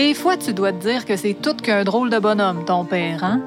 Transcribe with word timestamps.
Des 0.00 0.14
fois, 0.14 0.38
tu 0.38 0.54
dois 0.54 0.72
te 0.72 0.78
dire 0.78 1.04
que 1.04 1.14
c'est 1.14 1.34
tout 1.34 1.54
qu'un 1.54 1.84
drôle 1.84 2.08
de 2.08 2.18
bonhomme, 2.18 2.64
ton 2.64 2.86
père, 2.86 3.22
hein? 3.22 3.42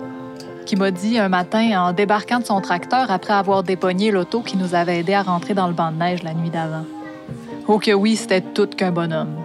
Qui 0.67 0.75
m'a 0.75 0.91
dit 0.91 1.17
un 1.17 1.27
matin 1.27 1.81
en 1.81 1.93
débarquant 1.93 2.37
de 2.41 2.45
son 2.45 2.61
tracteur 2.61 3.09
après 3.09 3.33
avoir 3.33 3.63
dépogné 3.63 4.11
l'auto 4.11 4.41
qui 4.41 4.55
nous 4.55 4.75
avait 4.75 4.99
aidé 4.99 5.15
à 5.15 5.23
rentrer 5.23 5.55
dans 5.55 5.65
le 5.65 5.73
banc 5.73 5.91
de 5.91 5.97
neige 5.97 6.21
la 6.21 6.35
nuit 6.35 6.51
d'avant. 6.51 6.85
Oh 7.67 7.79
que 7.79 7.89
oui, 7.89 8.15
c'était 8.15 8.41
tout 8.41 8.67
qu'un 8.67 8.91
bonhomme. 8.91 9.35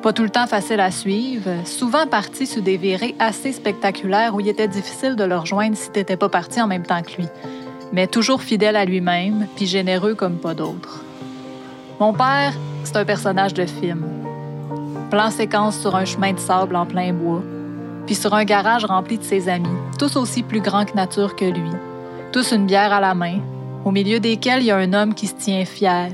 Pas 0.00 0.14
tout 0.14 0.22
le 0.22 0.30
temps 0.30 0.46
facile 0.46 0.80
à 0.80 0.90
suivre, 0.90 1.50
souvent 1.66 2.06
parti 2.06 2.46
sous 2.46 2.62
des 2.62 2.78
virées 2.78 3.14
assez 3.18 3.52
spectaculaires 3.52 4.34
où 4.34 4.40
il 4.40 4.48
était 4.48 4.66
difficile 4.66 5.16
de 5.16 5.24
le 5.24 5.36
rejoindre 5.36 5.76
si 5.76 5.90
t'étais 5.90 6.16
pas 6.16 6.30
parti 6.30 6.58
en 6.62 6.66
même 6.66 6.86
temps 6.86 7.02
que 7.02 7.18
lui. 7.18 7.28
Mais 7.92 8.06
toujours 8.06 8.40
fidèle 8.40 8.76
à 8.76 8.86
lui-même, 8.86 9.46
puis 9.56 9.66
généreux 9.66 10.14
comme 10.14 10.38
pas 10.38 10.54
d'autres. 10.54 11.04
Mon 12.00 12.14
père, 12.14 12.54
c'est 12.84 12.96
un 12.96 13.04
personnage 13.04 13.52
de 13.52 13.66
film. 13.66 14.29
Plan 15.10 15.30
séquence 15.30 15.78
sur 15.78 15.96
un 15.96 16.04
chemin 16.04 16.32
de 16.32 16.38
sable 16.38 16.76
en 16.76 16.86
plein 16.86 17.12
bois, 17.12 17.42
puis 18.06 18.14
sur 18.14 18.32
un 18.34 18.44
garage 18.44 18.84
rempli 18.84 19.18
de 19.18 19.24
ses 19.24 19.48
amis, 19.48 19.68
tous 19.98 20.16
aussi 20.16 20.42
plus 20.42 20.60
grands 20.60 20.84
que 20.84 20.94
nature 20.94 21.36
que 21.36 21.44
lui, 21.44 21.70
tous 22.32 22.52
une 22.52 22.66
bière 22.66 22.92
à 22.92 23.00
la 23.00 23.14
main, 23.14 23.40
au 23.84 23.90
milieu 23.90 24.20
desquels 24.20 24.62
il 24.62 24.66
y 24.66 24.70
a 24.70 24.76
un 24.76 24.92
homme 24.92 25.14
qui 25.14 25.26
se 25.26 25.34
tient 25.34 25.64
fier, 25.64 26.10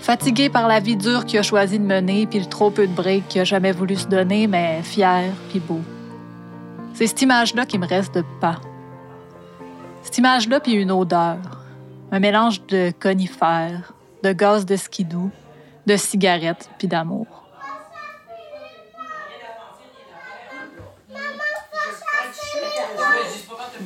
Fatigué 0.00 0.48
par 0.48 0.68
la 0.68 0.80
vie 0.80 0.96
dure 0.96 1.26
qu'il 1.26 1.38
a 1.38 1.42
choisi 1.42 1.78
de 1.78 1.84
mener, 1.84 2.26
puis 2.26 2.38
le 2.38 2.46
trop 2.46 2.70
peu 2.70 2.86
de 2.86 2.92
break 2.92 3.28
qu'il 3.28 3.40
a 3.40 3.44
jamais 3.44 3.72
voulu 3.72 3.96
se 3.96 4.06
donner, 4.06 4.46
mais 4.46 4.82
fier 4.82 5.32
puis 5.50 5.60
beau. 5.60 5.80
C'est 6.94 7.06
cette 7.06 7.22
image-là 7.22 7.66
qui 7.66 7.78
me 7.78 7.86
reste 7.86 8.14
de 8.14 8.24
pas. 8.40 8.60
Cette 10.02 10.18
image-là 10.18 10.60
puis 10.60 10.72
une 10.72 10.90
odeur. 10.90 11.38
Un 12.10 12.20
mélange 12.20 12.64
de 12.66 12.92
conifères, 12.98 13.92
de 14.22 14.32
gaz 14.32 14.64
de 14.64 14.76
skidoo, 14.76 15.30
de 15.86 15.96
cigarettes 15.96 16.70
puis 16.78 16.88
d'amour. 16.88 17.37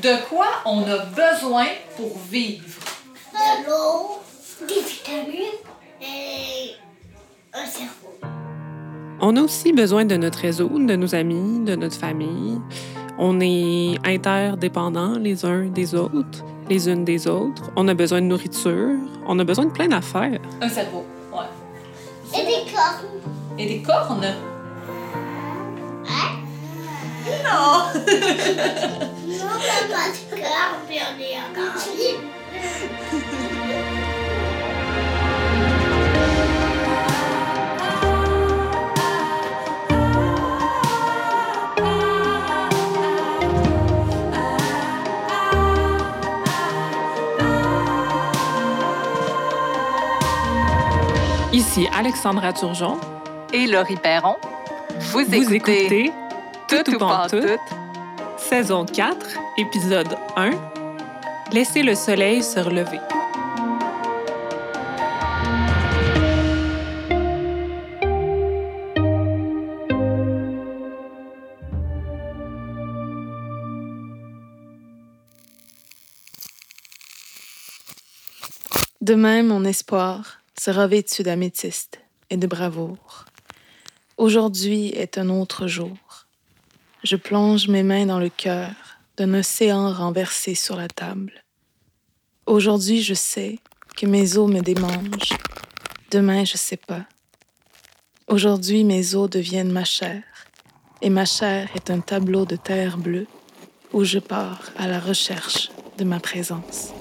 De 0.02 0.28
quoi 0.28 0.46
on 0.66 0.82
a 0.82 0.98
besoin 1.06 1.66
pour 1.96 2.18
vivre? 2.28 2.64
De 3.32 3.64
l'eau, 3.64 4.18
des 4.66 4.82
vitamines, 4.82 5.60
et 6.00 6.72
un 7.54 7.64
cerveau. 7.64 8.18
On 9.20 9.36
a 9.36 9.42
aussi 9.42 9.72
besoin 9.72 10.04
de 10.04 10.16
notre 10.16 10.40
réseau, 10.40 10.68
de 10.68 10.96
nos 10.96 11.14
amis, 11.14 11.64
de 11.64 11.76
notre 11.76 11.94
famille. 11.94 12.58
On 13.16 13.38
est 13.40 13.96
interdépendants 14.04 15.18
les 15.20 15.44
uns 15.44 15.66
des 15.66 15.94
autres, 15.94 16.44
les 16.68 16.88
unes 16.88 17.04
des 17.04 17.28
autres. 17.28 17.70
On 17.76 17.86
a 17.86 17.94
besoin 17.94 18.22
de 18.22 18.26
nourriture. 18.26 18.96
On 19.28 19.38
a 19.38 19.44
besoin 19.44 19.66
de 19.66 19.70
plein 19.70 19.86
d'affaires. 19.86 20.40
Un 20.60 20.68
cerveau, 20.68 21.04
ouais. 21.32 22.40
Et 22.40 22.44
des 22.44 22.72
cornes. 22.72 23.56
Et 23.56 23.66
des 23.66 23.82
cornes? 23.82 24.24
Hein? 26.08 26.41
Non! 27.24 27.86
Non, 27.94 29.54
pas 29.90 30.08
de 30.10 30.30
cornes, 30.30 30.82
puis 30.88 30.98
on 30.98 31.14
est 31.20 31.38
encore 31.38 31.78
libre. 31.96 32.22
Ici 51.52 51.86
Alexandra 51.94 52.52
Turgeon. 52.52 52.98
Et 53.52 53.66
Laurie 53.66 53.96
Perron, 53.96 54.36
vous 54.98 55.20
écoutez, 55.20 55.44
Vous 55.44 55.54
écoutez 55.54 56.12
Tout 56.72 56.94
ou 56.94 56.98
Pantoute, 56.98 57.60
saison 58.38 58.86
4, 58.86 59.38
épisode 59.58 60.16
1. 60.36 60.52
Laissez 61.52 61.82
le 61.82 61.94
soleil 61.94 62.42
se 62.42 62.60
relever. 62.60 62.98
Demain, 79.02 79.42
mon 79.42 79.66
espoir 79.66 80.40
sera 80.58 80.86
vêtu 80.86 81.22
d'améthyste 81.22 82.00
et 82.30 82.38
de 82.38 82.46
bravoure. 82.46 83.26
Aujourd'hui 84.16 84.88
est 84.88 85.18
un 85.18 85.28
autre 85.28 85.66
jour. 85.66 86.21
Je 87.02 87.16
plonge 87.16 87.66
mes 87.66 87.82
mains 87.82 88.06
dans 88.06 88.20
le 88.20 88.28
cœur 88.28 88.70
d'un 89.16 89.34
océan 89.34 89.92
renversé 89.92 90.54
sur 90.54 90.76
la 90.76 90.86
table. 90.86 91.32
Aujourd'hui, 92.46 93.02
je 93.02 93.14
sais 93.14 93.58
que 93.96 94.06
mes 94.06 94.38
os 94.38 94.48
me 94.48 94.60
démangent. 94.60 95.36
Demain, 96.12 96.44
je 96.44 96.56
sais 96.56 96.76
pas. 96.76 97.04
Aujourd'hui, 98.28 98.84
mes 98.84 99.16
os 99.16 99.28
deviennent 99.28 99.72
ma 99.72 99.84
chair, 99.84 100.22
et 101.00 101.10
ma 101.10 101.24
chair 101.24 101.68
est 101.74 101.90
un 101.90 101.98
tableau 101.98 102.44
de 102.44 102.54
terre 102.54 102.98
bleue 102.98 103.26
où 103.92 104.04
je 104.04 104.20
pars 104.20 104.70
à 104.76 104.86
la 104.86 105.00
recherche 105.00 105.72
de 105.98 106.04
ma 106.04 106.20
présence. 106.20 106.92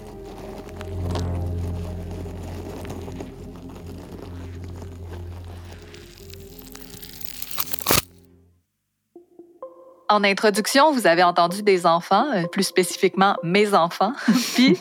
En 10.11 10.25
introduction, 10.25 10.91
vous 10.91 11.07
avez 11.07 11.23
entendu 11.23 11.63
des 11.63 11.85
enfants, 11.85 12.29
euh, 12.33 12.45
plus 12.45 12.63
spécifiquement 12.63 13.37
mes 13.43 13.73
enfants. 13.73 14.11
Puis, 14.55 14.77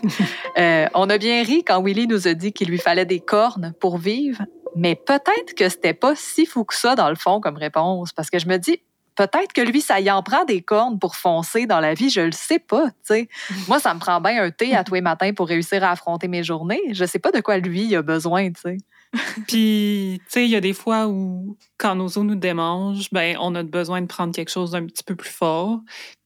euh, 0.59 0.89
on 0.93 1.09
a 1.09 1.19
bien 1.19 1.45
ri 1.45 1.63
quand 1.63 1.81
Willy 1.81 2.09
nous 2.09 2.27
a 2.27 2.35
dit 2.35 2.53
qu'il 2.53 2.69
lui 2.69 2.79
fallait 2.79 3.05
des 3.05 3.21
cornes 3.21 3.73
pour 3.79 3.97
vivre. 3.97 4.43
Mais 4.75 4.97
peut-être 4.97 5.55
que 5.57 5.69
c'était 5.69 5.95
pas 5.95 6.17
si 6.17 6.47
fou 6.47 6.65
que 6.65 6.75
ça, 6.75 6.97
dans 6.97 7.09
le 7.09 7.15
fond, 7.15 7.41
comme 7.41 7.57
réponse. 7.57 8.13
Parce 8.13 8.29
que 8.29 8.41
je 8.41 8.49
me 8.49 8.57
dis, 8.57 8.83
peut-être 9.15 9.53
que 9.53 9.61
lui, 9.61 9.81
ça 9.81 10.01
y 10.01 10.11
en 10.11 10.25
prend 10.25 10.45
des 10.45 10.63
cornes 10.63 10.99
pour 10.99 11.15
foncer 11.15 11.67
dans 11.67 11.79
la 11.79 11.95
vie. 11.95 12.11
Je 12.11 12.23
le 12.23 12.33
sais 12.33 12.59
pas, 12.59 12.89
tu 12.89 12.95
sais. 13.05 13.29
Moi, 13.69 13.79
ça 13.79 13.95
me 13.95 14.01
prend 14.01 14.21
bien 14.21 14.43
un 14.43 14.51
thé 14.51 14.75
à 14.75 14.83
tous 14.83 14.95
les 14.95 15.01
matins 15.01 15.33
pour 15.33 15.47
réussir 15.47 15.85
à 15.85 15.93
affronter 15.93 16.27
mes 16.27 16.43
journées. 16.43 16.83
Je 16.91 17.05
sais 17.05 17.21
pas 17.21 17.31
de 17.31 17.41
quoi 17.41 17.59
lui 17.59 17.95
a 17.95 18.03
besoin, 18.03 18.51
tu 18.51 18.62
sais. 18.62 18.79
Puis, 19.48 20.21
tu 20.21 20.26
sais, 20.28 20.44
il 20.44 20.50
y 20.50 20.56
a 20.56 20.60
des 20.60 20.72
fois 20.72 21.09
où, 21.09 21.56
quand 21.78 21.97
nos 21.97 22.06
os 22.06 22.19
nous 22.19 22.37
démangent, 22.37 23.10
ben, 23.10 23.37
on 23.41 23.54
a 23.54 23.62
besoin 23.62 24.03
de 24.03 24.06
prendre 24.06 24.32
quelque 24.32 24.50
chose 24.50 24.71
d'un 24.72 24.87
petit 24.87 25.03
peu 25.03 25.16
plus 25.16 25.31
fort. 25.31 25.81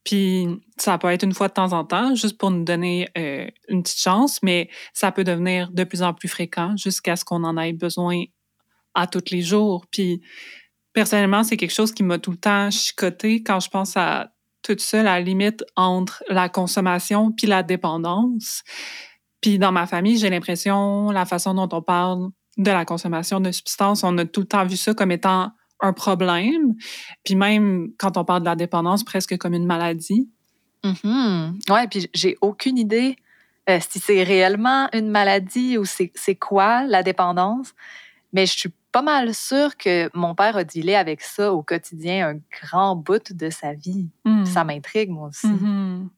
Puis, 0.05 0.47
ça 0.77 0.99
peut 0.99 1.09
être 1.09 1.23
une 1.23 1.33
fois 1.33 1.49
de 1.49 1.55
temps 1.55 1.73
en 1.73 1.85
temps, 1.85 2.15
juste 2.15 2.37
pour 2.37 2.51
nous 2.51 2.65
donner 2.65 3.09
euh, 3.17 3.47
une 3.69 3.83
petite 3.83 4.01
chance, 4.01 4.43
mais 4.43 4.69
ça 4.93 5.13
peut 5.13 5.25
devenir 5.25 5.71
de 5.71 5.85
plus 5.85 6.03
en 6.03 6.13
plus 6.13 6.29
fréquent 6.29 6.77
jusqu'à 6.77 7.17
ce 7.17 7.25
qu'on 7.25 7.43
en 7.45 7.57
ait 7.57 7.73
besoin 7.73 8.25
à 8.95 9.07
tous 9.07 9.31
les 9.31 9.41
jours. 9.41 9.87
Puis, 9.91 10.21
personnellement, 10.93 11.43
c'est 11.43 11.57
quelque 11.57 11.73
chose 11.73 11.93
qui 11.93 12.03
m'a 12.03 12.19
tout 12.19 12.33
le 12.33 12.37
temps 12.37 12.71
chicoté 12.71 13.43
quand 13.43 13.61
je 13.61 13.71
pense 13.71 13.97
à 13.97 14.31
toute 14.63 14.81
seule, 14.81 15.05
la 15.07 15.21
limite 15.21 15.65
entre 15.77 16.23
la 16.29 16.49
consommation 16.51 17.33
puis 17.33 17.47
la 17.47 17.63
dépendance. 17.63 18.63
Puis, 19.41 19.59
dans 19.59 19.73
ma 19.73 19.87
famille, 19.87 20.19
j'ai 20.19 20.29
l'impression, 20.29 21.11
la 21.11 21.25
façon 21.25 21.55
dont 21.55 21.69
on 21.73 21.83
parle 21.83 22.29
de 22.57 22.71
la 22.71 22.85
consommation 22.85 23.41
de 23.41 23.51
substances, 23.51 24.05
on 24.05 24.17
a 24.19 24.25
tout 24.25 24.41
le 24.41 24.47
temps 24.47 24.65
vu 24.65 24.77
ça 24.77 24.95
comme 24.95 25.11
étant 25.11 25.53
un 25.81 25.93
problème. 25.93 26.75
Puis 27.25 27.35
même 27.35 27.91
quand 27.99 28.17
on 28.17 28.25
parle 28.25 28.41
de 28.41 28.47
la 28.47 28.57
dépendance, 28.57 29.05
presque 29.05 29.37
comme 29.39 29.55
une 29.55 29.67
maladie. 29.67 30.29
Mhm. 30.85 31.59
Ouais, 31.69 31.89
puis 31.89 32.09
j'ai 32.15 32.37
aucune 32.41 32.79
idée 32.79 33.17
euh, 33.69 33.79
si 33.89 33.99
c'est 33.99 34.23
réellement 34.23 34.89
une 34.93 35.09
maladie 35.09 35.79
ou 35.79 35.85
c'est 35.85 36.35
quoi 36.35 36.85
la 36.85 37.03
dépendance. 37.03 37.75
Mais 38.33 38.47
je 38.47 38.59
suis 38.59 38.73
pas 38.93 39.03
mal 39.03 39.35
sûre 39.35 39.77
que 39.77 40.11
mon 40.15 40.35
père 40.35 40.57
a 40.57 40.65
dealé 40.65 40.95
avec 40.95 41.21
ça 41.21 41.53
au 41.53 41.63
quotidien 41.63 42.29
un 42.29 42.41
grand 42.63 42.95
bout 42.95 43.33
de 43.33 43.51
sa 43.51 43.73
vie. 43.73 44.09
Mm. 44.25 44.45
Ça 44.45 44.65
m'intrigue, 44.65 45.11
moi 45.11 45.29
aussi. 45.29 45.47
Mhm. 45.47 46.11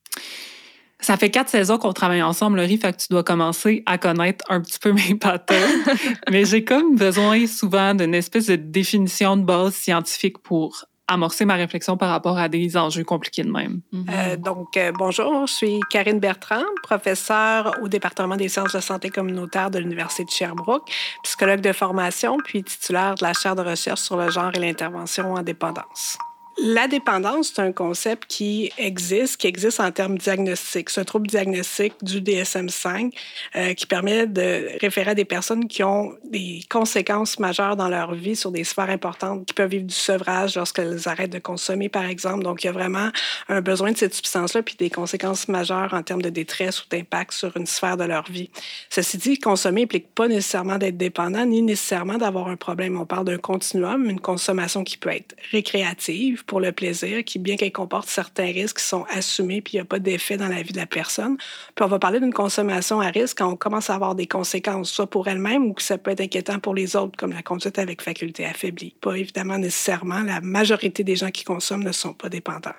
Ça 1.00 1.16
fait 1.16 1.31
quatre 1.31 1.48
saisons 1.48 1.78
qu'on 1.78 1.93
travaille 1.93 2.22
ensemble, 2.22 2.58
Laurie, 2.58 2.78
fait 2.78 2.93
que 2.93 3.02
tu 3.02 3.08
dois 3.10 3.22
commencer 3.22 3.82
à 3.87 3.98
connaître 3.98 4.44
un 4.48 4.60
petit 4.60 4.78
peu 4.78 4.93
mes 5.08 5.14
patterns. 5.14 5.84
Mais 6.31 6.44
j'ai 6.44 6.64
comme 6.64 6.96
besoin 6.96 7.46
souvent 7.46 7.94
d'une 7.94 8.14
espèce 8.14 8.46
de 8.46 8.56
définition 8.56 9.37
de 9.37 9.43
base 9.43 9.75
scientifique 9.75 10.38
pour 10.38 10.87
amorcer 11.08 11.44
ma 11.44 11.54
réflexion 11.54 11.96
par 11.96 12.08
rapport 12.08 12.38
à 12.38 12.48
des 12.48 12.76
enjeux 12.76 13.04
compliqués 13.04 13.44
de 13.44 13.50
même. 13.50 13.81
Mhm. 13.93 14.06
Euh, 14.10 14.37
donc, 14.37 14.76
euh, 14.76 14.93
bonjour, 14.93 15.46
je 15.46 15.52
suis 15.52 15.81
Karine 15.90 16.19
Bertrand, 16.19 16.64
professeure 16.82 17.76
au 17.82 17.88
département 17.88 18.37
des 18.37 18.48
sciences 18.48 18.72
de 18.72 18.81
santé 18.81 19.10
communautaire 19.10 19.70
de 19.70 19.78
l'Université 19.78 20.25
de 20.25 20.31
Sherbrooke, 20.31 20.90
psychologue 21.22 21.60
de 21.60 21.72
formation, 21.72 22.38
puis 22.44 22.64
titulaire 22.64 23.14
de 23.14 23.25
la 23.25 23.32
chaire 23.32 23.54
de 23.54 23.62
recherche 23.62 24.00
sur 24.00 24.16
le 24.16 24.31
genre 24.31 24.50
et 24.54 24.58
l'intervention 24.58 25.34
en 25.34 25.43
dépendance. 25.43 26.19
La 26.58 26.88
dépendance, 26.88 27.53
c'est 27.55 27.61
un 27.61 27.73
concept 27.73 28.25
qui 28.29 28.73
existe, 28.79 29.37
qui 29.37 29.47
existe 29.47 29.79
en 29.79 29.93
termes 29.93 30.17
diagnostiques. 30.17 30.88
C'est 30.88 31.03
un 31.03 31.05
trouble 31.05 31.26
diagnostique 31.26 31.93
du 32.03 32.23
DSM-5 32.23 33.12
euh, 33.56 33.75
qui 33.75 33.87
permet 33.87 34.26
de 34.26 34.70
référer 34.81 35.11
à 35.11 35.14
des 35.14 35.26
personnes 35.26 35.69
qui 35.69 35.85
ont 35.85 36.14
des 36.25 36.61
conséquences 36.70 37.38
majeures 37.38 37.76
dans 37.76 37.88
leur 37.88 38.14
vie 38.14 38.37
sur 38.37 38.53
des 38.53 38.64
sphères 38.64 38.88
importantes, 38.88 39.44
qui 39.44 39.53
peuvent 39.53 39.69
vivre 39.69 39.85
du 39.85 39.94
sevrage 39.94 40.56
lorsqu'elles 40.56 41.06
arrêtent 41.06 41.32
de 41.32 41.38
consommer, 41.38 41.91
par 41.91 42.06
exemple. 42.06 42.43
Donc, 42.43 42.64
il 42.64 42.69
y 42.69 42.70
a 42.70 42.73
vraiment 42.73 43.11
un 43.49 43.61
besoin 43.61 43.93
de 43.93 43.99
cette 43.99 44.14
substance-là, 44.14 44.62
puis 44.62 44.76
des 44.76 44.88
conséquences 44.88 45.49
majeures 45.49 45.93
en 45.93 46.03
termes 46.03 46.23
de 46.23 46.31
détresse 46.31 46.82
ou 46.82 46.88
d'impact 46.88 47.32
sur 47.32 47.55
une 47.58 47.67
sphère 47.67 47.99
de 47.99 48.05
leur 48.05 48.31
vie. 48.31 48.49
Ceci 48.88 49.19
dit, 49.19 49.38
consommer 49.38 49.82
implique 49.82 50.14
pas 50.14 50.26
nécessairement 50.26 50.79
d'être 50.79 50.97
dépendant, 50.97 51.44
ni 51.44 51.61
nécessairement 51.61 52.17
d'avoir 52.17 52.49
un 52.49 52.56
problème. 52.56 52.99
On 52.99 53.05
parle 53.05 53.26
d'un 53.26 53.37
continuum, 53.37 54.08
une 54.08 54.20
consommation 54.20 54.85
qui 54.85 54.97
peut 54.97 55.11
être 55.11 55.37
récréative, 55.53 56.44
pour 56.46 56.60
le 56.60 56.72
plaisir, 56.72 57.25
qui, 57.25 57.38
bien 57.38 57.56
qu'elle 57.56 57.72
comporte 57.72 58.08
certains 58.08 58.46
risques, 58.46 58.78
sont 58.78 59.04
assumés, 59.10 59.60
puis 59.60 59.75
il 59.75 59.76
n'y 59.76 59.81
a 59.81 59.84
pas 59.84 59.98
d'effet 59.98 60.37
dans 60.37 60.48
la 60.48 60.62
vie 60.62 60.72
de 60.72 60.78
la 60.78 60.87
personne. 60.87 61.37
Puis 61.75 61.84
on 61.84 61.88
va 61.88 61.98
parler 61.98 62.20
d'une 62.20 62.32
consommation 62.32 63.00
à 63.00 63.08
risque 63.08 63.38
quand 63.38 63.50
on 63.50 63.56
commence 63.56 63.90
à 63.90 63.94
avoir 63.94 64.14
des 64.14 64.26
conséquences, 64.26 64.90
soit 64.90 65.08
pour 65.08 65.28
elle-même 65.28 65.66
ou 65.66 65.75
que 65.75 65.82
ça 65.82 65.98
peut 65.98 66.12
être 66.12 66.20
inquiétant 66.20 66.58
pour 66.58 66.75
les 66.75 66.96
autres, 66.96 67.16
comme 67.16 67.32
la 67.32 67.43
conduite 67.43 67.78
avec 67.78 68.02
faculté 68.02 68.44
affaiblie. 68.44 68.94
Pas 69.00 69.16
évidemment 69.16 69.58
nécessairement, 69.58 70.22
la 70.22 70.40
majorité 70.40 71.04
des 71.04 71.16
gens 71.16 71.31
qui 71.31 71.44
consomment 71.44 71.84
ne 71.84 71.93
sont 71.93 72.14
pas 72.14 72.28
dépendants. 72.28 72.75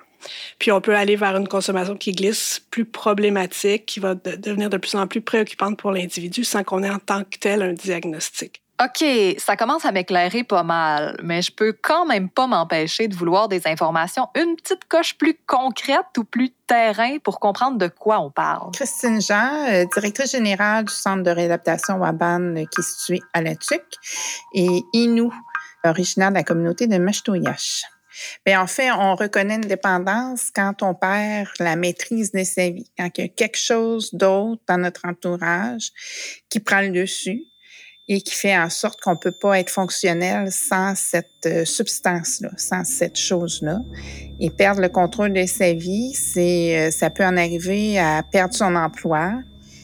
Puis 0.58 0.72
on 0.72 0.80
peut 0.80 0.96
aller 0.96 1.16
vers 1.16 1.36
une 1.36 1.48
consommation 1.48 1.96
qui 1.96 2.12
glisse 2.12 2.60
plus 2.70 2.84
problématique, 2.84 3.86
qui 3.86 4.00
va 4.00 4.14
devenir 4.14 4.70
de 4.70 4.76
plus 4.76 4.94
en 4.94 5.06
plus 5.06 5.20
préoccupante 5.20 5.78
pour 5.78 5.92
l'individu 5.92 6.44
sans 6.44 6.64
qu'on 6.64 6.82
ait 6.82 6.90
en 6.90 6.98
tant 6.98 7.24
que 7.24 7.38
tel 7.38 7.62
un 7.62 7.72
diagnostic. 7.72 8.62
OK, 8.80 9.04
ça 9.38 9.56
commence 9.56 9.84
à 9.84 9.90
m'éclairer 9.90 10.44
pas 10.44 10.62
mal, 10.62 11.16
mais 11.20 11.42
je 11.42 11.50
peux 11.50 11.72
quand 11.72 12.06
même 12.06 12.30
pas 12.30 12.46
m'empêcher 12.46 13.08
de 13.08 13.16
vouloir 13.16 13.48
des 13.48 13.66
informations 13.66 14.28
une 14.36 14.54
petite 14.54 14.84
coche 14.84 15.18
plus 15.18 15.36
concrète 15.48 16.16
ou 16.16 16.22
plus 16.22 16.50
terrain 16.68 17.18
pour 17.18 17.40
comprendre 17.40 17.76
de 17.76 17.88
quoi 17.88 18.20
on 18.20 18.30
parle. 18.30 18.70
Christine 18.72 19.20
Jean, 19.20 19.66
euh, 19.68 19.84
directrice 19.92 20.30
générale 20.30 20.84
du 20.84 20.92
Centre 20.92 21.24
de 21.24 21.30
réadaptation 21.30 21.96
Waban 21.96 22.54
euh, 22.56 22.64
qui 22.66 22.80
est 22.80 22.84
situé 22.84 23.20
à 23.32 23.42
La 23.42 23.56
Tuque, 23.56 23.96
et 24.54 24.84
Inou, 24.92 25.34
originaire 25.82 26.30
de 26.30 26.36
la 26.36 26.44
communauté 26.44 26.86
de 26.86 26.98
Machtoyash. 26.98 27.82
Bien, 28.46 28.62
en 28.62 28.68
fait, 28.68 28.92
on 28.92 29.16
reconnaît 29.16 29.56
une 29.56 29.62
dépendance 29.62 30.50
quand 30.54 30.82
on 30.82 30.94
perd 30.94 31.48
la 31.58 31.74
maîtrise 31.74 32.30
de 32.30 32.44
sa 32.44 32.68
vie, 32.68 32.90
quand 32.96 33.10
il 33.18 33.22
y 33.22 33.24
a 33.24 33.28
quelque 33.28 33.58
chose 33.58 34.14
d'autre 34.14 34.62
dans 34.68 34.78
notre 34.78 35.04
entourage 35.04 35.90
qui 36.48 36.60
prend 36.60 36.80
le 36.80 36.90
dessus, 36.90 37.42
et 38.08 38.22
qui 38.22 38.34
fait 38.34 38.56
en 38.56 38.70
sorte 38.70 39.00
qu'on 39.00 39.16
peut 39.16 39.32
pas 39.32 39.60
être 39.60 39.70
fonctionnel 39.70 40.50
sans 40.50 40.94
cette 40.96 41.46
euh, 41.46 41.64
substance-là, 41.64 42.50
sans 42.56 42.82
cette 42.84 43.18
chose-là. 43.18 43.80
Et 44.40 44.50
perdre 44.50 44.80
le 44.80 44.88
contrôle 44.88 45.34
de 45.34 45.44
sa 45.44 45.74
vie, 45.74 46.14
c'est, 46.14 46.78
euh, 46.78 46.90
ça 46.90 47.10
peut 47.10 47.24
en 47.24 47.36
arriver 47.36 47.98
à 47.98 48.22
perdre 48.22 48.54
son 48.54 48.74
emploi, 48.76 49.34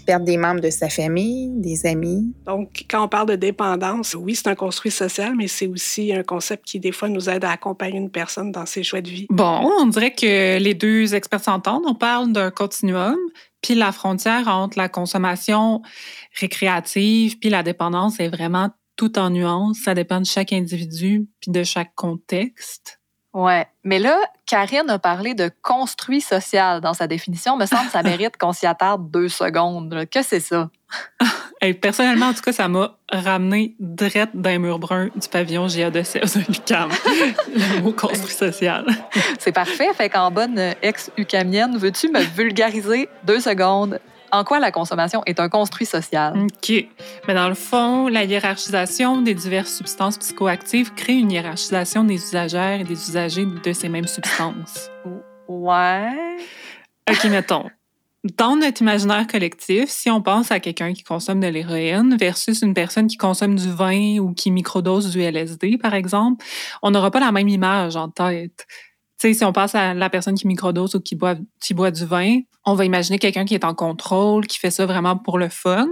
perdre 0.06 0.24
des 0.24 0.38
membres 0.38 0.60
de 0.60 0.70
sa 0.70 0.88
famille, 0.88 1.50
des 1.56 1.86
amis. 1.86 2.34
Donc, 2.46 2.84
quand 2.88 3.04
on 3.04 3.08
parle 3.08 3.28
de 3.28 3.36
dépendance, 3.36 4.14
oui, 4.14 4.34
c'est 4.34 4.48
un 4.48 4.54
construit 4.54 4.90
social, 4.90 5.34
mais 5.36 5.48
c'est 5.48 5.66
aussi 5.66 6.12
un 6.12 6.22
concept 6.22 6.64
qui, 6.64 6.80
des 6.80 6.92
fois, 6.92 7.08
nous 7.08 7.28
aide 7.28 7.44
à 7.44 7.50
accompagner 7.50 7.98
une 7.98 8.10
personne 8.10 8.52
dans 8.52 8.66
ses 8.66 8.82
choix 8.82 9.00
de 9.00 9.08
vie. 9.08 9.26
Bon, 9.30 9.70
on 9.80 9.86
dirait 9.86 10.12
que 10.12 10.58
les 10.58 10.74
deux 10.74 11.14
experts 11.14 11.44
s'entendent. 11.44 11.84
On 11.86 11.94
parle 11.94 12.32
d'un 12.32 12.50
continuum, 12.50 13.18
puis 13.64 13.74
la 13.74 13.92
frontière 13.92 14.46
entre 14.48 14.76
la 14.76 14.90
consommation 14.90 15.80
récréative 16.38 17.38
puis 17.38 17.48
la 17.48 17.62
dépendance 17.62 18.20
est 18.20 18.28
vraiment 18.28 18.68
tout 18.94 19.18
en 19.18 19.30
nuances. 19.30 19.78
Ça 19.78 19.94
dépend 19.94 20.20
de 20.20 20.26
chaque 20.26 20.52
individu 20.52 21.26
puis 21.40 21.50
de 21.50 21.64
chaque 21.64 21.94
contexte. 21.94 23.00
Ouais, 23.34 23.66
mais 23.82 23.98
là, 23.98 24.16
Karine 24.46 24.88
a 24.88 25.00
parlé 25.00 25.34
de 25.34 25.50
construit 25.60 26.20
social 26.20 26.80
dans 26.80 26.94
sa 26.94 27.08
définition. 27.08 27.56
Me 27.56 27.66
semble 27.66 27.86
que 27.86 27.90
ça 27.90 28.02
mérite 28.04 28.36
qu'on 28.38 28.52
s'y 28.52 28.64
attarde 28.64 29.10
deux 29.10 29.28
secondes. 29.28 30.04
Que 30.08 30.22
c'est 30.22 30.38
ça? 30.38 30.70
personnellement, 31.80 32.26
en 32.26 32.34
tout 32.34 32.42
cas, 32.42 32.52
ça 32.52 32.68
m'a 32.68 32.96
ramené 33.10 33.74
direct 33.80 34.36
d'un 34.36 34.58
mur 34.58 34.78
brun 34.78 35.08
du 35.16 35.28
pavillon 35.28 35.66
GA 35.66 35.90
de 35.90 36.00
UCAM, 36.00 36.90
le 37.54 37.80
mot 37.80 37.92
construit 37.92 38.34
social. 38.34 38.86
C'est 39.40 39.52
parfait. 39.52 39.92
Fait 39.94 40.08
qu'en 40.08 40.30
bonne 40.30 40.74
ex-UCAMienne, 40.82 41.76
veux-tu 41.76 42.10
me 42.10 42.20
vulgariser 42.20 43.08
deux 43.24 43.40
secondes? 43.40 43.98
En 44.34 44.44
quoi 44.44 44.58
la 44.58 44.72
consommation 44.72 45.22
est 45.26 45.40
un 45.40 45.48
construit 45.48 45.86
social? 45.86 46.36
OK. 46.36 46.86
Mais 47.28 47.34
dans 47.34 47.48
le 47.48 47.54
fond, 47.54 48.08
la 48.08 48.24
hiérarchisation 48.24 49.22
des 49.22 49.34
diverses 49.34 49.74
substances 49.74 50.18
psychoactives 50.18 50.92
crée 50.94 51.14
une 51.14 51.30
hiérarchisation 51.30 52.04
des 52.04 52.16
usagères 52.16 52.80
et 52.80 52.84
des 52.84 53.08
usagers 53.08 53.46
de 53.46 53.72
ces 53.72 53.88
mêmes 53.88 54.08
substances. 54.08 54.90
Ouais. 55.46 56.38
OK, 57.10 57.24
mettons. 57.24 57.68
Dans 58.38 58.56
notre 58.56 58.80
imaginaire 58.80 59.26
collectif, 59.26 59.90
si 59.90 60.10
on 60.10 60.22
pense 60.22 60.50
à 60.50 60.58
quelqu'un 60.58 60.94
qui 60.94 61.02
consomme 61.02 61.40
de 61.40 61.48
l'héroïne 61.48 62.16
versus 62.16 62.62
une 62.62 62.72
personne 62.72 63.08
qui 63.08 63.18
consomme 63.18 63.54
du 63.54 63.70
vin 63.70 64.16
ou 64.20 64.32
qui 64.32 64.50
microdose 64.50 65.10
du 65.10 65.20
LSD, 65.20 65.76
par 65.76 65.92
exemple, 65.92 66.42
on 66.80 66.92
n'aura 66.92 67.10
pas 67.10 67.20
la 67.20 67.30
même 67.30 67.48
image 67.48 67.94
en 67.94 68.08
tête 68.08 68.66
si 69.32 69.44
on 69.44 69.52
passe 69.52 69.74
à 69.74 69.94
la 69.94 70.10
personne 70.10 70.34
qui 70.34 70.46
microdose 70.46 70.94
ou 70.94 71.00
qui 71.00 71.14
boit, 71.14 71.36
qui 71.60 71.72
boit 71.72 71.90
du 71.90 72.04
vin, 72.04 72.40
on 72.66 72.74
va 72.74 72.84
imaginer 72.84 73.18
quelqu'un 73.18 73.44
qui 73.44 73.54
est 73.54 73.64
en 73.64 73.74
contrôle, 73.74 74.46
qui 74.46 74.58
fait 74.58 74.70
ça 74.70 74.86
vraiment 74.86 75.16
pour 75.16 75.38
le 75.38 75.48
fun. 75.48 75.88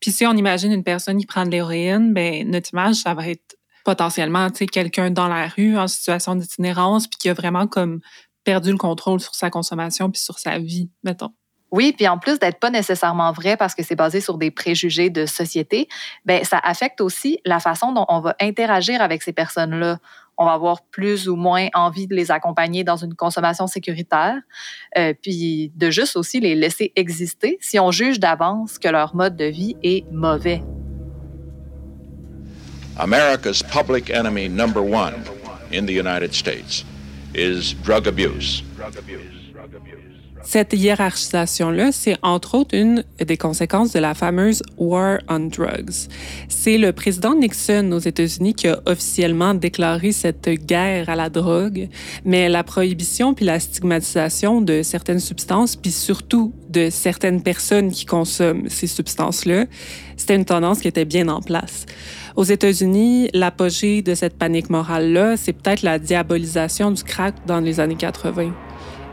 Puis 0.00 0.10
si 0.10 0.26
on 0.26 0.32
imagine 0.32 0.72
une 0.72 0.84
personne 0.84 1.18
qui 1.18 1.26
prend 1.26 1.44
de 1.44 1.50
l'héroïne, 1.50 2.14
ben 2.14 2.48
notre 2.50 2.72
image, 2.72 2.96
ça 2.96 3.14
va 3.14 3.28
être 3.28 3.56
potentiellement, 3.84 4.50
tu 4.50 4.58
sais, 4.58 4.66
quelqu'un 4.66 5.10
dans 5.10 5.28
la 5.28 5.46
rue 5.46 5.78
en 5.78 5.86
situation 5.86 6.34
d'itinérance, 6.34 7.06
puis 7.06 7.18
qui 7.18 7.28
a 7.28 7.34
vraiment 7.34 7.66
comme 7.66 8.00
perdu 8.44 8.70
le 8.70 8.78
contrôle 8.78 9.20
sur 9.20 9.34
sa 9.34 9.50
consommation 9.50 10.10
puis 10.10 10.20
sur 10.20 10.38
sa 10.38 10.58
vie, 10.58 10.90
mettons. 11.04 11.32
Oui, 11.72 11.92
puis 11.92 12.06
en 12.06 12.18
plus 12.18 12.38
d'être 12.38 12.60
pas 12.60 12.70
nécessairement 12.70 13.32
vrai 13.32 13.56
parce 13.56 13.74
que 13.74 13.82
c'est 13.82 13.96
basé 13.96 14.20
sur 14.20 14.38
des 14.38 14.50
préjugés 14.50 15.10
de 15.10 15.26
société, 15.26 15.88
ben 16.24 16.44
ça 16.44 16.58
affecte 16.62 17.00
aussi 17.00 17.40
la 17.44 17.58
façon 17.58 17.92
dont 17.92 18.06
on 18.08 18.20
va 18.20 18.36
interagir 18.40 19.02
avec 19.02 19.22
ces 19.22 19.32
personnes-là 19.32 19.98
on 20.38 20.44
va 20.44 20.52
avoir 20.52 20.82
plus 20.82 21.28
ou 21.28 21.36
moins 21.36 21.68
envie 21.74 22.06
de 22.06 22.14
les 22.14 22.30
accompagner 22.30 22.84
dans 22.84 22.96
une 22.96 23.14
consommation 23.14 23.66
sécuritaire, 23.66 24.36
euh, 24.98 25.14
puis 25.20 25.72
de 25.74 25.90
juste 25.90 26.16
aussi 26.16 26.40
les 26.40 26.54
laisser 26.54 26.92
exister 26.96 27.58
si 27.60 27.78
on 27.78 27.90
juge 27.90 28.20
d'avance 28.20 28.78
que 28.78 28.88
leur 28.88 29.14
mode 29.14 29.36
de 29.36 29.46
vie 29.46 29.76
est 29.82 30.04
mauvais. 30.10 30.62
America's 32.98 33.62
public 33.62 34.10
enemy 34.10 34.48
number 34.48 34.82
one 34.82 35.14
in 35.70 35.84
the 35.84 35.92
United 35.92 36.32
States 36.32 36.84
is 37.34 37.74
drug 37.84 38.06
abuse. 38.06 38.62
Cette 40.42 40.72
hiérarchisation-là, 40.72 41.90
c'est 41.92 42.16
entre 42.22 42.54
autres 42.54 42.74
une 42.76 43.04
des 43.24 43.36
conséquences 43.36 43.92
de 43.92 43.98
la 43.98 44.14
fameuse 44.14 44.62
War 44.76 45.18
on 45.28 45.40
Drugs. 45.40 46.08
C'est 46.48 46.78
le 46.78 46.92
président 46.92 47.34
Nixon 47.34 47.90
aux 47.92 47.98
États-Unis 47.98 48.54
qui 48.54 48.68
a 48.68 48.80
officiellement 48.86 49.54
déclaré 49.54 50.12
cette 50.12 50.48
guerre 50.48 51.08
à 51.08 51.16
la 51.16 51.30
drogue, 51.30 51.88
mais 52.24 52.48
la 52.48 52.62
prohibition 52.62 53.34
puis 53.34 53.44
la 53.44 53.58
stigmatisation 53.58 54.60
de 54.60 54.82
certaines 54.82 55.20
substances, 55.20 55.74
puis 55.74 55.90
surtout 55.90 56.52
de 56.70 56.90
certaines 56.90 57.42
personnes 57.42 57.90
qui 57.90 58.04
consomment 58.04 58.68
ces 58.68 58.86
substances-là, 58.86 59.66
c'était 60.16 60.36
une 60.36 60.44
tendance 60.44 60.80
qui 60.80 60.88
était 60.88 61.04
bien 61.04 61.28
en 61.28 61.40
place. 61.40 61.86
Aux 62.36 62.44
États-Unis, 62.44 63.30
l'apogée 63.32 64.02
de 64.02 64.14
cette 64.14 64.36
panique 64.38 64.70
morale-là, 64.70 65.36
c'est 65.36 65.52
peut-être 65.52 65.82
la 65.82 65.98
diabolisation 65.98 66.90
du 66.90 67.02
crack 67.02 67.34
dans 67.46 67.60
les 67.60 67.80
années 67.80 67.96
80. 67.96 68.52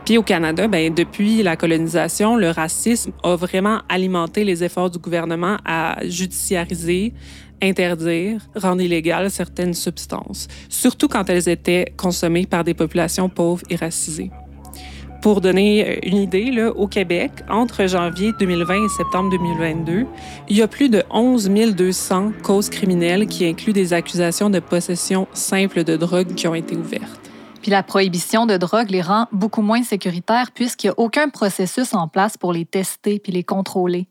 Puis 0.04 0.18
au 0.18 0.22
Canada, 0.22 0.68
ben, 0.68 0.92
depuis 0.92 1.42
la 1.42 1.56
colonisation, 1.56 2.36
le 2.36 2.50
racisme 2.50 3.12
a 3.22 3.36
vraiment 3.36 3.80
alimenté 3.88 4.44
les 4.44 4.62
efforts 4.62 4.90
du 4.90 4.98
gouvernement 4.98 5.56
à 5.64 5.96
judiciariser, 6.04 7.14
interdire, 7.62 8.42
rendre 8.54 8.82
illégales 8.82 9.30
certaines 9.30 9.72
substances, 9.72 10.48
surtout 10.68 11.08
quand 11.08 11.30
elles 11.30 11.48
étaient 11.48 11.86
consommées 11.96 12.44
par 12.44 12.64
des 12.64 12.74
populations 12.74 13.30
pauvres 13.30 13.62
et 13.70 13.76
racisées. 13.76 14.30
Pour 15.22 15.40
donner 15.40 15.88
euh, 15.88 15.96
une 16.02 16.18
idée, 16.18 16.50
là, 16.50 16.70
au 16.72 16.86
Québec, 16.86 17.30
entre 17.48 17.86
janvier 17.86 18.32
2020 18.38 18.84
et 18.84 18.88
septembre 18.90 19.30
2022, 19.30 20.04
il 20.50 20.56
y 20.58 20.60
a 20.60 20.68
plus 20.68 20.90
de 20.90 21.02
11 21.10 21.48
200 21.48 22.32
causes 22.42 22.68
criminelles 22.68 23.26
qui 23.26 23.46
incluent 23.46 23.72
des 23.72 23.94
accusations 23.94 24.50
de 24.50 24.58
possession 24.58 25.26
simple 25.32 25.82
de 25.82 25.96
drogue 25.96 26.34
qui 26.34 26.46
ont 26.46 26.54
été 26.54 26.76
ouvertes. 26.76 27.23
Puis 27.64 27.70
la 27.70 27.82
prohibition 27.82 28.44
de 28.44 28.58
drogue 28.58 28.90
les 28.90 29.00
rend 29.00 29.26
beaucoup 29.32 29.62
moins 29.62 29.82
sécuritaires 29.82 30.52
puisqu'il 30.52 30.88
n'y 30.88 30.90
a 30.90 31.00
aucun 31.00 31.30
processus 31.30 31.94
en 31.94 32.08
place 32.08 32.36
pour 32.36 32.52
les 32.52 32.66
tester 32.66 33.18
puis 33.18 33.32
les 33.32 33.42
contrôler. 33.42 34.06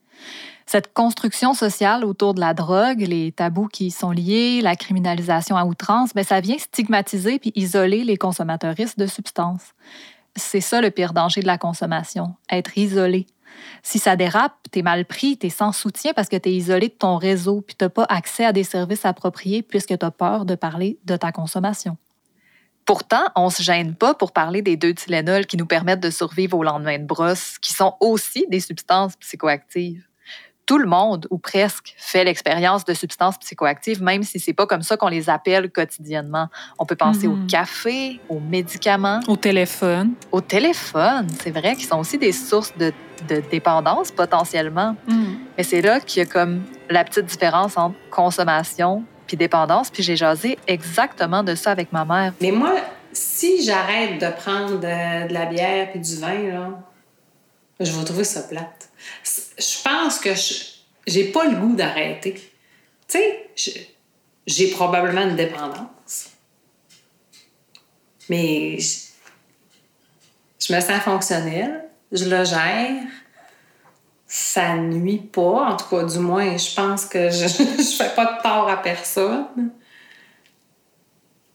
Cette 0.65 0.91
construction 0.91 1.53
sociale 1.53 2.03
autour 2.03 2.33
de 2.33 2.39
la 2.39 2.55
drogue, 2.55 3.01
les 3.01 3.31
tabous 3.31 3.67
qui 3.67 3.85
y 3.85 3.91
sont 3.91 4.09
liés, 4.09 4.61
la 4.63 4.75
criminalisation 4.75 5.55
à 5.55 5.65
outrance, 5.65 6.15
bien, 6.15 6.23
ça 6.23 6.39
vient 6.41 6.57
stigmatiser 6.57 7.37
puis 7.37 7.51
isoler 7.53 8.03
les 8.03 8.17
consommateuristes 8.17 8.97
de 8.97 9.05
substances. 9.05 9.75
C'est 10.35 10.59
ça 10.59 10.81
le 10.81 10.89
pire 10.89 11.13
danger 11.13 11.41
de 11.41 11.45
la 11.45 11.59
consommation, 11.59 12.33
être 12.49 12.75
isolé. 12.75 13.27
Si 13.83 13.99
ça 13.99 14.15
dérape, 14.15 14.55
t'es 14.71 14.81
mal 14.81 15.05
pris, 15.05 15.37
t'es 15.37 15.51
sans 15.51 15.73
soutien 15.73 16.13
parce 16.15 16.27
que 16.27 16.37
t'es 16.37 16.53
isolé 16.53 16.87
de 16.87 16.93
ton 16.93 17.17
réseau, 17.17 17.61
puis 17.61 17.75
t'as 17.77 17.89
pas 17.89 18.07
accès 18.09 18.45
à 18.45 18.51
des 18.51 18.63
services 18.63 19.05
appropriés 19.05 19.61
puisque 19.61 19.95
t'as 19.95 20.09
peur 20.09 20.45
de 20.45 20.55
parler 20.55 20.97
de 21.05 21.15
ta 21.17 21.31
consommation. 21.31 21.97
Pourtant, 22.85 23.23
on 23.35 23.49
se 23.49 23.63
gêne 23.63 23.95
pas 23.95 24.13
pour 24.13 24.31
parler 24.33 24.61
des 24.61 24.75
deux 24.75 24.93
Tylenol 24.93 25.45
qui 25.45 25.55
nous 25.57 25.65
permettent 25.65 26.01
de 26.01 26.09
survivre 26.09 26.57
au 26.57 26.63
lendemain 26.63 26.99
de 26.99 27.05
brosse, 27.05 27.57
qui 27.61 27.73
sont 27.73 27.95
aussi 28.01 28.45
des 28.49 28.59
substances 28.59 29.15
psychoactives. 29.17 30.03
Tout 30.65 30.77
le 30.77 30.87
monde, 30.87 31.27
ou 31.29 31.37
presque, 31.37 31.93
fait 31.97 32.23
l'expérience 32.23 32.85
de 32.85 32.93
substances 32.93 33.37
psychoactives, 33.37 34.01
même 34.01 34.23
si 34.23 34.39
c'est 34.39 34.53
pas 34.53 34.65
comme 34.65 34.81
ça 34.81 34.95
qu'on 34.95 35.09
les 35.09 35.29
appelle 35.29 35.69
quotidiennement. 35.69 36.47
On 36.79 36.85
peut 36.85 36.95
penser 36.95 37.27
au 37.27 37.35
Mhm. 37.35 37.47
café, 37.47 38.19
aux 38.29 38.39
médicaments, 38.39 39.19
Au 39.27 39.35
téléphone. 39.35 40.13
au 40.31 40.39
téléphone. 40.39 41.27
C'est 41.41 41.51
vrai 41.51 41.75
qu'ils 41.75 41.85
sont 41.87 41.99
aussi 41.99 42.17
des 42.17 42.31
sources 42.31 42.73
de, 42.77 42.93
de 43.27 43.41
dépendance 43.51 44.11
potentiellement. 44.11 44.95
Mais 45.57 45.63
c'est 45.63 45.81
là 45.81 45.99
qu'il 45.99 46.23
y 46.23 46.25
a 46.25 46.29
comme 46.29 46.63
la 46.89 47.03
petite 47.03 47.25
différence 47.25 47.75
entre 47.77 47.95
consommation 48.09 49.03
puis 49.27 49.37
dépendance. 49.37 49.89
Puis 49.89 50.03
j'ai 50.03 50.15
jasé 50.15 50.57
exactement 50.67 51.43
de 51.43 51.55
ça 51.55 51.71
avec 51.71 51.91
ma 51.91 52.05
mère. 52.05 52.33
Mais 52.41 52.51
moi, 52.51 52.75
si 53.11 53.63
j'arrête 53.63 54.19
de 54.19 54.29
prendre 54.29 54.79
de, 54.79 55.27
de 55.27 55.33
la 55.33 55.45
bière 55.45 55.89
et 55.95 55.99
du 55.99 56.15
vin, 56.17 56.43
là, 56.51 56.79
je 57.79 57.91
vais 57.91 58.05
trouver 58.05 58.23
ça 58.23 58.43
plate. 58.43 58.89
Je 59.23 59.83
pense 59.83 60.19
que 60.19 60.31
j'ai 61.07 61.25
pas 61.25 61.45
le 61.45 61.55
goût 61.57 61.75
d'arrêter. 61.75 62.33
Tu 63.07 63.19
sais, 63.55 63.89
j'ai 64.45 64.67
probablement 64.71 65.21
une 65.21 65.35
dépendance. 65.35 66.29
Mais 68.29 68.79
je, 68.79 69.13
je 70.59 70.73
me 70.73 70.79
sens 70.79 71.01
fonctionnelle, 71.01 71.85
je 72.11 72.25
le 72.25 72.43
gère. 72.45 73.03
Ça 74.35 74.75
nuit 74.75 75.19
pas, 75.19 75.67
en 75.69 75.75
tout 75.75 75.85
cas, 75.95 76.03
du 76.03 76.17
moins, 76.17 76.57
je 76.57 76.73
pense 76.73 77.05
que 77.05 77.29
je, 77.29 77.47
je 77.47 77.95
fais 77.95 78.09
pas 78.15 78.25
de 78.25 78.41
tort 78.41 78.67
à 78.67 78.77
personne. 78.77 79.45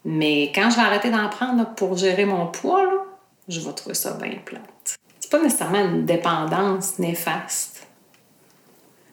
Mais 0.04 0.52
quand 0.54 0.70
je 0.70 0.76
vais 0.76 0.82
arrêter 0.82 1.10
d'en 1.10 1.28
prendre 1.28 1.58
là, 1.58 1.64
pour 1.64 1.96
gérer 1.96 2.24
mon 2.24 2.46
poids, 2.46 2.84
là, 2.84 3.02
je 3.48 3.58
vais 3.58 3.72
trouver 3.72 3.96
ça 3.96 4.12
bien 4.12 4.34
plate. 4.44 4.96
C'est 5.18 5.28
pas 5.28 5.42
nécessairement 5.42 5.84
une 5.84 6.06
dépendance 6.06 7.00
néfaste. 7.00 7.88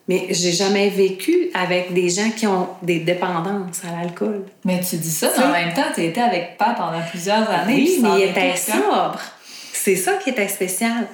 Mais 0.07 0.27
j'ai 0.29 0.51
jamais 0.51 0.89
vécu 0.89 1.50
avec 1.55 1.91
des 1.91 2.10
gens 2.10 2.29
qui 2.29 2.45
ont 2.45 2.69
des 2.84 3.00
dépendances 3.00 3.81
à 3.84 4.00
l'alcool. 4.00 4.45
Mais 4.63 4.79
tu 4.79 4.98
dis 4.98 5.10
ça, 5.10 5.31
mais 5.36 5.43
en 5.43 5.51
même 5.51 5.74
temps, 5.74 5.91
tu 5.95 6.03
été 6.03 6.22
avec 6.22 6.60
Pat 6.60 6.77
pendant 6.77 7.01
plusieurs 7.10 7.50
années. 7.50 7.74
Oui, 7.74 8.00
mais 8.03 8.10
il 8.19 8.29
était 8.29 8.55
sobre. 8.55 9.19
C'est 9.74 9.95
ça 9.95 10.13
qui 10.17 10.29
était 10.29 10.48
spécial. 10.48 11.07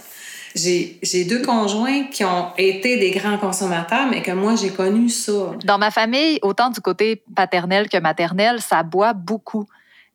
J'ai 0.55 0.99
j'ai 1.01 1.25
deux 1.25 1.41
conjoints 1.41 2.05
qui 2.05 2.25
ont 2.25 2.51
été 2.57 2.97
des 2.97 3.11
grands 3.11 3.37
consommateurs, 3.37 4.07
mais 4.09 4.21
que 4.21 4.31
moi, 4.31 4.55
j'ai 4.55 4.71
connu 4.71 5.09
ça. 5.09 5.51
Dans 5.63 5.77
ma 5.77 5.91
famille, 5.91 6.39
autant 6.41 6.69
du 6.69 6.81
côté 6.81 7.23
paternel 7.35 7.89
que 7.89 7.97
maternel, 7.97 8.61
ça 8.61 8.83
boit 8.83 9.13
beaucoup. 9.13 9.67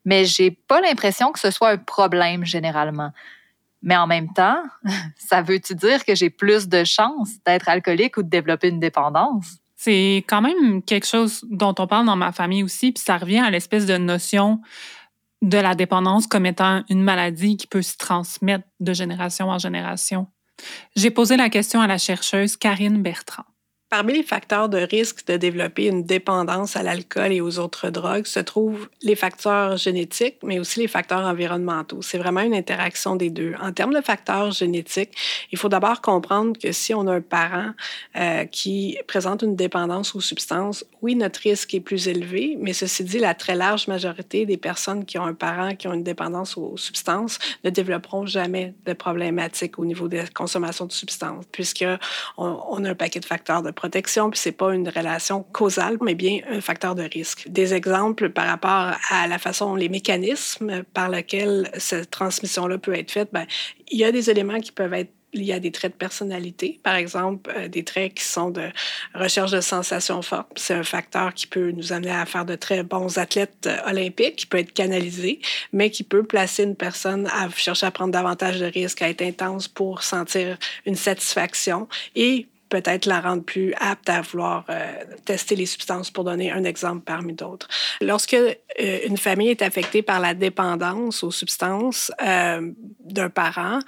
Mais 0.05 0.25
j'ai 0.25 0.51
pas 0.51 0.81
l'impression 0.81 1.33
que 1.33 1.39
ce 1.39 1.51
soit 1.51 1.71
un 1.71 1.79
problème 1.79 2.45
généralement. 2.45 3.11
Mais 3.83 3.97
en 3.97 4.07
même 4.07 4.33
temps, 4.33 4.63
ça 5.17 5.43
veut-tu 5.43 5.75
dire 5.75 6.05
que 6.05 6.15
j'ai 6.15 6.31
plus 6.31 6.69
de 6.69 6.85
chances 6.85 7.31
d'être 7.45 7.69
alcoolique 7.69 8.17
ou 8.17 8.23
de 8.23 8.29
développer 8.29 8.69
une 8.69 8.81
dépendance? 8.81 9.59
C'est 9.77 10.25
quand 10.27 10.41
même 10.41 10.83
quelque 10.83 11.07
chose 11.07 11.45
dont 11.51 11.75
on 11.79 11.87
parle 11.87 12.07
dans 12.07 12.17
ma 12.17 12.33
famille 12.33 12.63
aussi, 12.63 12.93
puis 12.93 13.03
ça 13.05 13.19
revient 13.19 13.41
à 13.41 13.51
l'espèce 13.51 13.85
de 13.85 13.97
notion 13.99 14.61
de 15.43 15.59
la 15.59 15.75
dépendance 15.75 16.27
comme 16.27 16.47
étant 16.47 16.83
une 16.89 17.03
maladie 17.03 17.57
qui 17.57 17.67
peut 17.67 17.83
se 17.83 17.97
transmettre 17.97 18.67
de 18.81 18.93
génération 18.93 19.49
en 19.51 19.59
génération. 19.59 20.29
J'ai 20.97 21.11
posé 21.11 21.37
la 21.37 21.51
question 21.51 21.81
à 21.81 21.87
la 21.87 21.99
chercheuse 21.99 22.57
Karine 22.57 23.03
Bertrand. 23.03 23.45
Parmi 23.97 24.13
les 24.13 24.23
facteurs 24.23 24.69
de 24.69 24.77
risque 24.77 25.27
de 25.27 25.39
développer 25.39 25.87
une 25.87 26.05
dépendance 26.05 26.77
à 26.77 26.83
l'alcool 26.83 27.33
et 27.33 27.41
aux 27.41 27.59
autres 27.59 27.89
drogues 27.89 28.27
se 28.27 28.41
trouvent 28.41 28.91
les 29.01 29.17
facteurs 29.17 29.79
génétiques, 29.79 30.37
mais 30.43 30.59
aussi 30.59 30.81
les 30.81 30.87
facteurs 30.87 31.25
environnementaux. 31.25 32.03
C'est 32.03 32.19
vraiment 32.19 32.43
une 32.43 32.53
interaction 32.53 33.17
des 33.17 33.31
deux. 33.31 33.55
En 33.59 33.73
termes 33.73 33.95
de 33.95 34.03
facteurs 34.03 34.51
génétiques, 34.51 35.17
il 35.51 35.57
faut 35.57 35.71
d'abord 35.71 36.03
comprendre 36.03 36.59
que 36.59 36.73
si 36.73 36.93
on 36.93 37.07
a 37.07 37.15
un 37.15 37.21
parent 37.23 37.71
euh, 38.17 38.45
qui 38.45 38.99
présente 39.09 39.41
une 39.41 39.57
dépendance 39.57 40.15
aux 40.15 40.21
substances, 40.21 40.85
oui, 41.01 41.15
notre 41.15 41.41
risque 41.41 41.73
est 41.73 41.81
plus 41.81 42.07
élevé, 42.07 42.59
mais 42.61 42.75
ceci 42.75 43.03
dit, 43.03 43.19
la 43.19 43.33
très 43.33 43.55
large 43.55 43.89
majorité 43.89 44.45
des 44.45 44.59
personnes 44.59 45.07
qui 45.07 45.19
ont 45.19 45.25
un 45.25 45.33
parent 45.33 45.75
qui 45.75 45.89
ont 45.89 45.95
une 45.95 46.05
dépendance 46.05 46.59
aux 46.59 46.77
substances 46.77 47.39
ne 47.65 47.71
développeront 47.71 48.27
jamais 48.27 48.75
de 48.85 48.93
problématiques 48.93 49.79
au 49.79 49.87
niveau 49.87 50.07
de 50.07 50.19
la 50.19 50.27
consommation 50.27 50.85
de 50.85 50.93
substances, 50.93 51.47
puisque 51.51 51.87
on, 52.37 52.85
a 52.85 52.91
un 52.91 52.95
paquet 52.95 53.21
de 53.21 53.25
facteurs 53.25 53.63
de 53.63 53.71
puis 53.91 54.41
c'est 54.41 54.53
pas 54.53 54.75
une 54.75 54.89
relation 54.89 55.43
causale, 55.53 55.99
mais 56.03 56.15
bien 56.15 56.41
un 56.51 56.61
facteur 56.61 56.95
de 56.95 57.03
risque. 57.03 57.49
Des 57.49 57.75
exemples 57.75 58.31
par 58.31 58.47
rapport 58.47 58.97
à 59.11 59.27
la 59.27 59.39
façon, 59.39 59.75
les 59.75 59.89
mécanismes 59.89 60.83
par 60.95 61.09
lesquels 61.09 61.71
cette 61.79 62.11
transmission-là 62.11 62.79
peut 62.79 62.95
être 62.95 63.11
faite, 63.11 63.29
ben, 63.33 63.47
il 63.91 63.99
y 63.99 64.05
a 64.05 64.13
des 64.13 64.31
éléments 64.31 64.61
qui 64.61 64.73
peuvent 64.73 64.95
être 64.95 65.11
liés 65.37 65.53
à 65.53 65.61
des 65.61 65.71
traits 65.71 65.93
de 65.93 65.97
personnalité, 65.97 66.81
par 66.83 66.95
exemple, 66.95 67.53
euh, 67.57 67.69
des 67.69 67.85
traits 67.85 68.15
qui 68.15 68.25
sont 68.25 68.51
de 68.51 68.71
recherche 69.15 69.51
de 69.51 69.61
sensations 69.61 70.23
fortes. 70.23 70.51
C'est 70.57 70.75
un 70.75 70.83
facteur 70.83 71.35
qui 71.35 71.47
peut 71.47 71.71
nous 71.71 71.93
amener 71.93 72.11
à 72.11 72.25
faire 72.27 72.45
de 72.45 72.55
très 72.55 72.83
bons 72.83 73.19
athlètes 73.19 73.67
euh, 73.67 73.77
olympiques, 73.91 74.37
qui 74.37 74.47
peut 74.47 74.59
être 74.59 74.73
canalisé, 74.73 75.41
mais 75.73 75.91
qui 75.91 76.03
peut 76.03 76.23
placer 76.23 76.65
une 76.65 76.77
personne 76.77 77.27
à 77.29 77.49
chercher 77.51 77.87
à 77.87 77.91
prendre 77.91 78.13
davantage 78.13 78.59
de 78.59 78.67
risques, 78.67 79.03
à 79.03 79.09
être 79.09 79.23
intense 79.23 79.69
pour 79.69 80.03
sentir 80.03 80.59
une 80.87 80.97
satisfaction 80.97 81.89
et 82.15 82.47
peut-être 82.69 83.07
la 83.07 83.21
rendre 83.21 83.43
plus 83.43 83.75
apte 83.79 84.09
à 84.09 84.21
vouloir 84.21 84.65
euh, 84.71 84.93
tester 85.25 85.57
les 85.57 85.67
substances, 85.67 86.11
pour 86.11 86.25
donner 86.25 86.51
un 86.51 86.65
exemple 86.65 87.03
parmi 87.05 87.33
d'autres. 87.33 87.69
Lorsque 88.01 88.35
euh, 88.35 88.55
une 88.79 89.17
famille 89.17 89.49
est 89.49 89.63
affectée 89.63 90.03
par 90.03 90.21
la 90.21 90.35
dépendance 90.35 91.23
aux 91.23 91.31
substances 91.31 92.13
euh, 92.25 92.71
d'un 93.01 93.31
parent, 93.31 93.79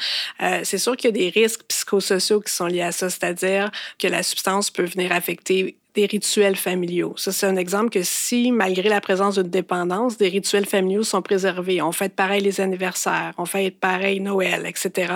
c'est 0.62 0.78
sûr 0.78 0.97
qu'il 0.97 1.08
y 1.08 1.26
a 1.26 1.30
des 1.30 1.40
risques 1.40 1.62
psychosociaux 1.64 2.40
qui 2.40 2.52
sont 2.52 2.66
liés 2.66 2.82
à 2.82 2.92
ça, 2.92 3.11
c'est-à-dire 3.11 3.70
que 3.99 4.06
la 4.06 4.23
substance 4.23 4.70
peut 4.70 4.85
venir 4.85 5.12
affecter 5.12 5.76
des 5.99 6.07
rituels 6.07 6.55
familiaux. 6.55 7.14
Ça, 7.17 7.33
c'est 7.33 7.47
un 7.47 7.57
exemple 7.57 7.90
que 7.90 8.05
si, 8.05 8.52
malgré 8.52 8.88
la 8.88 9.00
présence 9.00 9.35
d'une 9.35 9.50
dépendance, 9.50 10.17
des 10.17 10.28
rituels 10.28 10.64
familiaux 10.64 11.02
sont 11.02 11.23
préservés, 11.23 11.83
on 11.83 11.90
fait 11.90 12.14
pareil 12.14 12.40
les 12.40 12.61
anniversaires, 12.61 13.33
on 13.37 13.47
fait 13.47 13.73
pareil 13.73 14.21
Noël, 14.21 14.64
etc., 14.64 15.12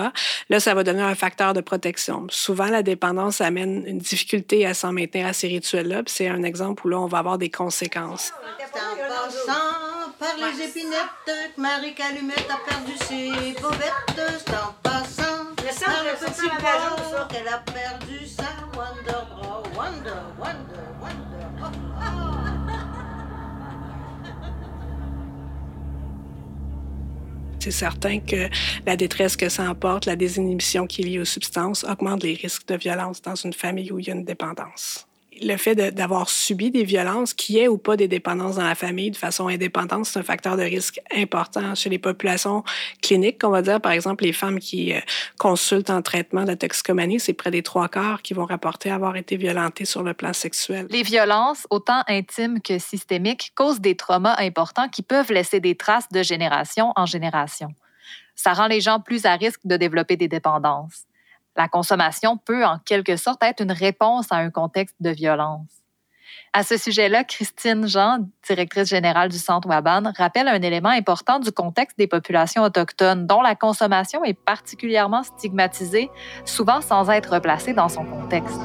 là, 0.49 0.59
ça 0.59 0.73
va 0.73 0.83
donner 0.83 1.01
un 1.01 1.15
facteur 1.15 1.53
de 1.53 1.61
protection. 1.61 2.27
Souvent, 2.29 2.67
la 2.67 2.83
dépendance 2.83 3.39
amène 3.39 3.85
une 3.87 3.99
difficulté 3.99 4.65
à 4.65 4.73
s'en 4.73 4.91
maintenir 4.91 5.25
à 5.25 5.31
ces 5.31 5.47
rituels-là, 5.47 6.03
puis 6.03 6.13
c'est 6.13 6.27
un 6.27 6.43
exemple 6.43 6.85
où 6.85 6.89
là, 6.89 6.99
on 6.99 7.07
va 7.07 7.19
avoir 7.19 7.37
des 7.37 7.49
conséquences. 7.49 8.33
En 8.33 8.97
passant 9.07 10.11
par 10.19 10.35
les 10.35 10.65
épinettes, 10.65 11.55
Marie 11.57 11.93
Calumette 11.93 12.49
a 12.49 12.59
perdu 12.69 12.91
ses 13.07 13.61
bobettes. 13.61 14.21
C'est 14.45 14.53
en 14.53 14.73
passant 14.83 15.45
par 15.85 16.03
le 16.03 16.13
petit 16.25 16.49
qu'elle 17.29 17.47
a 17.47 17.59
perdu 17.59 18.27
sa 18.27 18.53
Wonder. 19.75 20.21
Wonder, 20.39 20.83
Wonder, 21.01 21.47
Wonder. 21.59 21.83
C'est 27.59 27.71
certain 27.71 28.19
que 28.19 28.49
la 28.85 28.97
détresse 28.97 29.37
que 29.37 29.47
ça 29.47 29.69
emporte, 29.69 30.05
la 30.05 30.17
désinhibition 30.17 30.85
qui 30.85 31.01
est 31.01 31.05
liée 31.05 31.19
aux 31.19 31.25
substances, 31.25 31.85
augmente 31.85 32.21
les 32.21 32.33
risques 32.33 32.67
de 32.67 32.75
violence 32.75 33.21
dans 33.21 33.35
une 33.35 33.53
famille 33.53 33.89
où 33.89 33.99
il 33.99 34.07
y 34.07 34.11
a 34.11 34.13
une 34.13 34.25
dépendance. 34.25 35.07
Le 35.41 35.57
fait 35.57 35.75
d'avoir 35.75 36.29
subi 36.29 36.71
des 36.71 36.83
violences, 36.83 37.33
qu'il 37.33 37.55
y 37.55 37.59
ait 37.59 37.67
ou 37.67 37.77
pas 37.77 37.97
des 37.97 38.07
dépendances 38.07 38.55
dans 38.55 38.63
la 38.63 38.75
famille 38.75 39.11
de 39.11 39.17
façon 39.17 39.47
indépendante, 39.47 40.05
c'est 40.05 40.19
un 40.19 40.23
facteur 40.23 40.57
de 40.57 40.63
risque 40.63 40.99
important 41.15 41.75
chez 41.75 41.89
les 41.89 41.99
populations 41.99 42.63
cliniques, 43.01 43.41
on 43.43 43.49
va 43.49 43.61
dire. 43.61 43.81
Par 43.81 43.91
exemple, 43.91 44.23
les 44.23 44.33
femmes 44.33 44.59
qui 44.59 44.93
euh, 44.93 44.99
consultent 45.37 45.89
en 45.89 46.01
traitement 46.01 46.43
de 46.43 46.47
la 46.47 46.55
toxicomanie, 46.55 47.19
c'est 47.19 47.33
près 47.33 47.51
des 47.51 47.63
trois 47.63 47.89
quarts 47.89 48.21
qui 48.21 48.33
vont 48.33 48.45
rapporter 48.45 48.91
avoir 48.91 49.15
été 49.15 49.37
violentées 49.37 49.85
sur 49.85 50.03
le 50.03 50.13
plan 50.13 50.33
sexuel. 50.33 50.87
Les 50.89 51.03
violences, 51.03 51.67
autant 51.69 52.03
intimes 52.07 52.61
que 52.61 52.79
systémiques, 52.79 53.51
causent 53.55 53.81
des 53.81 53.95
traumas 53.95 54.35
importants 54.37 54.89
qui 54.89 55.01
peuvent 55.01 55.31
laisser 55.31 55.59
des 55.59 55.75
traces 55.75 56.09
de 56.09 56.23
génération 56.23 56.93
en 56.95 57.05
génération. 57.05 57.73
Ça 58.35 58.53
rend 58.53 58.67
les 58.67 58.81
gens 58.81 58.99
plus 58.99 59.25
à 59.25 59.35
risque 59.35 59.61
de 59.65 59.77
développer 59.77 60.17
des 60.17 60.27
dépendances. 60.27 61.05
La 61.55 61.67
consommation 61.67 62.37
peut 62.37 62.65
en 62.65 62.79
quelque 62.79 63.15
sorte 63.15 63.43
être 63.43 63.61
une 63.61 63.71
réponse 63.71 64.31
à 64.31 64.37
un 64.37 64.49
contexte 64.49 64.95
de 64.99 65.09
violence. 65.11 65.83
À 66.55 66.63
ce 66.63 66.77
sujet-là, 66.77 67.23
Christine 67.23 67.87
Jean, 67.87 68.19
directrice 68.47 68.87
générale 68.87 69.29
du 69.29 69.39
Centre 69.39 69.67
Waban, 69.67 70.11
rappelle 70.15 70.47
un 70.47 70.61
élément 70.61 70.89
important 70.89 71.39
du 71.39 71.51
contexte 71.51 71.97
des 71.97 72.07
populations 72.07 72.61
autochtones 72.61 73.25
dont 73.25 73.41
la 73.41 73.55
consommation 73.55 74.23
est 74.23 74.35
particulièrement 74.35 75.23
stigmatisée, 75.23 76.11
souvent 76.45 76.81
sans 76.81 77.09
être 77.09 77.39
placée 77.39 77.73
dans 77.73 77.89
son 77.89 78.05
contexte. 78.05 78.59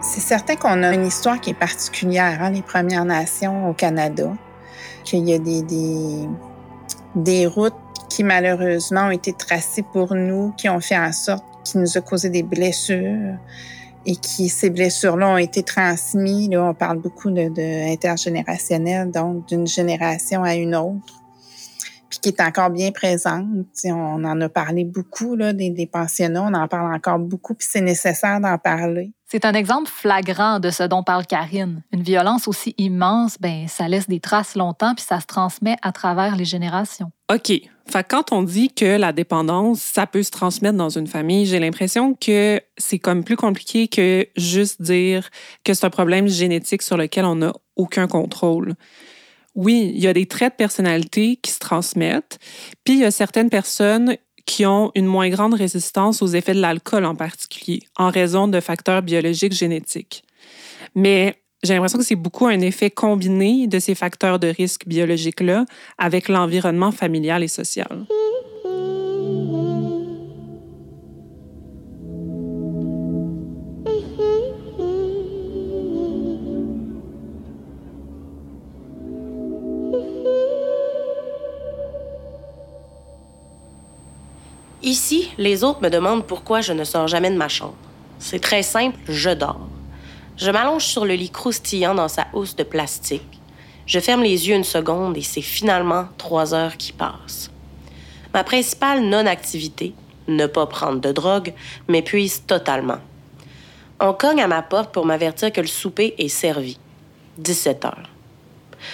C'est 0.00 0.20
certain 0.20 0.56
qu'on 0.56 0.82
a 0.82 0.94
une 0.94 1.06
histoire 1.06 1.40
qui 1.40 1.50
est 1.50 1.54
particulière, 1.54 2.38
hein, 2.40 2.50
les 2.50 2.62
Premières 2.62 3.04
Nations 3.04 3.68
au 3.68 3.72
Canada, 3.72 4.32
qu'il 5.04 5.28
y 5.28 5.34
a 5.34 5.38
des, 5.38 5.62
des, 7.14 7.46
routes 7.46 7.74
qui 8.08 8.22
malheureusement 8.22 9.06
ont 9.06 9.10
été 9.10 9.32
tracées 9.32 9.84
pour 9.92 10.14
nous, 10.14 10.52
qui 10.56 10.68
ont 10.68 10.80
fait 10.80 10.98
en 10.98 11.12
sorte 11.12 11.44
qui 11.64 11.78
nous 11.78 11.98
a 11.98 12.00
causé 12.00 12.30
des 12.30 12.42
blessures 12.42 13.34
et 14.04 14.14
qui 14.14 14.48
ces 14.48 14.70
blessures-là 14.70 15.28
ont 15.28 15.38
été 15.38 15.62
transmises. 15.64 16.48
Là, 16.50 16.62
on 16.62 16.74
parle 16.74 16.98
beaucoup 16.98 17.30
de, 17.30 17.48
de 17.48 17.92
intergénérationnel, 17.92 19.10
donc 19.10 19.46
d'une 19.46 19.66
génération 19.66 20.44
à 20.44 20.54
une 20.54 20.76
autre 20.76 21.25
qui 22.26 22.34
est 22.36 22.42
encore 22.42 22.70
bien 22.70 22.90
présente. 22.90 23.46
on 23.84 24.24
en 24.24 24.40
a 24.40 24.48
parlé 24.48 24.82
beaucoup 24.82 25.36
là, 25.36 25.52
des, 25.52 25.70
des 25.70 25.86
pensionnats, 25.86 26.42
on 26.42 26.54
en 26.54 26.66
parle 26.66 26.92
encore 26.92 27.20
beaucoup, 27.20 27.54
puis 27.54 27.68
c'est 27.70 27.80
nécessaire 27.80 28.40
d'en 28.40 28.58
parler. 28.58 29.12
C'est 29.26 29.44
un 29.44 29.52
exemple 29.52 29.88
flagrant 29.88 30.58
de 30.58 30.70
ce 30.70 30.82
dont 30.82 31.04
parle 31.04 31.24
Karine. 31.24 31.84
Une 31.92 32.02
violence 32.02 32.48
aussi 32.48 32.74
immense, 32.78 33.36
ben 33.38 33.68
ça 33.68 33.86
laisse 33.86 34.08
des 34.08 34.18
traces 34.18 34.56
longtemps, 34.56 34.96
puis 34.96 35.04
ça 35.04 35.20
se 35.20 35.26
transmet 35.26 35.76
à 35.82 35.92
travers 35.92 36.34
les 36.34 36.44
générations. 36.44 37.12
OK. 37.32 37.52
Fait 37.88 38.04
quand 38.08 38.32
on 38.32 38.42
dit 38.42 38.70
que 38.70 38.96
la 38.98 39.12
dépendance, 39.12 39.80
ça 39.80 40.08
peut 40.08 40.24
se 40.24 40.32
transmettre 40.32 40.76
dans 40.76 40.90
une 40.90 41.06
famille, 41.06 41.46
j'ai 41.46 41.60
l'impression 41.60 42.14
que 42.14 42.60
c'est 42.76 42.98
comme 42.98 43.22
plus 43.22 43.36
compliqué 43.36 43.86
que 43.86 44.26
juste 44.36 44.82
dire 44.82 45.28
que 45.62 45.74
c'est 45.74 45.86
un 45.86 45.90
problème 45.90 46.26
génétique 46.26 46.82
sur 46.82 46.96
lequel 46.96 47.24
on 47.24 47.36
n'a 47.36 47.52
aucun 47.76 48.08
contrôle 48.08 48.74
oui, 49.56 49.90
il 49.94 50.00
y 50.00 50.06
a 50.06 50.12
des 50.12 50.26
traits 50.26 50.52
de 50.52 50.56
personnalité 50.56 51.36
qui 51.42 51.50
se 51.50 51.58
transmettent, 51.58 52.38
puis 52.84 52.94
il 52.94 53.00
y 53.00 53.04
a 53.04 53.10
certaines 53.10 53.50
personnes 53.50 54.16
qui 54.44 54.64
ont 54.64 54.92
une 54.94 55.06
moins 55.06 55.28
grande 55.28 55.54
résistance 55.54 56.22
aux 56.22 56.28
effets 56.28 56.54
de 56.54 56.60
l'alcool 56.60 57.04
en 57.04 57.16
particulier, 57.16 57.80
en 57.96 58.10
raison 58.10 58.46
de 58.46 58.60
facteurs 58.60 59.02
biologiques 59.02 59.54
génétiques. 59.54 60.22
Mais 60.94 61.42
j'ai 61.64 61.74
l'impression 61.74 61.98
que 61.98 62.04
c'est 62.04 62.14
beaucoup 62.14 62.46
un 62.46 62.60
effet 62.60 62.90
combiné 62.90 63.66
de 63.66 63.78
ces 63.78 63.94
facteurs 63.94 64.38
de 64.38 64.46
risque 64.46 64.86
biologiques-là 64.86 65.64
avec 65.98 66.28
l'environnement 66.28 66.92
familial 66.92 67.42
et 67.42 67.48
social. 67.48 68.06
Ici, 84.86 85.32
les 85.36 85.64
autres 85.64 85.82
me 85.82 85.90
demandent 85.90 86.24
pourquoi 86.24 86.60
je 86.60 86.72
ne 86.72 86.84
sors 86.84 87.08
jamais 87.08 87.32
de 87.32 87.36
ma 87.36 87.48
chambre. 87.48 87.74
C'est 88.20 88.38
très 88.38 88.62
simple, 88.62 88.96
je 89.08 89.30
dors. 89.30 89.66
Je 90.36 90.48
m'allonge 90.48 90.84
sur 90.84 91.04
le 91.04 91.14
lit 91.14 91.30
croustillant 91.30 91.96
dans 91.96 92.06
sa 92.06 92.28
housse 92.32 92.54
de 92.54 92.62
plastique. 92.62 93.40
Je 93.84 93.98
ferme 93.98 94.22
les 94.22 94.48
yeux 94.48 94.54
une 94.54 94.62
seconde 94.62 95.16
et 95.16 95.22
c'est 95.22 95.42
finalement 95.42 96.06
trois 96.18 96.54
heures 96.54 96.76
qui 96.76 96.92
passent. 96.92 97.50
Ma 98.32 98.44
principale 98.44 99.02
non-activité, 99.02 99.92
ne 100.28 100.46
pas 100.46 100.66
prendre 100.66 101.00
de 101.00 101.10
drogue, 101.10 101.52
m'épuise 101.88 102.44
totalement. 102.46 102.98
On 103.98 104.12
cogne 104.12 104.40
à 104.40 104.46
ma 104.46 104.62
porte 104.62 104.92
pour 104.94 105.04
m'avertir 105.04 105.52
que 105.52 105.60
le 105.60 105.66
souper 105.66 106.14
est 106.18 106.28
servi. 106.28 106.78
17 107.38 107.86
heures. 107.86 108.10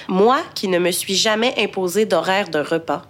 Moi, 0.08 0.40
qui 0.54 0.68
ne 0.68 0.78
me 0.78 0.90
suis 0.90 1.16
jamais 1.16 1.54
imposé 1.58 2.06
d'horaire 2.06 2.48
de 2.48 2.60
repas, 2.60 3.02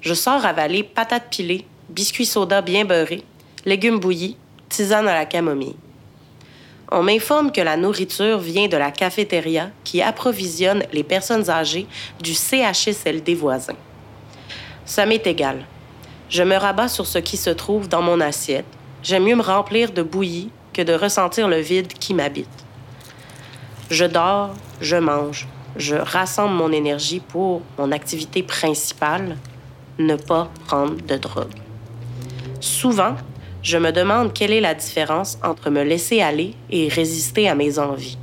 je 0.00 0.14
sors 0.14 0.46
avaler 0.46 0.84
patates 0.84 1.30
pilées, 1.30 1.66
biscuits 1.88 2.26
soda 2.26 2.62
bien 2.62 2.84
beurrés, 2.84 3.24
légumes 3.64 3.98
bouillis, 3.98 4.36
tisane 4.68 5.08
à 5.08 5.14
la 5.14 5.26
camomille. 5.26 5.76
On 6.90 7.02
m'informe 7.02 7.52
que 7.52 7.60
la 7.60 7.76
nourriture 7.76 8.38
vient 8.38 8.68
de 8.68 8.76
la 8.76 8.90
cafétéria 8.90 9.70
qui 9.84 10.00
approvisionne 10.00 10.84
les 10.92 11.02
personnes 11.02 11.50
âgées 11.50 11.86
du 12.22 12.34
CHSLD 12.34 13.34
voisin. 13.34 13.74
Ça 14.86 15.04
m'est 15.04 15.26
égal. 15.26 15.66
Je 16.30 16.42
me 16.42 16.56
rabats 16.56 16.88
sur 16.88 17.06
ce 17.06 17.18
qui 17.18 17.36
se 17.36 17.50
trouve 17.50 17.88
dans 17.88 18.00
mon 18.00 18.20
assiette. 18.20 18.64
J'aime 19.02 19.24
mieux 19.24 19.36
me 19.36 19.42
remplir 19.42 19.92
de 19.92 20.02
bouillie 20.02 20.50
que 20.72 20.82
de 20.82 20.94
ressentir 20.94 21.48
le 21.48 21.58
vide 21.58 21.92
qui 21.92 22.14
m'habite. 22.14 22.48
Je 23.90 24.04
dors, 24.04 24.54
je 24.80 24.96
mange, 24.96 25.46
je 25.76 25.96
rassemble 25.96 26.54
mon 26.54 26.72
énergie 26.72 27.20
pour 27.20 27.62
mon 27.78 27.92
activité 27.92 28.42
principale, 28.42 29.36
ne 29.98 30.16
pas 30.16 30.50
prendre 30.66 30.96
de 30.96 31.16
drogue. 31.16 31.67
Souvent, 32.60 33.14
je 33.62 33.78
me 33.78 33.92
demande 33.92 34.32
quelle 34.32 34.52
est 34.52 34.60
la 34.60 34.74
différence 34.74 35.38
entre 35.44 35.70
me 35.70 35.82
laisser 35.82 36.20
aller 36.20 36.54
et 36.70 36.88
résister 36.88 37.48
à 37.48 37.54
mes 37.54 37.78
envies. 37.78 38.18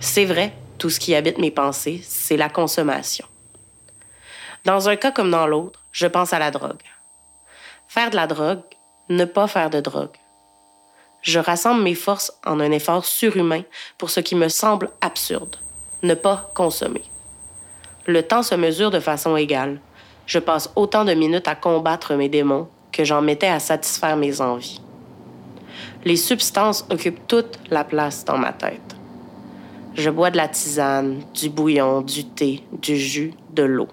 C'est 0.00 0.24
vrai, 0.24 0.52
tout 0.78 0.90
ce 0.90 1.00
qui 1.00 1.14
habite 1.14 1.38
mes 1.38 1.50
pensées, 1.50 2.00
c'est 2.04 2.36
la 2.36 2.48
consommation. 2.48 3.26
Dans 4.64 4.88
un 4.88 4.96
cas 4.96 5.10
comme 5.10 5.30
dans 5.30 5.46
l'autre, 5.46 5.80
je 5.90 6.06
pense 6.06 6.32
à 6.32 6.38
la 6.38 6.50
drogue. 6.50 6.82
Faire 7.88 8.10
de 8.10 8.16
la 8.16 8.26
drogue, 8.26 8.62
ne 9.08 9.24
pas 9.24 9.48
faire 9.48 9.70
de 9.70 9.80
drogue. 9.80 10.16
Je 11.22 11.38
rassemble 11.38 11.82
mes 11.82 11.94
forces 11.94 12.32
en 12.46 12.60
un 12.60 12.70
effort 12.70 13.04
surhumain 13.04 13.62
pour 13.98 14.10
ce 14.10 14.20
qui 14.20 14.36
me 14.36 14.48
semble 14.48 14.90
absurde, 15.00 15.56
ne 16.02 16.14
pas 16.14 16.50
consommer. 16.54 17.02
Le 18.06 18.22
temps 18.22 18.42
se 18.42 18.54
mesure 18.54 18.90
de 18.90 19.00
façon 19.00 19.36
égale. 19.36 19.80
Je 20.26 20.38
passe 20.38 20.70
autant 20.76 21.04
de 21.04 21.12
minutes 21.14 21.48
à 21.48 21.54
combattre 21.54 22.14
mes 22.14 22.28
démons 22.28 22.68
que 22.92 23.04
j'en 23.04 23.22
mettais 23.22 23.48
à 23.48 23.60
satisfaire 23.60 24.16
mes 24.16 24.40
envies. 24.40 24.80
Les 26.04 26.16
substances 26.16 26.86
occupent 26.90 27.26
toute 27.26 27.58
la 27.70 27.84
place 27.84 28.24
dans 28.24 28.38
ma 28.38 28.52
tête. 28.52 28.96
Je 29.94 30.08
bois 30.08 30.30
de 30.30 30.36
la 30.36 30.48
tisane, 30.48 31.20
du 31.34 31.50
bouillon, 31.50 32.00
du 32.00 32.24
thé, 32.24 32.62
du 32.72 32.96
jus, 32.96 33.34
de 33.52 33.62
l'eau. 33.62 33.88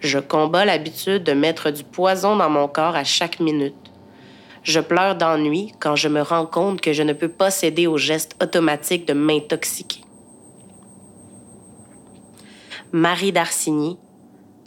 Je 0.00 0.18
combats 0.18 0.64
l'habitude 0.64 1.22
de 1.24 1.32
mettre 1.32 1.70
du 1.70 1.84
poison 1.84 2.36
dans 2.36 2.50
mon 2.50 2.68
corps 2.68 2.96
à 2.96 3.04
chaque 3.04 3.40
minute. 3.40 3.74
Je 4.62 4.80
pleure 4.80 5.14
d'ennui 5.14 5.72
quand 5.78 5.96
je 5.96 6.08
me 6.08 6.22
rends 6.22 6.46
compte 6.46 6.80
que 6.80 6.92
je 6.92 7.02
ne 7.02 7.12
peux 7.12 7.28
pas 7.28 7.50
céder 7.50 7.86
au 7.86 7.98
geste 7.98 8.36
automatique 8.42 9.06
de 9.06 9.12
m'intoxiquer. 9.12 10.00
Marie 12.92 13.32
d'Arsigny, 13.32 13.98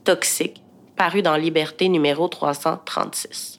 toxique, 0.06 0.62
paru 1.00 1.22
dans 1.22 1.38
Liberté 1.38 1.88
numéro 1.88 2.28
336 2.28 3.59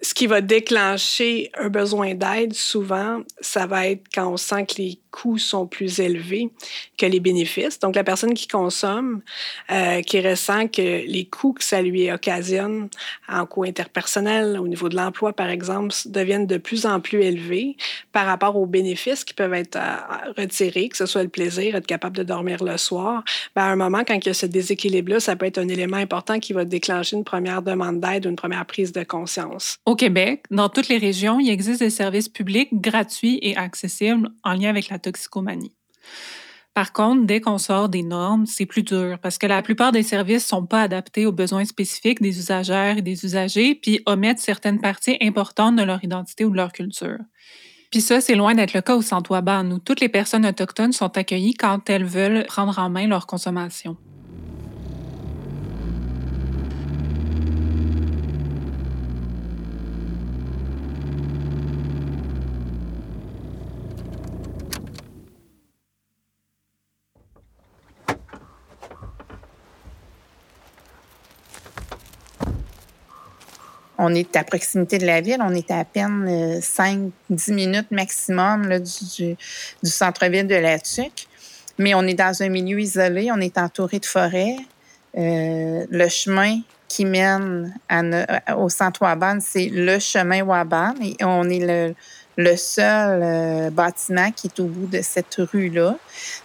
ce 0.00 0.14
qui 0.14 0.26
va 0.26 0.40
déclencher 0.40 1.50
un 1.58 1.68
besoin 1.68 2.14
d'aide, 2.14 2.54
souvent, 2.54 3.22
ça 3.40 3.66
va 3.66 3.88
être 3.88 4.04
quand 4.14 4.28
on 4.28 4.36
sent 4.36 4.66
que 4.66 4.74
les 4.76 5.00
coûts 5.10 5.38
sont 5.38 5.66
plus 5.66 5.98
élevés 5.98 6.50
que 6.96 7.06
les 7.06 7.18
bénéfices. 7.18 7.80
Donc, 7.80 7.96
la 7.96 8.04
personne 8.04 8.34
qui 8.34 8.46
consomme, 8.46 9.22
euh, 9.70 10.02
qui 10.02 10.20
ressent 10.20 10.68
que 10.68 11.04
les 11.06 11.24
coûts 11.24 11.52
que 11.52 11.64
ça 11.64 11.82
lui 11.82 12.12
occasionne 12.12 12.88
en 13.28 13.46
coûts 13.46 13.64
interpersonnels, 13.64 14.58
au 14.60 14.68
niveau 14.68 14.88
de 14.88 14.96
l'emploi, 14.96 15.32
par 15.32 15.48
exemple, 15.48 15.94
deviennent 16.06 16.46
de 16.46 16.58
plus 16.58 16.86
en 16.86 17.00
plus 17.00 17.22
élevés 17.22 17.76
par 18.12 18.26
rapport 18.26 18.56
aux 18.56 18.66
bénéfices 18.66 19.24
qui 19.24 19.34
peuvent 19.34 19.54
être 19.54 19.76
euh, 19.76 20.32
retirés, 20.36 20.88
que 20.88 20.96
ce 20.96 21.06
soit 21.06 21.22
le 21.22 21.28
plaisir, 21.28 21.74
être 21.74 21.86
capable 21.86 22.16
de 22.16 22.22
dormir 22.22 22.62
le 22.62 22.76
soir. 22.76 23.24
Ben, 23.56 23.62
à 23.62 23.66
un 23.66 23.76
moment, 23.76 24.04
quand 24.06 24.14
il 24.14 24.26
y 24.26 24.30
a 24.30 24.34
ce 24.34 24.46
déséquilibre-là, 24.46 25.18
ça 25.18 25.34
peut 25.34 25.46
être 25.46 25.58
un 25.58 25.68
élément 25.68 25.96
important 25.96 26.38
qui 26.38 26.52
va 26.52 26.64
déclencher 26.64 27.16
une 27.16 27.24
première 27.24 27.62
demande 27.62 27.98
d'aide 27.98 28.26
ou 28.26 28.28
une 28.30 28.36
première 28.36 28.66
prise 28.66 28.92
de 28.92 29.02
conscience. 29.02 29.78
Au 29.88 29.96
Québec, 29.96 30.44
dans 30.50 30.68
toutes 30.68 30.88
les 30.88 30.98
régions, 30.98 31.40
il 31.40 31.48
existe 31.48 31.80
des 31.80 31.88
services 31.88 32.28
publics 32.28 32.68
gratuits 32.74 33.38
et 33.40 33.56
accessibles 33.56 34.28
en 34.44 34.52
lien 34.52 34.68
avec 34.68 34.90
la 34.90 34.98
toxicomanie. 34.98 35.74
Par 36.74 36.92
contre, 36.92 37.24
dès 37.24 37.40
qu'on 37.40 37.56
sort 37.56 37.88
des 37.88 38.02
normes, 38.02 38.44
c'est 38.44 38.66
plus 38.66 38.82
dur 38.82 39.18
parce 39.22 39.38
que 39.38 39.46
la 39.46 39.62
plupart 39.62 39.90
des 39.90 40.02
services 40.02 40.44
ne 40.44 40.58
sont 40.58 40.66
pas 40.66 40.82
adaptés 40.82 41.24
aux 41.24 41.32
besoins 41.32 41.64
spécifiques 41.64 42.20
des 42.20 42.38
usagères 42.38 42.98
et 42.98 43.02
des 43.02 43.24
usagers, 43.24 43.76
puis 43.76 44.02
omettent 44.04 44.40
certaines 44.40 44.78
parties 44.78 45.16
importantes 45.22 45.76
de 45.76 45.84
leur 45.84 46.04
identité 46.04 46.44
ou 46.44 46.50
de 46.50 46.56
leur 46.56 46.72
culture. 46.72 47.20
Puis 47.90 48.02
ça, 48.02 48.20
c'est 48.20 48.34
loin 48.34 48.54
d'être 48.54 48.74
le 48.74 48.82
cas 48.82 48.94
au 48.94 49.00
Centre 49.00 49.30
Waban, 49.30 49.70
où 49.70 49.78
toutes 49.78 50.02
les 50.02 50.10
personnes 50.10 50.44
autochtones 50.44 50.92
sont 50.92 51.16
accueillies 51.16 51.54
quand 51.54 51.88
elles 51.88 52.04
veulent 52.04 52.44
prendre 52.44 52.78
en 52.78 52.90
main 52.90 53.06
leur 53.06 53.26
consommation. 53.26 53.96
On 73.98 74.14
est 74.14 74.36
à 74.36 74.44
proximité 74.44 74.98
de 74.98 75.06
la 75.06 75.20
ville. 75.20 75.38
On 75.40 75.54
est 75.54 75.70
à, 75.70 75.84
peine 75.84 76.60
5-10 76.60 77.10
euh, 77.30 77.54
minutes 77.54 77.90
maximum 77.90 78.78
du, 78.78 79.36
centre-ville 79.82 80.46
de 80.46 80.54
La 80.54 80.78
Tuque. 80.78 81.26
Mais 81.78 81.94
on 81.94 82.02
est 82.02 82.14
dans 82.14 82.42
un 82.42 82.48
milieu 82.48 82.80
isolé. 82.80 83.30
On 83.32 83.40
est 83.40 83.58
entouré 83.58 83.98
de 83.98 84.06
forêts. 84.06 84.56
Euh, 85.16 85.84
le 85.90 86.08
chemin 86.08 86.60
qui 86.86 87.04
mène 87.04 87.74
au 88.56 88.68
centre 88.68 89.02
Waban, 89.02 89.38
c'est 89.40 89.68
le 89.68 89.98
chemin 89.98 90.42
Waban. 90.42 90.94
Et 91.02 91.16
on 91.24 91.44
est 91.50 91.94
le 92.38 92.56
seul 92.56 93.20
euh, 93.22 93.70
bâtiment 93.70 94.30
qui 94.30 94.46
est 94.46 94.60
au 94.60 94.66
bout 94.66 94.86
de 94.86 95.02
cette 95.02 95.34
rue-là. 95.38 95.96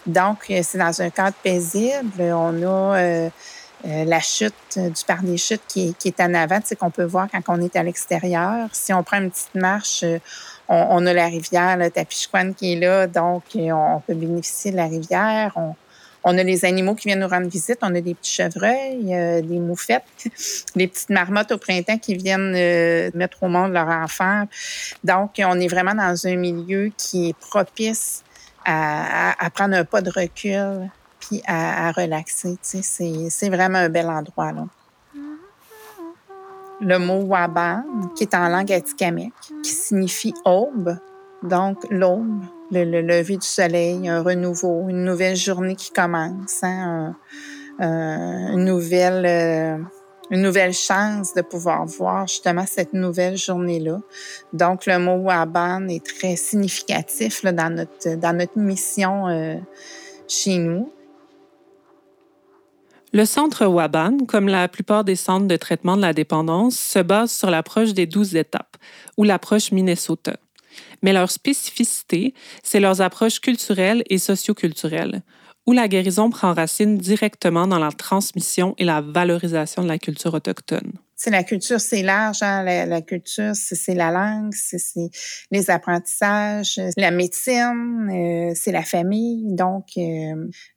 Donc, 0.08 0.50
euh, 0.50 0.62
c'est 0.64 0.80
dans 0.80 1.02
un 1.02 1.12
cadre 1.12 1.36
paisible. 1.44 2.20
On 2.20 2.64
a 2.64 2.98
euh, 2.98 3.30
la 3.84 4.20
chute 4.20 4.54
du 4.78 5.06
parc 5.06 5.24
des 5.24 5.38
chutes 5.38 5.64
qui 5.68 5.96
est, 6.06 6.22
en 6.22 6.34
avant, 6.34 6.60
sais, 6.64 6.76
qu'on 6.76 6.90
peut 6.90 7.04
voir 7.04 7.28
quand 7.32 7.42
on 7.48 7.62
est 7.62 7.76
à 7.76 7.84
l'extérieur. 7.84 8.70
Si 8.72 8.94
on 8.94 9.04
prend 9.04 9.18
une 9.18 9.30
petite 9.30 9.56
marche, 9.56 10.06
on, 10.70 11.06
a 11.06 11.14
la 11.14 11.26
rivière, 11.26 11.78
le 11.78 11.92
Tapichouane 11.92 12.56
qui 12.56 12.74
est 12.74 12.76
là, 12.78 13.08
donc 13.08 13.44
on 13.56 14.02
peut 14.06 14.14
bénéficier 14.14 14.72
de 14.72 14.78
la 14.78 14.88
rivière. 14.88 15.52
On, 15.56 15.76
on 16.24 16.38
a 16.38 16.44
les 16.44 16.66
animaux 16.66 16.96
qui 16.96 17.08
viennent 17.08 17.20
nous 17.20 17.28
rendre 17.28 17.48
visite. 17.48 17.80
On 17.82 17.94
a 17.96 18.02
des 18.02 18.14
petits 18.14 18.34
chevreuils, 18.34 19.14
euh, 19.14 19.42
des 19.42 19.60
moufettes, 19.60 20.04
des 20.76 20.88
petites 20.88 21.10
marmottes 21.10 21.52
au 21.52 21.58
printemps 21.58 21.98
qui 21.98 22.16
viennent 22.16 22.56
euh, 22.56 23.12
mettre 23.14 23.44
au 23.44 23.48
monde 23.48 23.74
leur 23.74 23.88
enfant. 23.88 24.48
Donc, 25.04 25.32
on 25.40 25.60
est 25.60 25.68
vraiment 25.68 25.94
dans 25.94 26.28
un 26.28 26.36
milieu 26.36 26.92
qui 26.98 27.30
est 27.30 27.38
propice 27.38 28.24
à, 28.66 29.36
prendre 29.54 29.76
un 29.76 29.84
pas 29.84 30.02
de 30.02 30.10
recul 30.10 30.90
puis 31.28 31.42
à, 31.48 31.92
relaxer. 31.92 32.58
c'est, 32.62 33.50
vraiment 33.50 33.80
un 33.80 33.90
bel 33.90 34.08
endroit. 34.08 34.52
Là. 34.52 34.68
Le 36.82 36.98
mot 36.98 37.22
waban, 37.22 37.84
qui 38.16 38.24
est 38.24 38.36
en 38.36 38.50
langue 38.50 38.72
atikamekw, 38.72 39.32
qui 39.64 39.72
signifie 39.72 40.34
aube, 40.44 40.98
donc 41.44 41.78
l'aube 41.90 42.42
le, 42.72 43.02
lever 43.02 43.38
du 43.38 43.48
soleil, 43.48 44.10
un 44.10 44.22
renouveau, 44.22 44.90
une 44.90 45.06
nouvelle 45.06 45.36
journée 45.36 45.76
qui 45.76 45.92
commence, 45.92 46.64
hein, 46.64 47.16
une 47.80 48.66
nouvelle 48.66 49.26
euh, 49.26 49.78
une 50.32 50.42
nouvelle 50.42 50.74
chance 50.74 51.34
de 51.34 51.42
pouvoir 51.42 51.86
voir 51.86 52.28
justement 52.28 52.66
cette 52.66 52.94
nouvelle 52.94 53.38
journée-là. 53.38 54.00
Donc, 54.52 54.86
le 54.88 54.98
mot 54.98 55.18
Waban 55.18 55.88
est 55.90 56.04
très 56.04 56.38
significatif 56.38 57.44
dans, 57.44 57.70
notre, 57.70 58.16
dans 58.16 58.36
notre 58.36 58.58
mission 58.58 59.28
euh, 59.28 59.58
chez 60.28 60.58
nous. 60.58 60.92
Le 63.14 63.26
centre 63.26 63.66
Waban, 63.66 64.26
comme 64.28 64.48
la 64.48 64.68
plupart 64.68 65.04
des 65.04 65.16
centres 65.16 65.48
de 65.48 65.56
traitement 65.56 65.96
de 65.96 66.02
la 66.02 66.14
dépendance, 66.14 66.76
se 66.76 67.00
base 67.00 67.32
sur 67.32 67.50
l'approche 67.50 67.94
des 67.94 68.08
douze 68.08 68.36
étapes 68.36 68.76
ou 69.18 69.24
l'approche 69.24 69.72
Minnesota 69.72 70.34
mais 71.04 71.14
leur 71.14 71.30
spécificité, 71.30 72.34
c'est 72.64 72.80
leurs 72.80 73.02
approches 73.02 73.40
culturelles 73.40 74.04
et 74.10 74.18
socioculturelles, 74.18 75.22
où 75.68 75.74
la 75.74 75.88
guérison 75.88 76.30
prend 76.30 76.54
racine 76.54 76.98
directement 76.98 77.68
dans 77.68 77.80
la 77.80 77.92
transmission 77.92 78.74
et 78.78 78.86
la 78.86 79.02
valorisation 79.02 79.84
de 79.84 79.88
la 79.88 80.00
culture 80.00 80.34
autochtone. 80.34 80.94
C'est 81.24 81.30
la 81.30 81.46
culture, 81.46 81.80
c'est 81.80 82.02
large. 82.02 82.40
Hein? 82.42 82.64
La, 82.64 83.02
culture, 83.02 83.54
c'est 83.54 83.94
la 83.94 84.12
langue, 84.12 84.54
c'est 84.54 85.10
les 85.52 85.70
apprentissages, 85.70 86.82
la 86.98 87.12
médecine, 87.12 88.10
euh, 88.12 88.52
c'est 88.56 88.74
la 88.74 88.84
famille. 88.84 89.56
Donc, 89.56 89.86
euh, 89.96 90.02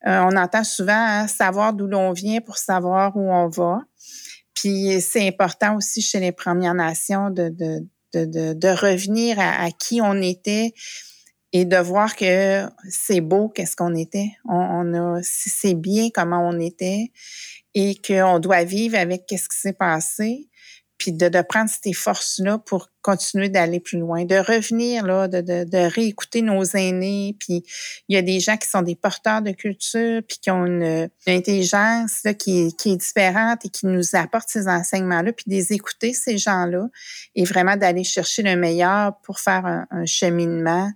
euh, 0.07 0.21
on 0.21 0.37
entend 0.37 0.63
souvent 0.63 0.93
hein, 0.93 1.27
savoir 1.27 1.73
d'où 1.73 1.89
l'on 1.89 2.13
vient 2.13 2.41
pour 2.41 2.59
savoir 2.59 3.17
où 3.17 3.29
on 3.29 3.49
va. 3.49 3.81
Puis 4.55 5.01
c'est 5.01 5.27
important 5.27 5.75
aussi 5.75 6.01
chez 6.01 6.21
les 6.21 6.31
Premières 6.31 6.75
Nations 6.75 7.31
de, 7.31 7.49
de, 7.49 8.55
de, 8.55 8.69
revenir 8.69 9.41
à, 9.41 9.73
qui 9.73 10.01
on 10.01 10.23
était 10.23 10.75
et 11.59 11.65
de 11.65 11.79
voir 11.79 12.17
que 12.17 12.67
c'est 12.87 13.23
beau 13.23 13.49
qu'est-ce 13.49 13.77
qu'on 13.77 13.95
était. 13.95 14.31
On, 14.45 14.93
a, 14.93 15.21
c'est 15.23 15.73
bien 15.73 16.11
comment 16.13 16.47
on 16.47 16.61
était 16.61 17.13
et 17.75 17.95
qu'on 18.07 18.41
doit 18.41 18.65
vivre 18.65 18.99
avec 18.99 19.25
qu'est-ce 19.27 19.49
qui 19.49 19.59
s'est 19.59 19.73
passé 19.73 20.51
puis 20.99 21.13
de, 21.13 21.29
de 21.29 21.43
prendre 21.43 21.71
ces 21.71 21.93
forces-là 21.93 22.59
pour 22.59 22.89
continuer 23.03 23.51
d'aller 23.51 23.81
plus 23.81 23.99
loin, 23.99 24.25
de 24.25 24.37
revenir, 24.37 25.05
là, 25.05 25.29
de, 25.29 25.41
de, 25.43 25.79
réécouter 25.79 26.41
nos 26.41 26.65
aînés. 26.65 27.37
Puis 27.39 27.65
il 28.09 28.15
y 28.15 28.19
a 28.19 28.23
des 28.23 28.41
gens 28.41 28.57
qui 28.57 28.67
sont 28.67 28.81
des 28.81 28.95
porteurs 28.95 29.43
de 29.43 29.51
culture, 29.53 30.23
puis 30.27 30.39
qui 30.41 30.51
ont 30.51 30.65
une, 30.65 31.09
intelligence 31.27 32.21
là, 32.25 32.33
qui, 32.33 32.75
qui 32.77 32.93
est 32.93 32.97
différente 32.97 33.65
et 33.65 33.69
qui 33.69 33.87
nous 33.87 34.15
apportent 34.15 34.49
ces 34.49 34.69
enseignements-là, 34.69 35.33
puis 35.33 35.45
des 35.47 35.75
écouter, 35.75 36.15
ces 36.15 36.39
gens-là, 36.39 36.89
et 37.35 37.45
vraiment 37.45 37.77
d'aller 37.77 38.05
chercher 38.05 38.43
le 38.43 38.57
meilleur 38.57 39.19
pour 39.23 39.39
faire 39.39 39.87
un 39.91 40.07
cheminement 40.07 40.91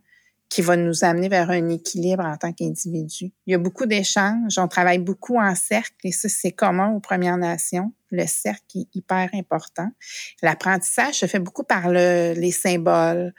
qui 0.51 0.63
va 0.63 0.77
nous 0.77 1.05
amener 1.05 1.29
vers 1.29 1.51
un 1.51 1.69
équilibre 1.69 2.25
en 2.25 2.37
tant 2.37 2.53
qu'individu. 2.53 3.33
Il 3.47 3.53
y 3.53 3.55
a 3.55 3.59
beaucoup 3.59 3.87
d'échanges, 3.87 4.59
on 4.59 4.67
travaille 4.67 4.99
beaucoup 4.99 5.39
en 5.39 5.55
cercle 5.55 5.95
et 6.03 6.13
ça, 6.13 6.29
c'est 6.29 6.51
commun 6.51 6.91
aux 6.91 7.01
Premières 7.01 7.39
Nations. 7.39 7.93
Le 8.11 8.27
cercle 8.27 8.79
est 8.79 8.89
hyper 8.93 9.31
important. 9.33 9.89
L'apprentissage 10.43 11.15
se 11.15 11.27
fait 11.27 11.39
beaucoup 11.39 11.63
par 11.63 11.89
le, 11.89 12.35
les 12.37 12.51
symboles, 12.51 13.33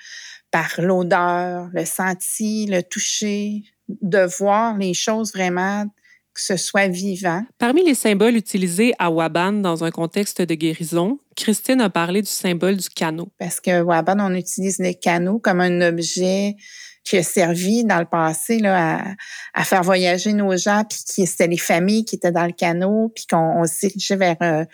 par 0.51 0.71
l'odeur, 0.77 1.69
le 1.73 1.83
senti, 1.83 2.65
le 2.67 2.81
toucher, 2.81 3.63
de 3.89 4.25
voir 4.39 4.77
les 4.77 4.93
choses 4.93 5.33
vraiment 5.33 5.85
que 6.33 6.41
ce 6.41 6.55
soit 6.55 6.87
vivant. 6.87 7.43
Parmi 7.57 7.83
les 7.83 7.93
symboles 7.93 8.37
utilisés 8.37 8.93
à 8.99 9.11
Waban 9.11 9.51
dans 9.51 9.83
un 9.83 9.91
contexte 9.91 10.41
de 10.41 10.55
guérison, 10.55 11.19
Christine 11.35 11.81
a 11.81 11.89
parlé 11.89 12.21
du 12.21 12.29
symbole 12.29 12.77
du 12.77 12.87
canot. 12.87 13.29
Parce 13.37 13.59
que 13.59 13.81
Waban, 13.81 14.17
on 14.19 14.33
utilise 14.33 14.79
le 14.79 14.93
canot 14.93 15.39
comme 15.39 15.59
un 15.59 15.81
objet 15.81 16.55
qui 17.03 17.17
a 17.17 17.23
servi 17.23 17.83
dans 17.83 17.99
le 17.99 18.05
passé 18.05 18.59
là, 18.59 19.03
à, 19.53 19.63
faire 19.63 19.83
voyager 19.83 20.33
nos 20.33 20.55
gens, 20.55 20.83
puis 20.87 20.99
qui 21.05 21.25
c'était 21.25 21.47
les 21.47 21.57
familles 21.57 22.05
qui 22.05 22.15
étaient 22.15 22.31
dans 22.31 22.45
le 22.45 22.51
canot, 22.51 23.11
puis 23.13 23.25
qu'on 23.27 23.65
se 23.65 23.87
dirigeait 23.87 24.15
vers 24.15 24.37
euh, 24.41 24.65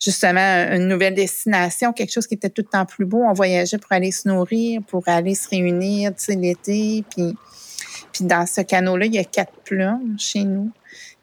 justement 0.00 0.66
une 0.72 0.88
nouvelle 0.88 1.14
destination, 1.14 1.92
quelque 1.92 2.12
chose 2.12 2.26
qui 2.26 2.34
était 2.34 2.50
tout 2.50 2.62
le 2.62 2.70
temps 2.70 2.86
plus 2.86 3.06
beau. 3.06 3.22
On 3.22 3.32
voyageait 3.32 3.78
pour 3.78 3.92
aller 3.92 4.12
se 4.12 4.28
nourrir, 4.28 4.82
pour 4.86 5.08
aller 5.08 5.34
se 5.34 5.48
réunir, 5.48 6.10
tu 6.14 6.24
sais, 6.24 6.34
l'été, 6.34 7.04
puis 7.10 7.34
puis 8.16 8.24
dans 8.24 8.46
ce 8.46 8.62
canot-là, 8.62 9.04
il 9.04 9.14
y 9.14 9.18
a 9.18 9.24
quatre 9.24 9.52
plumes 9.62 10.16
chez 10.18 10.44
nous. 10.44 10.70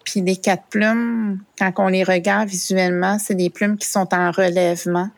Puis 0.04 0.21
les 0.21 0.36
quatre 0.36 0.65
plumes, 0.69 1.39
quand 1.58 1.71
on 1.78 1.88
les 1.88 2.04
regarde 2.04 2.49
visuellement, 2.49 3.17
c'est 3.17 3.34
des 3.34 3.49
plumes 3.49 3.78
qui 3.80 3.88
sont 3.88 4.13
en 4.13 4.30
relèvement. 4.30 5.10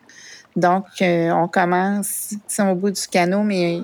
Donc, 0.54 0.86
euh, 1.02 1.30
on 1.32 1.48
commence 1.48 2.34
au 2.58 2.74
bout 2.74 2.90
du 2.90 3.06
canot, 3.08 3.42
mais 3.42 3.80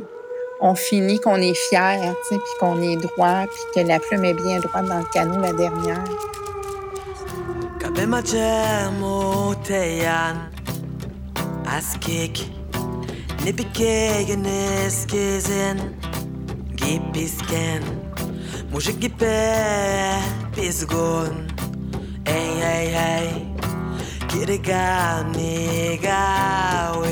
on 0.62 0.74
finit 0.76 1.18
qu'on 1.20 1.36
est 1.36 1.54
fier, 1.68 2.14
puis 2.28 2.38
qu'on 2.60 2.80
est 2.80 2.96
droit, 2.96 3.44
puis 3.46 3.62
que 3.74 3.80
la 3.86 3.98
plume 3.98 4.24
est 4.24 4.32
bien 4.34 4.60
droite 4.60 4.86
dans 4.86 4.98
le 5.00 5.04
canot, 5.12 5.40
la 5.40 5.52
dernière. 5.52 6.04
Askik 11.66 12.48
Nipikegeneskezen 13.44 15.78
Gipisken 16.76 17.82
Mujigipe 18.70 19.34
Pisgon 20.54 21.34
Hey 22.26 22.60
hey 22.60 22.86
hey 22.92 23.28
Kiriga 24.28 25.22
Nigawe 25.32 27.11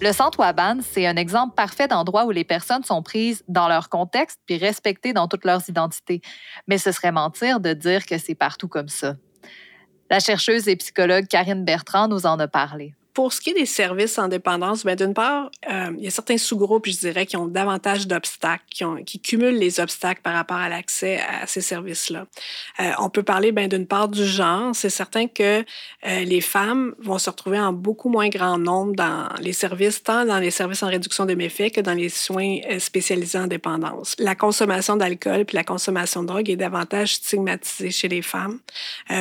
Le 0.00 0.12
centre 0.12 0.38
Waban, 0.38 0.78
c'est 0.80 1.06
un 1.06 1.16
exemple 1.16 1.56
parfait 1.56 1.88
d'endroit 1.88 2.24
où 2.24 2.30
les 2.30 2.44
personnes 2.44 2.84
sont 2.84 3.02
prises 3.02 3.42
dans 3.48 3.66
leur 3.66 3.88
contexte 3.88 4.38
puis 4.46 4.56
respectées 4.56 5.12
dans 5.12 5.26
toutes 5.26 5.44
leurs 5.44 5.68
identités. 5.68 6.20
Mais 6.68 6.78
ce 6.78 6.92
serait 6.92 7.10
mentir 7.10 7.58
de 7.58 7.72
dire 7.72 8.06
que 8.06 8.16
c'est 8.16 8.36
partout 8.36 8.68
comme 8.68 8.88
ça. 8.88 9.16
La 10.08 10.20
chercheuse 10.20 10.68
et 10.68 10.76
psychologue 10.76 11.26
Karine 11.26 11.64
Bertrand 11.64 12.06
nous 12.06 12.26
en 12.26 12.38
a 12.38 12.46
parlé 12.46 12.94
pour 13.18 13.32
ce 13.32 13.40
qui 13.40 13.50
est 13.50 13.54
des 13.54 13.66
services 13.66 14.16
en 14.16 14.28
dépendance, 14.28 14.84
ben, 14.84 14.94
d'une 14.94 15.12
part, 15.12 15.50
euh, 15.68 15.90
il 15.98 16.04
y 16.04 16.06
a 16.06 16.10
certains 16.10 16.38
sous-groupes, 16.38 16.86
je 16.86 16.96
dirais, 16.98 17.26
qui 17.26 17.36
ont 17.36 17.48
davantage 17.48 18.06
d'obstacles, 18.06 18.62
qui, 19.04 19.18
cumulent 19.18 19.58
les 19.58 19.80
obstacles 19.80 20.20
par 20.22 20.34
rapport 20.34 20.58
à 20.58 20.68
l'accès 20.68 21.18
à 21.18 21.48
ces 21.48 21.60
services-là. 21.60 22.26
Euh, 22.78 22.92
on 23.00 23.10
peut 23.10 23.24
parler, 23.24 23.50
ben, 23.50 23.68
d'une 23.68 23.88
part, 23.88 24.06
du 24.06 24.24
genre. 24.24 24.70
C'est 24.72 24.88
certain 24.88 25.26
que 25.26 25.62
euh, 25.62 25.64
les 26.02 26.40
femmes 26.40 26.94
vont 27.00 27.18
se 27.18 27.28
retrouver 27.28 27.58
en 27.58 27.72
beaucoup 27.72 28.08
moins 28.08 28.28
grand 28.28 28.56
nombre 28.56 28.94
dans 28.94 29.28
les 29.40 29.52
services, 29.52 30.00
tant 30.00 30.24
dans 30.24 30.38
les 30.38 30.52
services 30.52 30.84
en 30.84 30.88
réduction 30.88 31.26
de 31.26 31.34
méfaits 31.34 31.72
que 31.74 31.80
dans 31.80 31.94
les 31.94 32.10
soins 32.10 32.58
spécialisés 32.78 33.40
en 33.40 33.48
dépendance. 33.48 34.14
La 34.20 34.36
consommation 34.36 34.94
d'alcool 34.94 35.44
puis 35.44 35.56
la 35.56 35.64
consommation 35.64 36.22
de 36.22 36.28
drogue 36.28 36.48
est 36.48 36.56
davantage 36.56 37.14
stigmatisée 37.16 37.90
chez 37.90 38.06
les 38.06 38.22
femmes, 38.22 38.60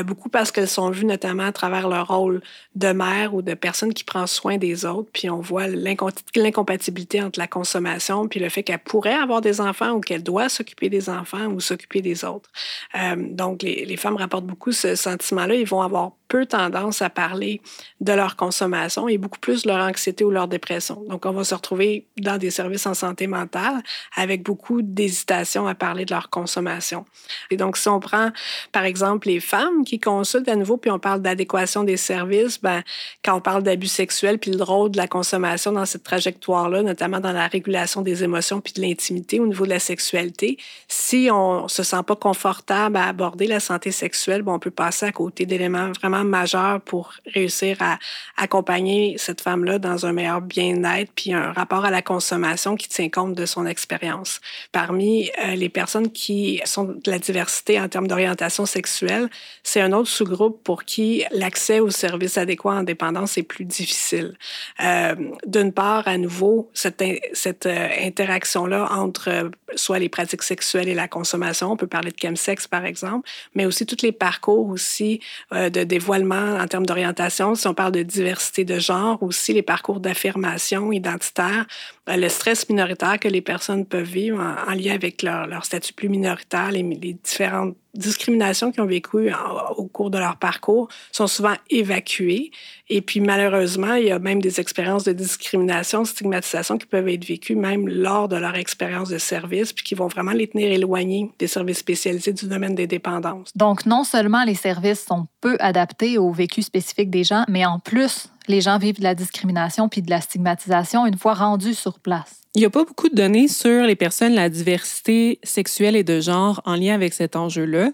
beaucoup 0.06 0.30
parce 0.30 0.52
qu'elles 0.52 0.68
sont 0.68 0.92
vues 0.92 1.06
notamment 1.06 1.46
à 1.48 1.52
travers 1.52 1.90
leur 1.90 2.10
rôle 2.10 2.44
de 2.76 2.92
mère 2.92 3.34
ou 3.34 3.42
de 3.42 3.56
personne 3.56 3.87
qui 3.94 4.04
prend 4.04 4.28
soin 4.28 4.58
des 4.58 4.86
autres, 4.86 5.10
puis 5.14 5.30
on 5.30 5.40
voit 5.40 5.68
l'incompatibilité 5.68 7.22
entre 7.22 7.40
la 7.40 7.48
consommation 7.48 8.28
puis 8.28 8.40
le 8.40 8.50
fait 8.50 8.64
qu'elle 8.64 8.80
pourrait 8.80 9.14
avoir 9.14 9.42
des 9.42 9.62
enfants 9.62 9.92
ou 9.92 10.00
qu'elle 10.00 10.24
doit 10.24 10.50
s'occuper 10.50 10.90
des 10.90 11.10
enfants 11.10 11.48
ou 11.48 11.60
s'occuper 11.60 12.02
des 12.02 12.26
autres. 12.26 12.50
Euh, 12.96 13.16
donc, 13.18 13.64
les, 13.64 13.86
les 13.86 13.98
femmes 13.98 14.18
rapportent 14.18 14.46
beaucoup 14.46 14.72
ce 14.72 14.96
sentiment-là. 14.96 15.56
Ils 15.56 15.68
vont 15.68 15.82
avoir 15.82 16.12
peu 16.28 16.46
tendance 16.46 17.02
à 17.02 17.10
parler 17.10 17.62
de 18.02 18.12
leur 18.12 18.36
consommation 18.36 19.08
et 19.08 19.18
beaucoup 19.18 19.40
plus 19.40 19.66
leur 19.66 19.80
anxiété 19.80 20.24
ou 20.24 20.32
leur 20.32 20.48
dépression. 20.48 21.04
Donc, 21.08 21.26
on 21.26 21.32
va 21.32 21.44
se 21.44 21.56
retrouver 21.56 22.06
dans 22.18 22.38
des 22.38 22.52
services 22.52 22.86
en 22.86 22.94
santé 22.94 23.28
mentale 23.28 23.82
avec 24.16 24.44
beaucoup 24.44 24.82
d'hésitation 24.82 25.68
à 25.68 25.76
parler 25.76 26.06
de 26.06 26.14
leur 26.14 26.30
consommation. 26.30 27.06
Et 27.50 27.58
donc, 27.58 27.78
si 27.78 27.88
on 27.90 28.00
prend, 28.00 28.32
par 28.72 28.84
exemple, 28.84 29.28
les 29.28 29.40
femmes 29.40 29.84
qui 29.86 30.00
consultent 30.00 30.50
à 30.50 30.56
nouveau, 30.56 30.78
puis 30.78 30.92
on 30.92 31.00
parle 31.00 31.22
d'adéquation 31.22 31.84
des 31.84 31.98
services, 31.98 32.62
ben, 32.62 32.84
quand 33.24 33.36
on 33.38 33.42
parle 33.42 33.64
d'abus 33.78 33.88
sexuels, 33.88 34.40
puis 34.40 34.52
le 34.52 34.64
rôle 34.64 34.90
de 34.90 34.98
la 34.98 35.08
consommation 35.08 35.72
dans 35.72 35.86
cette 35.86 36.04
trajectoire-là, 36.04 36.82
notamment 36.82 37.20
dans 37.20 37.32
la 37.32 37.48
régulation 37.48 38.02
des 38.02 38.24
émotions 38.24 38.60
puis 38.60 38.74
de 38.74 38.82
l'intimité 38.82 39.40
au 39.40 39.46
niveau 39.46 39.66
de 39.66 39.70
la 39.70 39.80
sexualité, 39.80 40.58
si 40.88 41.30
on 41.32 41.68
se 41.68 41.84
sent 41.84 42.02
pas 42.06 42.16
confortable 42.16 42.98
à 42.98 43.08
aborder 43.08 43.46
la 43.46 43.60
santé 43.60 43.92
sexuelle, 43.92 44.42
ben, 44.42 44.54
on 44.54 44.60
peut 44.60 44.72
passer 44.72 45.06
à 45.06 45.12
côté 45.12 45.46
d'éléments 45.46 45.92
vraiment 45.92 46.24
majeur 46.24 46.82
pour 46.82 47.14
réussir 47.34 47.78
à 47.82 48.00
accompagner 48.36 49.16
cette 49.18 49.42
femme-là 49.42 49.78
dans 49.78 50.08
un 50.08 50.14
meilleur 50.14 50.42
bien-être 50.42 51.12
puis 51.14 51.34
un 51.34 51.52
rapport 51.52 51.86
à 51.86 51.92
la 51.92 52.02
consommation 52.02 52.76
qui 52.76 52.90
tient 52.90 53.10
compte 53.10 53.36
de 53.36 53.46
son 53.46 53.68
expérience. 53.68 54.42
Parmi 54.72 55.30
euh, 55.46 55.56
les 55.56 55.70
personnes 55.70 56.12
qui 56.12 56.62
sont 56.66 56.86
de 56.86 57.12
la 57.12 57.20
diversité 57.20 57.80
en 57.80 57.88
termes 57.88 58.08
d'orientation 58.08 58.66
sexuelle, 58.66 59.30
c'est 59.62 59.82
un 59.82 59.94
autre 59.94 60.10
sous-groupe 60.10 60.64
pour 60.64 60.84
qui 60.84 61.24
l'accès 61.32 61.80
aux 61.80 61.92
services 61.92 62.38
adéquats 62.38 62.72
en 62.72 62.84
dépendance 62.84 63.38
est 63.38 63.44
plus 63.44 63.57
difficile. 63.66 64.38
Euh, 64.84 65.16
D'une 65.46 65.72
part, 65.72 66.08
à 66.08 66.18
nouveau, 66.18 66.70
cette, 66.74 67.04
cette 67.34 67.66
euh, 67.66 67.88
interaction-là 68.02 68.90
entre 68.92 69.30
euh, 69.30 69.50
soit 69.76 70.00
les 70.00 70.10
pratiques 70.10 70.44
sexuelles 70.44 70.90
et 70.90 70.94
la 70.94 71.08
consommation, 71.08 71.72
on 71.72 71.78
peut 71.78 71.88
parler 71.88 72.12
de 72.12 72.18
chemsex 72.22 72.68
par 72.68 72.86
exemple, 72.86 73.30
mais 73.56 73.66
aussi 73.66 73.86
tous 73.86 74.02
les 74.02 74.12
parcours 74.12 74.70
aussi 74.70 75.20
de 75.52 75.84
développement 75.84 76.58
en 76.58 76.68
termes 76.68 76.86
d'orientation, 76.86 77.56
si 77.56 77.68
on 77.68 77.74
parle 77.74 77.92
de 77.92 78.04
diversité 78.04 78.64
de 78.64 78.80
genre, 78.80 79.22
aussi 79.22 79.54
les 79.54 79.62
parcours 79.62 80.00
d'affirmation 80.00 80.92
identitaire, 80.92 81.66
le 82.08 82.30
stress 82.30 82.70
minoritaire 82.70 83.20
que 83.20 83.28
les 83.28 83.42
personnes 83.42 83.86
peuvent 83.86 84.04
vivre 84.04 84.40
en, 84.40 84.74
lien 84.74 84.94
avec 84.94 85.22
leur, 85.22 85.66
statut 85.66 85.94
plus 85.94 86.10
minoritaire, 86.10 86.72
les 86.72 86.84
différentes 86.84 87.76
discriminations 87.98 88.72
qu'ils 88.72 88.82
ont 88.82 88.88
vécues 88.88 89.32
au 89.76 89.88
cours 89.88 90.10
de 90.10 90.18
leur 90.18 90.38
parcours 90.38 90.88
sont 91.12 91.28
souvent 91.28 91.56
évacuées. 91.70 92.52
Et 92.90 93.02
puis, 93.02 93.20
malheureusement, 93.20 93.96
il 93.96 94.06
y 94.06 94.12
a 94.12 94.20
même 94.20 94.42
des 94.42 94.60
expériences 94.60 95.04
de 95.04 95.12
discrimination, 95.12 96.04
de 96.04 96.08
stigmatisation 96.08 96.78
qui 96.78 96.86
peuvent 96.86 97.08
être 97.10 97.26
vécues 97.26 97.56
même 97.56 97.88
lors 97.88 98.28
de 98.28 98.38
leur 98.38 98.56
expérience 98.56 99.10
de 99.10 99.18
service, 99.18 99.74
puis 99.74 99.84
qui 99.84 99.96
vont 99.96 100.08
vraiment 100.08 100.32
les 100.32 100.48
tenir 100.48 100.72
éloignés 100.72 101.32
des 101.40 101.48
services 101.48 101.80
spécialisés 101.80 102.34
du 102.34 102.48
domaine 102.48 102.76
des 102.76 102.88
dépendances. 102.88 103.52
Donc, 103.56 103.86
non 103.86 104.04
seulement 104.04 104.44
les 104.44 104.56
services 104.56 105.06
sont 105.06 105.28
peu 105.42 105.58
adaptés 105.60 106.18
au 106.18 106.32
vécu 106.32 106.62
spécifique 106.62 107.10
des 107.10 107.24
gens, 107.24 107.44
mais 107.48 107.66
en 107.66 107.80
plus, 107.80 108.30
les 108.48 108.62
gens 108.62 108.78
vivent 108.78 109.00
de 109.00 109.04
la 109.04 109.16
discrimination 109.16 109.90
puis 109.90 110.02
de 110.02 110.10
la 110.10 110.22
stigmatisation 110.22 111.06
une 111.06 111.18
fois 111.18 111.34
rendus 111.34 111.74
sur 111.74 112.00
place. 112.00 112.42
Il 112.58 112.62
n'y 112.62 112.66
a 112.66 112.72
pas 112.72 112.86
beaucoup 112.86 113.08
de 113.08 113.14
données 113.14 113.48
sur 113.48 113.84
les 113.84 113.96
personnes, 113.96 114.34
la 114.34 114.50
diversité 114.50 115.38
sexuelle 115.44 115.96
et 115.96 116.04
de 116.04 116.20
genre 116.20 116.60
en 116.66 116.76
lien 116.76 116.96
avec 116.96 117.14
cet 117.14 117.36
enjeu-là, 117.36 117.92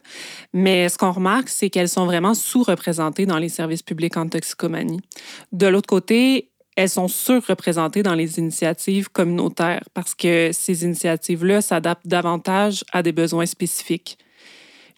mais 0.54 0.88
ce 0.88 0.98
qu'on 0.98 1.12
remarque, 1.12 1.50
c'est 1.50 1.70
qu'elles 1.70 1.90
sont 1.90 2.06
vraiment 2.06 2.34
sous-représentées 2.34 3.26
dans 3.26 3.40
les 3.40 3.50
services 3.50 3.84
publics 3.84 4.16
en 4.16 4.30
toxicomanie. 4.30 5.02
De 5.52 5.68
l'autre 5.68 5.90
côté, 5.90 6.50
elles 6.78 6.88
sont 6.88 7.10
surreprésentées 7.10 8.04
dans 8.04 8.16
les 8.16 8.40
initiatives 8.40 9.10
communautaires 9.10 9.84
parce 9.94 10.16
que 10.16 10.52
ces 10.54 10.86
initiatives-là 10.86 11.62
s'adaptent 11.62 12.08
davantage 12.08 12.86
à 12.94 13.04
des 13.04 13.12
besoins 13.12 13.46
spécifiques. 13.46 14.18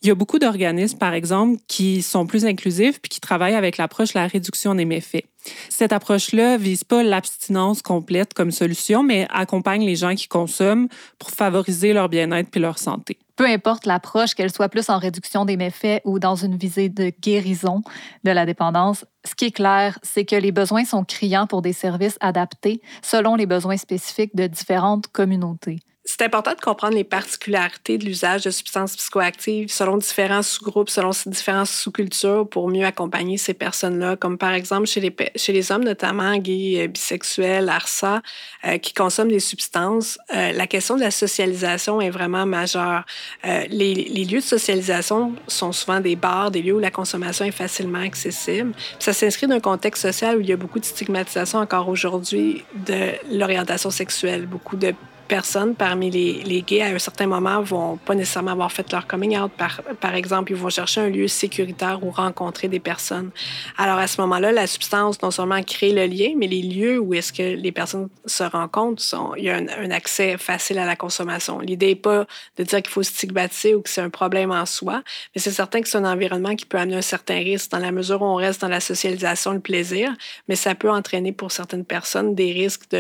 Il 0.02 0.08
y 0.08 0.12
a 0.12 0.16
beaucoup 0.16 0.40
d'organismes, 0.40 0.98
par 0.98 1.14
exemple, 1.14 1.60
qui 1.68 2.02
sont 2.02 2.28
plus 2.28 2.46
inclusifs 2.46 3.00
puis 3.02 3.10
qui 3.10 3.20
travaillent 3.20 3.56
avec 3.56 3.78
l'approche 3.78 4.14
de 4.14 4.20
la 4.20 4.28
réduction 4.28 4.76
des 4.76 4.86
méfaits. 4.86 5.26
Cette 5.70 5.94
approche-là 5.94 6.58
vise 6.58 6.84
pas 6.84 7.04
l'abstinence 7.04 7.82
complète 7.82 8.34
comme 8.34 8.52
solution, 8.52 9.04
mais 9.04 9.28
accompagne 9.32 9.86
les 9.86 9.96
gens 9.96 10.16
qui 10.16 10.28
consomment 10.28 10.88
pour 11.20 11.32
favoriser 11.32 11.94
leur 11.94 12.10
bien-être 12.10 12.50
puis 12.50 12.60
leur 12.60 12.80
santé. 12.80 13.18
Peu 13.36 13.46
importe 13.46 13.86
l'approche, 13.86 14.34
qu'elle 14.34 14.52
soit 14.52 14.70
plus 14.70 14.90
en 14.90 14.98
réduction 14.98 15.44
des 15.46 15.58
méfaits 15.58 16.02
ou 16.06 16.20
dans 16.20 16.36
une 16.36 16.56
visée 16.56 16.90
de 16.90 17.12
guérison 17.22 17.82
de 18.24 18.32
la 18.32 18.46
dépendance, 18.46 19.06
ce 19.26 19.36
qui 19.36 19.46
est 19.46 19.52
clair, 19.52 20.00
c'est 20.04 20.26
que 20.26 20.36
les 20.36 20.52
besoins 20.52 20.86
sont 20.86 21.04
criants 21.04 21.48
pour 21.48 21.62
des 21.62 21.74
services 21.74 22.18
adaptés 22.22 22.82
selon 23.02 23.36
les 23.36 23.46
besoins 23.46 23.78
spécifiques 23.78 24.36
de 24.36 24.48
différentes 24.48 25.08
communautés 25.08 25.80
c'est 26.08 26.22
important 26.22 26.54
de 26.54 26.62
comprendre 26.62 26.94
les 26.94 27.04
particularités 27.04 27.98
de 27.98 28.06
l'usage 28.06 28.44
de 28.44 28.52
substances 28.52 28.96
psychoactives 28.96 29.72
selon 29.72 29.98
différents 29.98 30.44
sous-groupes, 30.44 30.90
selon 30.90 31.10
différentes 31.26 31.66
sous-cultures 31.68 32.48
pour 32.48 32.70
mieux 32.70 32.86
accompagner 32.86 33.38
ces 33.40 33.56
personnes-là, 33.56 34.16
comme 34.16 34.38
par 34.38 34.54
exemple 34.54 34.86
chez 34.86 35.02
les, 35.02 35.72
hommes, 35.72 35.84
notamment 35.84 36.38
gays, 36.38 36.84
euh, 36.84 36.88
bisexuels, 36.88 37.70
ARSA, 37.70 38.22
euh, 38.66 38.78
qui 38.78 38.94
consomment 38.94 39.32
des 39.32 39.40
substances. 39.40 40.20
Euh, 40.36 40.52
la 40.52 40.68
question 40.68 40.96
de 40.96 41.02
la 41.02 41.10
socialisation 41.10 42.00
est 42.00 42.12
vraiment 42.12 42.46
majeure. 42.46 43.04
Euh, 43.44 43.64
les, 43.70 43.96
lieux 44.26 44.40
de 44.40 44.44
socialisation 44.44 45.34
sont 45.48 45.72
souvent 45.72 46.02
des 46.02 46.16
bars, 46.16 46.52
des 46.52 46.62
lieux 46.62 46.76
où 46.76 46.80
la 46.80 46.92
consommation 46.92 47.46
est 47.46 47.52
facilement 47.52 48.02
accessible. 48.02 48.74
Ça 49.00 49.12
s'inscrit 49.12 49.48
dans 49.48 49.56
un 49.56 49.60
contexte 49.60 50.04
social 50.04 50.38
où 50.38 50.42
il 50.42 50.48
y 50.48 50.54
a 50.54 50.58
beaucoup 50.58 50.80
de 50.80 50.86
stigmatisation 50.86 51.58
encore 51.58 51.90
aujourd'hui 51.90 52.64
de 52.76 53.12
l'orientation 53.32 53.90
sexuelle, 53.90 54.46
beaucoup 54.46 54.76
de 54.76 54.94
personnes 55.26 55.76
parmi 55.76 56.10
les, 56.10 56.44
les, 56.44 56.62
gays, 56.62 56.82
à 56.82 56.88
un 56.88 57.00
certain 57.00 57.28
moment, 57.28 57.62
vont 57.62 57.98
pas 57.98 58.16
nécessairement 58.16 58.52
avoir 58.52 58.72
fait 58.72 58.92
leur 58.92 59.08
coming 59.08 59.38
out. 59.38 59.52
Par, 59.58 59.82
par 60.00 60.16
exemple, 60.16 60.52
ils 60.52 60.58
vont 60.58 60.70
chercher 60.70 61.02
un 61.02 61.10
lieu 61.10 61.28
sécuritaire 61.28 62.00
où 62.04 62.12
rencontrer 62.12 62.68
des 62.68 62.80
personnes. 62.80 63.32
Alors, 63.78 63.98
à 63.98 64.08
ce 64.08 64.22
moment-là, 64.22 64.52
la 64.52 64.68
substance, 64.68 65.22
non 65.22 65.32
seulement 65.32 65.62
crée 65.64 65.92
le 65.92 66.06
lien, 66.06 66.34
mais 66.38 66.48
les 66.48 66.62
lieux 66.62 67.00
où 67.00 67.14
est-ce 67.14 67.34
que 67.34 67.56
les 67.56 67.72
personnes 67.72 68.10
se 68.26 68.44
rencontrent, 68.44 69.02
sont, 69.02 69.34
il 69.36 69.46
y 69.46 69.50
a 69.50 69.56
un, 69.58 69.92
accès 69.92 70.38
facile 70.38 70.80
à 70.80 70.86
la 70.86 70.96
consommation. 70.96 71.60
L'idée 71.60 71.88
n'est 71.88 71.96
pas 71.96 72.26
de 72.58 72.64
dire 72.64 72.82
qu'il 72.82 72.92
faut 72.92 73.04
stigmatiser 73.04 73.76
ou 73.76 73.82
que 73.82 73.90
c'est 73.90 74.02
un 74.02 74.10
problème 74.10 74.52
en 74.52 74.66
soi, 74.66 75.04
mais 75.36 75.42
c'est 75.42 75.52
certain 75.52 75.82
que 75.82 75.88
c'est 75.88 75.98
un 75.98 76.06
environnement 76.06 76.56
qui 76.56 76.66
peut 76.66 76.78
amener 76.78 76.98
un 76.98 77.02
certain 77.02 77.36
risque 77.36 77.72
dans 77.72 77.80
la 77.80 77.92
mesure 77.92 78.22
où 78.22 78.26
on 78.26 78.36
reste 78.36 78.62
dans 78.62 78.68
la 78.68 78.80
socialisation, 78.80 79.54
le 79.54 79.60
plaisir, 79.60 80.14
mais 80.48 80.56
ça 80.56 80.76
peut 80.76 80.90
entraîner 80.90 81.32
pour 81.32 81.52
certaines 81.52 81.86
personnes 81.86 82.36
des 82.36 82.52
risques 82.52 82.96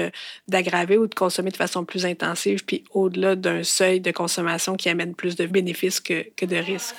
d'aggraver 0.47 0.97
ou 0.97 1.07
de 1.07 1.15
consommer 1.15 1.51
de 1.51 1.57
façon 1.57 1.83
plus 1.85 2.05
puis 2.65 2.83
au-delà 2.93 3.35
d'un 3.35 3.63
seuil 3.63 3.99
de 3.99 4.11
consommation 4.11 4.75
qui 4.75 4.89
amène 4.89 5.15
plus 5.15 5.35
de 5.35 5.45
bénéfices 5.45 5.99
que 5.99 6.45
de 6.45 6.55
risques. 6.55 6.95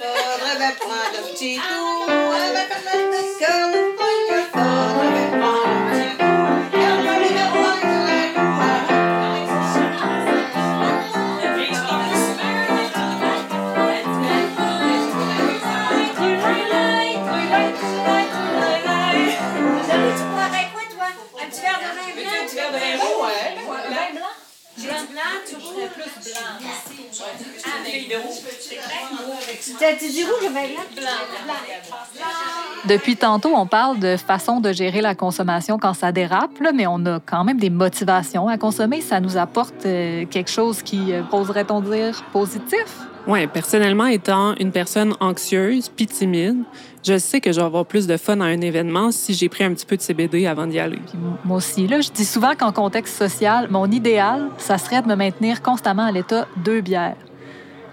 Depuis 32.87 33.17
tantôt, 33.17 33.53
on 33.55 33.67
parle 33.67 33.99
de 33.99 34.17
façon 34.17 34.61
de 34.61 34.73
gérer 34.73 35.01
la 35.01 35.15
consommation 35.15 35.79
quand 35.79 35.95
ça 35.95 36.13
dérape, 36.13 36.61
là, 36.61 36.73
mais 36.73 36.87
on 36.87 37.05
a 37.07 37.21
quand 37.21 37.45
même 37.45 37.59
des 37.59 37.71
motivations 37.71 38.49
à 38.49 38.59
consommer. 38.59 39.01
Ça 39.01 39.21
nous 39.21 39.37
apporte 39.37 39.87
euh, 39.87 40.25
quelque 40.27 40.51
chose 40.51 40.83
qui, 40.83 41.13
euh, 41.13 41.23
poserait-on 41.23 41.81
dire, 41.81 42.23
positif? 42.33 42.87
Oui, 43.27 43.47
personnellement, 43.49 44.07
étant 44.07 44.55
une 44.55 44.71
personne 44.71 45.15
anxieuse 45.19 45.89
puis 45.89 46.07
timide, 46.07 46.63
je 47.07 47.19
sais 47.19 47.41
que 47.41 47.53
je 47.53 47.61
vais 47.61 47.67
avoir 47.67 47.87
plus 47.87 48.07
de 48.07 48.17
fun 48.17 48.41
à 48.41 48.45
un 48.45 48.61
événement 48.61 49.13
si 49.13 49.33
j'ai 49.33 49.49
pris 49.49 49.63
un 49.63 49.73
petit 49.73 49.87
peu 49.87 49.97
de 49.97 50.03
CBD 50.03 50.47
avant 50.47 50.67
d'y 50.67 50.81
aller. 50.81 50.99
moi 51.45 51.59
aussi, 51.59 51.87
là, 51.87 52.01
je 52.01 52.11
dis 52.11 52.25
souvent 52.25 52.55
qu'en 52.57 52.73
contexte 52.73 53.17
social, 53.17 53.69
mon 53.71 53.89
idéal, 53.91 54.49
ça 54.59 54.77
serait 54.77 55.03
de 55.03 55.07
me 55.07 55.15
maintenir 55.15 55.63
constamment 55.63 56.05
à 56.05 56.11
l'état 56.11 56.49
deux 56.57 56.81
bières. 56.81 57.17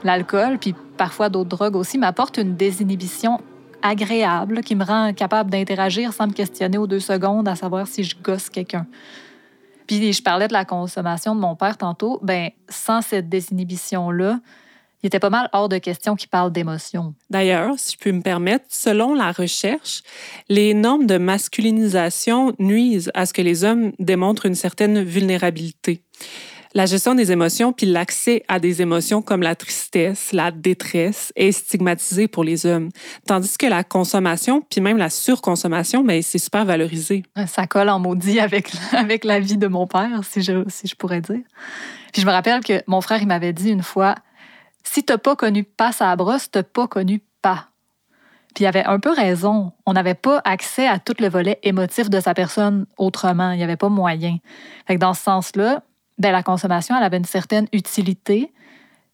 L'alcool, 0.04 0.58
puis 0.58 0.74
parfois 0.98 1.30
d'autres 1.30 1.50
drogues 1.50 1.76
aussi, 1.76 1.98
m'apporte 2.00 2.38
une 2.38 2.56
désinhibition 2.56 3.40
agréable 3.84 4.62
qui 4.62 4.76
me 4.76 4.84
rend 4.84 5.14
capable 5.14 5.52
d'interagir 5.52 6.12
sans 6.12 6.28
me 6.28 6.34
questionner 6.34 6.80
aux 6.80 6.88
deux 6.88 7.00
secondes 7.00 7.48
à 7.48 7.56
savoir 7.56 7.86
si 7.86 8.04
je 8.04 8.16
gosse 8.22 8.50
quelqu'un. 8.50 8.88
Puis 9.86 10.12
je 10.12 10.24
parlais 10.24 10.48
de 10.48 10.54
la 10.54 10.66
consommation 10.66 11.36
de 11.36 11.40
mon 11.42 11.56
père 11.56 11.78
tantôt. 11.78 12.20
Ben, 12.24 12.50
sans 12.68 13.02
cette 13.02 13.30
désinhibition-là, 13.30 14.40
il 15.04 15.08
était 15.08 15.20
pas 15.20 15.30
mal 15.30 15.50
hors 15.54 15.70
de 15.70 15.78
question 15.78 16.16
qu'il 16.16 16.30
parle 16.30 16.52
d'émotion. 16.52 17.14
D'ailleurs, 17.30 17.74
si 17.78 17.94
je 17.94 17.98
peux 17.98 18.12
me 18.12 18.22
permettre, 18.22 18.66
selon 18.70 19.14
la 19.14 19.32
recherche, 19.32 20.02
les 20.50 20.74
normes 20.74 21.06
de 21.06 21.18
masculinisation 21.18 22.56
nuisent 22.58 23.12
à 23.14 23.26
ce 23.26 23.34
que 23.34 23.42
les 23.42 23.64
hommes 23.64 23.92
démontrent 24.00 24.46
une 24.46 24.56
certaine 24.56 25.04
vulnérabilité 25.04 26.04
la 26.74 26.86
gestion 26.86 27.16
des 27.16 27.32
émotions 27.32 27.72
puis 27.72 27.86
l'accès 27.86 28.44
à 28.48 28.60
des 28.60 28.82
émotions 28.82 29.22
comme 29.22 29.42
la 29.42 29.56
tristesse, 29.56 30.32
la 30.32 30.52
détresse 30.52 31.32
est 31.36 31.52
stigmatisé 31.52 32.28
pour 32.28 32.44
les 32.44 32.66
hommes, 32.66 32.90
tandis 33.28 33.58
que 33.58 33.68
la 33.68 33.84
consommation 33.84 34.62
puis 34.62 34.82
même 34.82 34.98
la 34.98 35.10
surconsommation, 35.10 36.04
mais 36.04 36.18
ben, 36.18 36.24
c'est 36.24 36.38
super 36.38 36.66
valorisé. 36.66 37.24
Ça 37.48 37.68
colle 37.68 37.90
en 37.90 38.00
maudit 38.00 38.40
avec 38.40 38.72
avec 38.94 39.24
la 39.24 39.40
vie 39.40 39.58
de 39.58 39.68
mon 39.68 39.88
père, 39.88 40.22
si 40.24 40.42
je 40.42 40.64
si 40.68 40.88
je 40.88 40.96
pourrais 40.96 41.22
dire. 41.22 41.42
Puis 42.12 42.22
je 42.22 42.28
me 42.28 42.32
rappelle 42.32 42.64
que 42.64 42.82
mon 42.88 43.02
frère 43.02 43.22
il 43.22 43.28
m'avait 43.28 43.54
dit 43.54 43.70
une 43.70 43.84
fois, 43.84 44.16
si 44.94 45.04
t'as 45.04 45.18
pas 45.18 45.36
connu 45.36 45.64
pas 45.64 45.92
sa 45.92 46.16
brosse, 46.16 46.52
t'as 46.52 46.62
pas 46.62 46.88
connu 46.88 47.24
pas. 47.42 47.70
Puis 48.54 48.64
il 48.64 48.68
avait 48.68 48.86
un 48.86 49.00
peu 49.00 49.12
raison. 49.12 49.72
On 49.88 49.94
n'avait 49.94 50.14
pas 50.14 50.40
accès 50.46 50.88
à 50.88 51.00
tout 51.00 51.16
le 51.20 51.30
volet 51.30 51.58
émotif 51.64 52.12
de 52.12 52.20
sa 52.20 52.36
personne 52.36 52.86
autrement. 52.98 53.52
Il 53.52 53.58
n'y 53.58 53.64
avait 53.64 53.76
pas 53.76 53.90
moyen. 53.90 54.38
Fait 54.86 54.94
que 54.94 55.00
dans 55.00 55.16
ce 55.16 55.24
sens-là, 55.24 55.82
ben, 56.20 56.32
la 56.32 56.44
consommation, 56.44 56.96
elle 56.96 57.04
avait 57.04 57.18
une 57.18 57.26
certaine 57.26 57.68
utilité. 57.74 58.54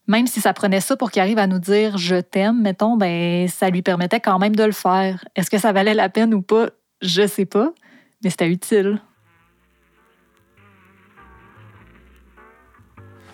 Même 0.06 0.26
si 0.26 0.42
ça 0.42 0.52
prenait 0.52 0.82
ça 0.82 0.98
pour 0.98 1.10
qu'il 1.10 1.22
arrive 1.22 1.38
à 1.38 1.46
nous 1.46 1.58
dire 1.58 1.96
je 1.96 2.16
t'aime, 2.16 2.60
mettons, 2.60 2.98
ben, 2.98 3.48
ça 3.48 3.70
lui 3.70 3.80
permettait 3.80 4.20
quand 4.20 4.38
même 4.38 4.54
de 4.54 4.64
le 4.64 4.72
faire. 4.72 5.24
Est-ce 5.34 5.48
que 5.48 5.56
ça 5.56 5.72
valait 5.72 5.94
la 5.94 6.10
peine 6.10 6.34
ou 6.34 6.42
pas? 6.42 6.68
Je 7.00 7.26
sais 7.26 7.46
pas, 7.46 7.72
mais 8.22 8.28
c'était 8.28 8.48
utile. 8.48 9.00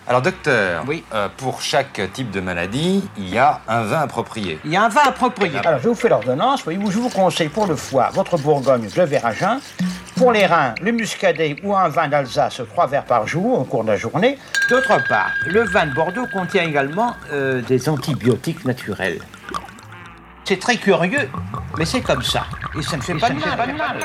Alors, 0.08 0.22
docteur, 0.22 0.84
oui. 0.86 1.02
Euh, 1.12 1.28
pour 1.36 1.60
chaque 1.60 2.00
type 2.12 2.30
de 2.30 2.40
maladie, 2.40 3.02
il 3.18 3.28
y 3.28 3.38
a 3.38 3.60
un 3.66 3.82
vin 3.82 4.00
approprié. 4.02 4.60
Il 4.64 4.70
y 4.70 4.76
a 4.76 4.84
un 4.84 4.88
vin 4.88 5.02
approprié. 5.04 5.58
Alors, 5.64 5.80
je 5.80 5.88
vous 5.88 5.96
fais 5.96 6.08
l'ordonnance. 6.08 6.62
Voyez-vous, 6.62 6.92
je 6.92 6.98
vous 6.98 7.08
conseille 7.08 7.48
pour 7.48 7.66
le 7.66 7.74
foie, 7.74 8.10
votre 8.12 8.38
Bourgogne, 8.38 8.88
le 8.96 9.04
verre 9.04 9.26
à 9.26 9.32
jeun. 9.32 9.58
Pour 10.16 10.32
les 10.32 10.46
reins, 10.46 10.74
le 10.80 10.92
muscadet 10.92 11.56
ou 11.64 11.74
un 11.76 11.88
vin 11.88 12.08
d'Alsace, 12.08 12.62
trois 12.72 12.86
verres 12.86 13.04
par 13.04 13.26
jour 13.26 13.60
au 13.60 13.64
cours 13.64 13.82
de 13.82 13.90
la 13.90 13.96
journée. 13.96 14.38
D'autre 14.70 14.96
part, 15.08 15.32
le 15.46 15.64
vin 15.64 15.86
de 15.86 15.94
Bordeaux 15.94 16.26
contient 16.32 16.62
également 16.62 17.14
euh, 17.32 17.60
des 17.62 17.88
antibiotiques 17.88 18.64
naturels. 18.64 19.18
C'est 20.44 20.60
très 20.60 20.76
curieux, 20.76 21.28
mais 21.76 21.84
c'est 21.84 22.00
comme 22.00 22.22
ça. 22.22 22.46
Et 22.78 22.82
ça 22.82 22.96
ne 22.96 23.02
fait, 23.02 23.14
pas, 23.14 23.28
Pas 23.28 23.66
de 23.66 23.72
mal. 23.72 23.98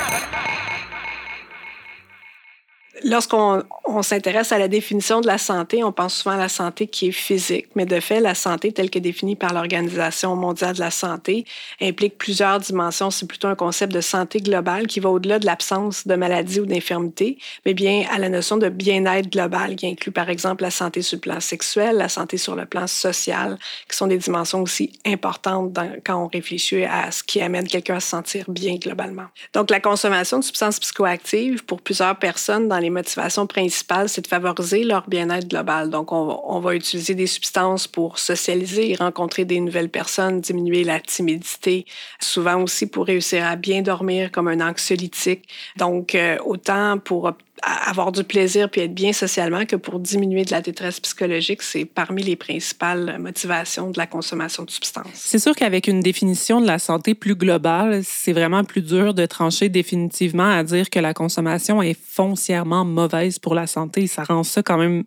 Lorsqu'on 3.04 3.64
s'intéresse 4.04 4.52
à 4.52 4.60
la 4.60 4.68
définition 4.68 5.22
de 5.22 5.28
la 5.28 5.40
santé, 5.40 5.84
on 5.84 5.92
pense 5.92 6.14
souvent 6.14 6.36
à 6.36 6.38
la 6.38 6.50
santé 6.50 6.86
qui 6.86 7.08
est 7.08 7.12
physique, 7.12 7.68
mais 7.76 7.86
de 7.86 8.00
fait, 8.00 8.20
la 8.20 8.36
santé 8.36 8.72
telle 8.72 8.92
que 8.92 9.00
définie 9.00 9.36
par 9.36 9.54
l'Organisation 9.54 10.36
mondiale 10.36 10.76
de 10.76 10.80
la 10.80 10.92
santé 10.92 11.46
implique 11.82 12.20
plusieurs 12.20 12.60
dimensions. 12.60 13.10
C'est 13.10 13.26
plutôt 13.26 13.48
un 13.48 13.56
concept 13.56 13.92
de 13.92 14.02
santé 14.02 14.40
globale 14.40 14.86
qui 14.86 15.00
va 15.00 15.10
au-delà 15.10 15.40
de 15.40 15.48
l'absence 15.48 16.06
de 16.06 16.14
maladie 16.14 16.60
ou 16.60 16.68
d'infirmité, 16.68 17.40
mais 17.66 17.74
bien 17.74 18.06
à 18.12 18.20
la 18.20 18.30
notion 18.30 18.58
de 18.58 18.70
bien-être 18.70 19.32
global 19.32 19.76
qui 19.76 19.88
inclut 19.88 20.12
par 20.12 20.30
exemple 20.30 20.62
la 20.62 20.72
santé 20.72 21.02
sur 21.02 21.16
le 21.16 21.22
plan 21.22 21.40
sexuel, 21.40 21.98
la 21.98 22.10
santé 22.10 22.38
sur 22.38 22.56
le 22.56 22.66
plan 22.66 22.86
social, 22.86 23.58
qui 23.90 23.98
sont 23.98 24.08
des 24.08 24.20
dimensions 24.20 24.62
aussi 24.62 24.92
importantes 25.08 25.76
quand 26.06 26.24
on 26.24 26.28
réfléchit 26.28 26.84
à 26.84 27.10
ce 27.12 27.24
qui 27.24 27.42
amène 27.42 27.68
quelqu'un 27.68 27.96
à 27.96 28.00
se 28.00 28.10
sentir 28.10 28.46
bien 28.48 28.76
globalement. 28.76 29.26
Donc 29.54 29.72
la 29.72 29.80
consommation 29.80 30.38
de 30.38 30.44
substances 30.44 30.80
psychoactives 30.80 31.66
pour 31.66 31.82
plusieurs 31.82 32.18
personnes 32.20 32.68
dans 32.68 32.78
les 32.78 32.91
motivation 32.92 33.48
principale, 33.48 34.10
c'est 34.10 34.22
de 34.22 34.28
favoriser 34.28 34.84
leur 34.84 35.08
bien-être 35.08 35.48
global. 35.48 35.90
Donc, 35.90 36.12
on, 36.12 36.60
va 36.60 36.76
utiliser 36.76 37.16
des 37.16 37.28
substances 37.28 37.88
pour 37.88 38.20
socialiser, 38.20 38.96
rencontrer 38.96 39.46
des 39.46 39.60
nouvelles 39.60 39.90
personnes, 39.90 40.42
diminuer 40.42 40.84
la 40.84 41.00
timidité, 41.00 41.86
souvent 42.20 42.62
aussi 42.62 42.86
pour 42.88 43.06
réussir 43.06 43.46
à 43.46 43.56
bien 43.56 43.82
dormir 43.82 44.32
comme 44.32 44.48
un 44.48 44.62
anxiolytique. 44.62 45.48
Donc, 45.78 46.16
euh, 46.16 46.38
autant 46.46 47.00
pour 47.00 47.32
avoir 47.62 48.12
du 48.12 48.24
plaisir 48.24 48.70
puis 48.70 48.82
être 48.82 48.94
bien 48.94 49.14
socialement 49.14 49.66
que 49.66 49.76
pour 49.76 50.00
diminuer 50.00 50.46
de 50.46 50.52
la 50.52 50.62
détresse 50.62 51.00
psychologique, 51.00 51.62
c'est 51.62 51.86
parmi 51.86 52.24
les 52.24 52.36
principales 52.36 53.18
motivations 53.20 53.92
de 53.92 53.98
la 53.98 54.08
consommation 54.08 54.64
de 54.64 54.72
substances. 54.72 55.08
C'est 55.14 55.40
sûr 55.40 55.56
qu'avec 55.56 55.88
une 55.88 56.02
définition 56.02 56.62
de 56.62 56.68
la 56.68 56.80
santé 56.80 57.14
plus 57.14 57.36
globale, 57.36 58.02
c'est 58.04 58.34
vraiment 58.34 58.64
plus 58.64 58.82
dur 58.82 59.14
de 59.14 59.26
trancher 59.26 59.70
définitivement 59.70 60.50
à 60.50 60.64
dire 60.64 60.90
que 60.90 61.00
la 61.00 61.14
consommation 61.14 61.82
est 61.82 62.00
foncièrement 62.00 62.86
mauvaise 62.86 63.40
pour 63.40 63.56
la 63.56 63.68
santé. 63.68 64.08
Ça 64.08 64.24
rend 64.24 64.44
ça 64.44 64.64
quand 64.64 64.78
même 64.78 65.04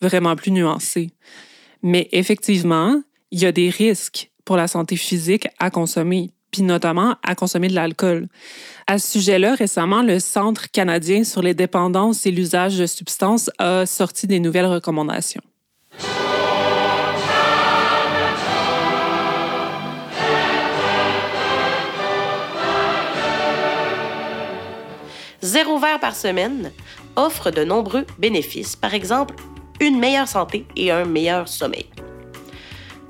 vraiment 0.00 0.36
plus 0.36 0.52
nuancé. 0.52 1.10
Mais 1.82 2.08
effectivement, 2.12 3.00
il 3.30 3.40
y 3.40 3.46
a 3.46 3.52
des 3.52 3.70
risques 3.70 4.30
pour 4.44 4.56
la 4.56 4.68
santé 4.68 4.96
physique 4.96 5.48
à 5.58 5.70
consommer 5.70 6.30
notamment 6.62 7.16
à 7.22 7.34
consommer 7.34 7.68
de 7.68 7.74
l'alcool. 7.74 8.28
À 8.86 8.98
ce 8.98 9.18
sujet-là, 9.18 9.54
récemment, 9.54 10.02
le 10.02 10.20
Centre 10.20 10.70
canadien 10.70 11.24
sur 11.24 11.42
les 11.42 11.54
dépendances 11.54 12.26
et 12.26 12.30
l'usage 12.30 12.78
de 12.78 12.86
substances 12.86 13.50
a 13.58 13.86
sorti 13.86 14.26
des 14.26 14.40
nouvelles 14.40 14.66
recommandations. 14.66 15.42
Zéro 25.42 25.78
verre 25.78 26.00
par 26.00 26.16
semaine 26.16 26.72
offre 27.14 27.50
de 27.50 27.62
nombreux 27.62 28.04
bénéfices, 28.18 28.76
par 28.76 28.94
exemple 28.94 29.36
une 29.80 29.98
meilleure 29.98 30.28
santé 30.28 30.66
et 30.76 30.90
un 30.90 31.04
meilleur 31.04 31.48
sommeil. 31.48 31.86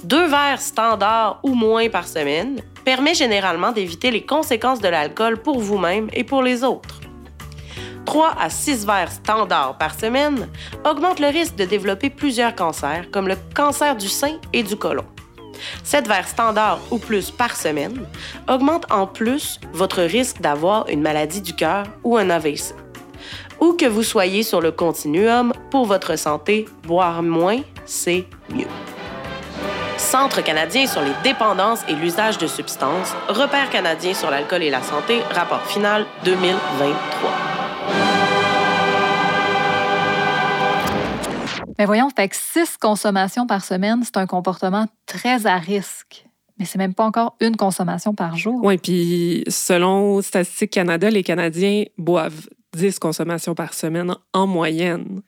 Deux 0.04 0.26
verres 0.26 0.60
standards 0.60 1.40
ou 1.42 1.54
moins 1.54 1.88
par 1.88 2.06
semaine 2.06 2.60
permet 2.84 3.14
généralement 3.14 3.72
d'éviter 3.72 4.10
les 4.10 4.24
conséquences 4.24 4.80
de 4.80 4.88
l'alcool 4.88 5.38
pour 5.38 5.58
vous-même 5.58 6.08
et 6.12 6.22
pour 6.22 6.42
les 6.42 6.64
autres. 6.64 7.00
3 8.04 8.34
à 8.38 8.50
6 8.50 8.86
verres 8.86 9.10
standards 9.10 9.76
par 9.78 9.98
semaine 9.98 10.48
augmente 10.88 11.18
le 11.18 11.26
risque 11.26 11.56
de 11.56 11.64
développer 11.64 12.10
plusieurs 12.10 12.54
cancers, 12.54 13.10
comme 13.10 13.26
le 13.26 13.36
cancer 13.54 13.96
du 13.96 14.08
sein 14.08 14.38
et 14.52 14.62
du 14.62 14.76
côlon. 14.76 15.04
7 15.82 16.06
verres 16.06 16.28
standards 16.28 16.80
ou 16.90 16.98
plus 16.98 17.30
par 17.30 17.56
semaine 17.56 18.06
augmente 18.48 18.90
en 18.92 19.06
plus 19.06 19.58
votre 19.72 20.02
risque 20.02 20.40
d'avoir 20.40 20.88
une 20.88 21.00
maladie 21.00 21.40
du 21.40 21.54
cœur 21.54 21.86
ou 22.04 22.16
un 22.16 22.30
AVC. 22.30 22.74
Où 23.60 23.72
que 23.72 23.86
vous 23.86 24.02
soyez 24.02 24.42
sur 24.42 24.60
le 24.60 24.70
continuum, 24.70 25.52
pour 25.70 25.86
votre 25.86 26.16
santé, 26.16 26.66
boire 26.84 27.22
moins, 27.22 27.60
c'est 27.86 28.26
mieux. 28.54 28.68
Centre 29.98 30.42
canadien 30.42 30.86
sur 30.86 31.00
les 31.00 31.12
dépendances 31.24 31.80
et 31.88 31.94
l'usage 31.94 32.36
de 32.38 32.46
substances, 32.46 33.14
Repère 33.28 33.70
canadien 33.70 34.12
sur 34.12 34.30
l'alcool 34.30 34.62
et 34.62 34.70
la 34.70 34.82
santé, 34.82 35.20
rapport 35.30 35.64
final 35.66 36.04
2023. 36.24 37.30
Mais 41.78 41.84
voyons, 41.86 42.08
fait 42.14 42.28
que 42.28 42.36
six 42.36 42.76
consommations 42.76 43.46
par 43.46 43.64
semaine, 43.64 44.02
c'est 44.02 44.16
un 44.16 44.26
comportement 44.26 44.86
très 45.06 45.46
à 45.46 45.56
risque. 45.56 46.26
Mais 46.58 46.64
c'est 46.64 46.78
même 46.78 46.94
pas 46.94 47.04
encore 47.04 47.36
une 47.40 47.56
consommation 47.56 48.14
par 48.14 48.36
jour. 48.36 48.60
Oui, 48.62 48.78
puis 48.78 49.44
selon 49.48 50.22
Statistique 50.22 50.70
Canada, 50.70 51.10
les 51.10 51.22
Canadiens 51.22 51.84
boivent 51.98 52.48
10 52.74 52.98
consommations 52.98 53.54
par 53.54 53.74
semaine 53.74 54.14
en 54.32 54.46
moyenne. 54.46 55.22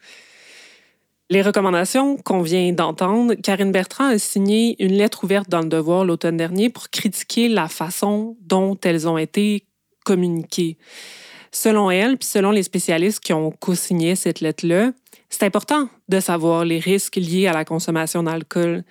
Les 1.31 1.43
recommandations 1.43 2.17
qu'on 2.17 2.41
vient 2.41 2.73
d'entendre, 2.73 3.35
Karine 3.35 3.71
Bertrand 3.71 4.07
a 4.07 4.19
signé 4.19 4.83
une 4.83 4.95
lettre 4.95 5.25
ouverte 5.25 5.51
dans 5.51 5.61
le 5.61 5.69
Devoir 5.69 6.07
l'automne 6.07 6.39
dernier 6.39 6.71
pour 6.71 6.89
critiquer 6.89 7.49
la 7.49 7.69
façon 7.69 8.39
dont 8.41 8.79
elles 8.83 9.07
ont 9.07 9.19
été 9.19 9.67
communiquées. 10.07 10.79
Selon 11.53 11.91
elle, 11.91 12.17
puis 12.17 12.27
selon 12.27 12.51
les 12.51 12.63
spécialistes 12.63 13.21
qui 13.21 13.35
ont 13.35 13.51
co-signé 13.51 14.17
cette 14.17 14.41
lettre-là, 14.41 14.93
c'est 15.29 15.43
important 15.43 15.91
de 16.09 16.19
savoir 16.19 16.65
les 16.65 16.79
risques 16.79 17.17
liés 17.17 17.47
à 17.47 17.53
la 17.53 17.67
consommation 17.67 18.23
d'alcool. 18.23 18.83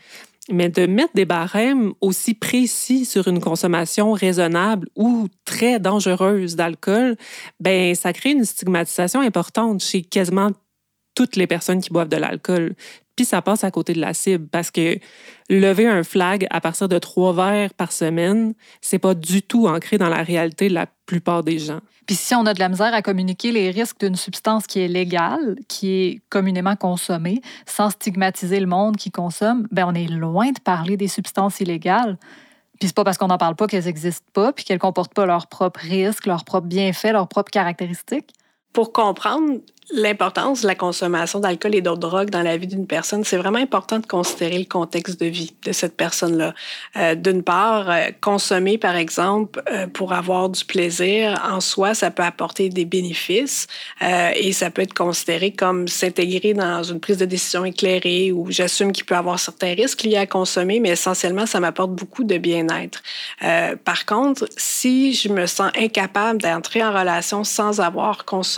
Mais 0.51 0.69
de 0.69 0.85
mettre 0.85 1.13
des 1.15 1.25
barèmes 1.25 1.93
aussi 2.01 2.35
précis 2.35 3.05
sur 3.05 3.27
une 3.27 3.39
consommation 3.39 4.11
raisonnable 4.11 4.87
ou 4.95 5.27
très 5.43 5.79
dangereuse 5.79 6.55
d'alcool, 6.55 7.17
ben 7.59 7.95
ça 7.95 8.13
crée 8.13 8.31
une 8.31 8.45
stigmatisation 8.45 9.21
importante 9.21 9.81
chez 9.81 10.03
quasiment 10.03 10.51
toutes 11.17 11.35
les 11.35 11.47
personnes 11.47 11.81
qui 11.81 11.89
boivent 11.89 12.09
de 12.09 12.15
l'alcool. 12.15 12.75
Puis 13.15 13.25
ça 13.25 13.41
passe 13.41 13.63
à 13.63 13.71
côté 13.71 13.93
de 13.93 13.99
la 13.99 14.13
cible 14.13 14.47
parce 14.47 14.69
que 14.69 14.99
lever 15.49 15.87
un 15.87 16.03
flag 16.03 16.45
à 16.51 16.61
partir 16.61 16.87
de 16.87 16.99
trois 16.99 17.33
verres 17.33 17.73
par 17.73 17.91
semaine, 17.91 18.53
c'est 18.81 18.99
pas 18.99 19.15
du 19.15 19.41
tout 19.41 19.67
ancré 19.67 19.97
dans 19.97 20.09
la 20.09 20.21
réalité 20.21 20.69
de 20.69 20.75
la 20.75 20.85
plupart 21.07 21.43
des 21.43 21.57
gens. 21.57 21.79
Puis 22.05 22.15
si 22.15 22.35
on 22.35 22.45
a 22.45 22.53
de 22.53 22.59
la 22.59 22.69
misère 22.69 22.93
à 22.93 23.01
communiquer 23.01 23.51
les 23.51 23.71
risques 23.71 23.99
d'une 23.99 24.15
substance 24.15 24.67
qui 24.67 24.79
est 24.79 24.87
légale, 24.87 25.57
qui 25.67 25.89
est 25.89 26.21
communément 26.29 26.75
consommée, 26.75 27.41
sans 27.65 27.89
stigmatiser 27.89 28.59
le 28.59 28.67
monde 28.67 28.95
qui 28.95 29.09
consomme, 29.09 29.67
ben 29.71 29.85
on 29.87 29.95
est 29.95 30.07
loin 30.07 30.51
de 30.51 30.59
parler 30.59 30.97
des 30.97 31.07
substances 31.07 31.59
illégales. 31.61 32.19
Puis 32.79 32.89
c'est 32.89 32.95
pas 32.95 33.03
parce 33.03 33.17
qu'on 33.17 33.27
n'en 33.27 33.39
parle 33.39 33.55
pas 33.55 33.65
qu'elles 33.65 33.85
n'existent 33.85 34.29
pas, 34.33 34.53
puis 34.53 34.65
qu'elles 34.65 34.77
comportent 34.77 35.15
pas 35.15 35.25
leurs 35.25 35.47
propres 35.47 35.79
risques, 35.79 36.27
leurs 36.27 36.45
propres 36.45 36.67
bienfaits, 36.67 37.13
leurs 37.13 37.27
propres 37.27 37.49
caractéristiques. 37.49 38.35
Pour 38.73 38.93
comprendre 38.93 39.59
l'importance 39.91 40.63
de 40.63 40.67
la 40.67 40.75
consommation 40.75 41.39
d'alcool 41.39 41.73
et 41.75 41.81
d'autres 41.81 41.99
drogues 41.99 42.29
dans 42.29 42.41
la 42.41 42.57
vie 42.57 42.67
d'une 42.67 42.87
personne, 42.87 43.23
c'est 43.23 43.37
vraiment 43.37 43.59
important 43.59 43.99
de 43.99 44.05
considérer 44.05 44.59
le 44.59 44.65
contexte 44.65 45.19
de 45.19 45.27
vie 45.27 45.55
de 45.63 45.71
cette 45.71 45.95
personne-là. 45.95 46.53
Euh, 46.97 47.15
D'une 47.15 47.41
part, 47.41 47.89
euh, 47.89 48.07
consommer, 48.19 48.77
par 48.77 48.95
exemple, 48.95 49.61
euh, 49.71 49.87
pour 49.87 50.13
avoir 50.13 50.49
du 50.49 50.65
plaisir, 50.65 51.41
en 51.49 51.61
soi, 51.61 51.93
ça 51.93 52.11
peut 52.11 52.23
apporter 52.23 52.69
des 52.69 52.85
bénéfices 52.85 53.67
et 54.01 54.51
ça 54.51 54.69
peut 54.69 54.81
être 54.81 54.93
considéré 54.93 55.51
comme 55.51 55.87
s'intégrer 55.87 56.53
dans 56.53 56.83
une 56.83 56.99
prise 56.99 57.17
de 57.17 57.25
décision 57.25 57.65
éclairée 57.65 58.31
où 58.31 58.51
j'assume 58.51 58.91
qu'il 58.91 59.05
peut 59.05 59.15
y 59.15 59.17
avoir 59.17 59.39
certains 59.39 59.73
risques 59.73 60.03
liés 60.03 60.17
à 60.17 60.27
consommer, 60.27 60.79
mais 60.79 60.89
essentiellement, 60.89 61.45
ça 61.45 61.59
m'apporte 61.59 61.91
beaucoup 61.91 62.23
de 62.23 62.37
bien-être. 62.37 63.01
Par 63.83 64.05
contre, 64.05 64.47
si 64.55 65.13
je 65.13 65.29
me 65.29 65.45
sens 65.45 65.71
incapable 65.77 66.41
d'entrer 66.41 66.83
en 66.83 66.91
relation 66.91 67.43
sans 67.43 67.79
avoir 67.79 68.25
consommé, 68.25 68.56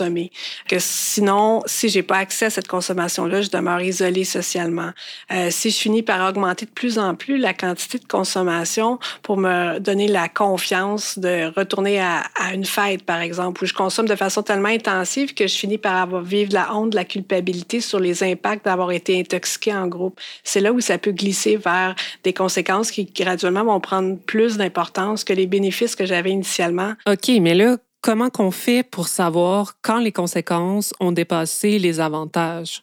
que 0.68 0.78
si 0.78 1.10
Sinon, 1.10 1.62
si 1.66 1.88
j'ai 1.88 2.02
pas 2.02 2.18
accès 2.18 2.46
à 2.46 2.50
cette 2.50 2.68
consommation-là, 2.68 3.42
je 3.42 3.50
demeure 3.50 3.82
isolée 3.82 4.24
socialement. 4.24 4.90
Euh, 5.32 5.48
si 5.50 5.70
je 5.70 5.76
finis 5.76 6.02
par 6.02 6.26
augmenter 6.28 6.66
de 6.66 6.70
plus 6.70 6.98
en 6.98 7.16
plus 7.16 7.36
la 7.36 7.52
quantité 7.52 7.98
de 7.98 8.06
consommation 8.06 8.98
pour 9.22 9.36
me 9.36 9.80
donner 9.80 10.06
la 10.06 10.28
confiance 10.28 11.18
de 11.18 11.52
retourner 11.54 12.00
à, 12.00 12.22
une 12.54 12.64
fête, 12.64 13.02
par 13.02 13.20
exemple, 13.20 13.64
où 13.64 13.66
je 13.66 13.74
consomme 13.74 14.06
de 14.06 14.14
façon 14.14 14.42
tellement 14.42 14.68
intensive 14.68 15.34
que 15.34 15.48
je 15.48 15.54
finis 15.54 15.78
par 15.78 15.96
avoir, 15.96 16.22
vivre 16.22 16.54
la 16.54 16.74
honte, 16.74 16.94
la 16.94 17.04
culpabilité 17.04 17.80
sur 17.80 17.98
les 17.98 18.22
impacts 18.22 18.64
d'avoir 18.64 18.92
été 18.92 19.18
intoxiqué 19.18 19.74
en 19.74 19.88
groupe. 19.88 20.18
C'est 20.44 20.60
là 20.60 20.72
où 20.72 20.80
ça 20.80 20.96
peut 20.96 21.12
glisser 21.12 21.56
vers 21.56 21.96
des 22.22 22.32
conséquences 22.32 22.92
qui 22.92 23.04
graduellement 23.04 23.64
vont 23.64 23.80
prendre 23.80 24.16
plus 24.16 24.56
d'importance 24.56 25.24
que 25.24 25.32
les 25.32 25.46
bénéfices 25.46 25.96
que 25.96 26.06
j'avais 26.06 26.30
initialement. 26.30 26.94
OK, 27.06 27.30
mais 27.40 27.54
là, 27.54 27.76
comment 28.00 28.30
qu'on 28.30 28.50
fait 28.50 28.82
pour 28.82 29.08
savoir 29.08 29.76
quand 29.82 29.98
les 29.98 30.12
conséquences 30.12 30.92
ont 31.00 31.12
dépassé 31.12 31.78
les 31.78 32.00
avantages? 32.00 32.82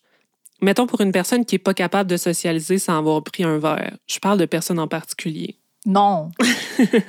Mettons 0.62 0.88
pour 0.88 1.02
une 1.02 1.12
personne 1.12 1.46
qui 1.46 1.56
n'est 1.56 1.60
pas 1.60 1.74
capable 1.74 2.10
de 2.10 2.18
socialiser 2.18 2.80
sans 2.80 2.98
avoir 2.98 3.24
pris 3.24 3.44
un 3.44 3.60
verre. 3.60 3.98
Je 4.08 4.20
parle 4.20 4.40
de 4.40 4.46
personnes 4.46 4.80
en 4.80 4.88
particulier. 4.88 5.56
Non. 5.86 6.32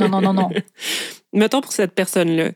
non, 0.00 0.08
non, 0.08 0.20
non, 0.20 0.34
non. 0.34 0.50
Mettons 1.32 1.60
pour 1.60 1.72
cette 1.72 1.94
personne-là. 1.94 2.50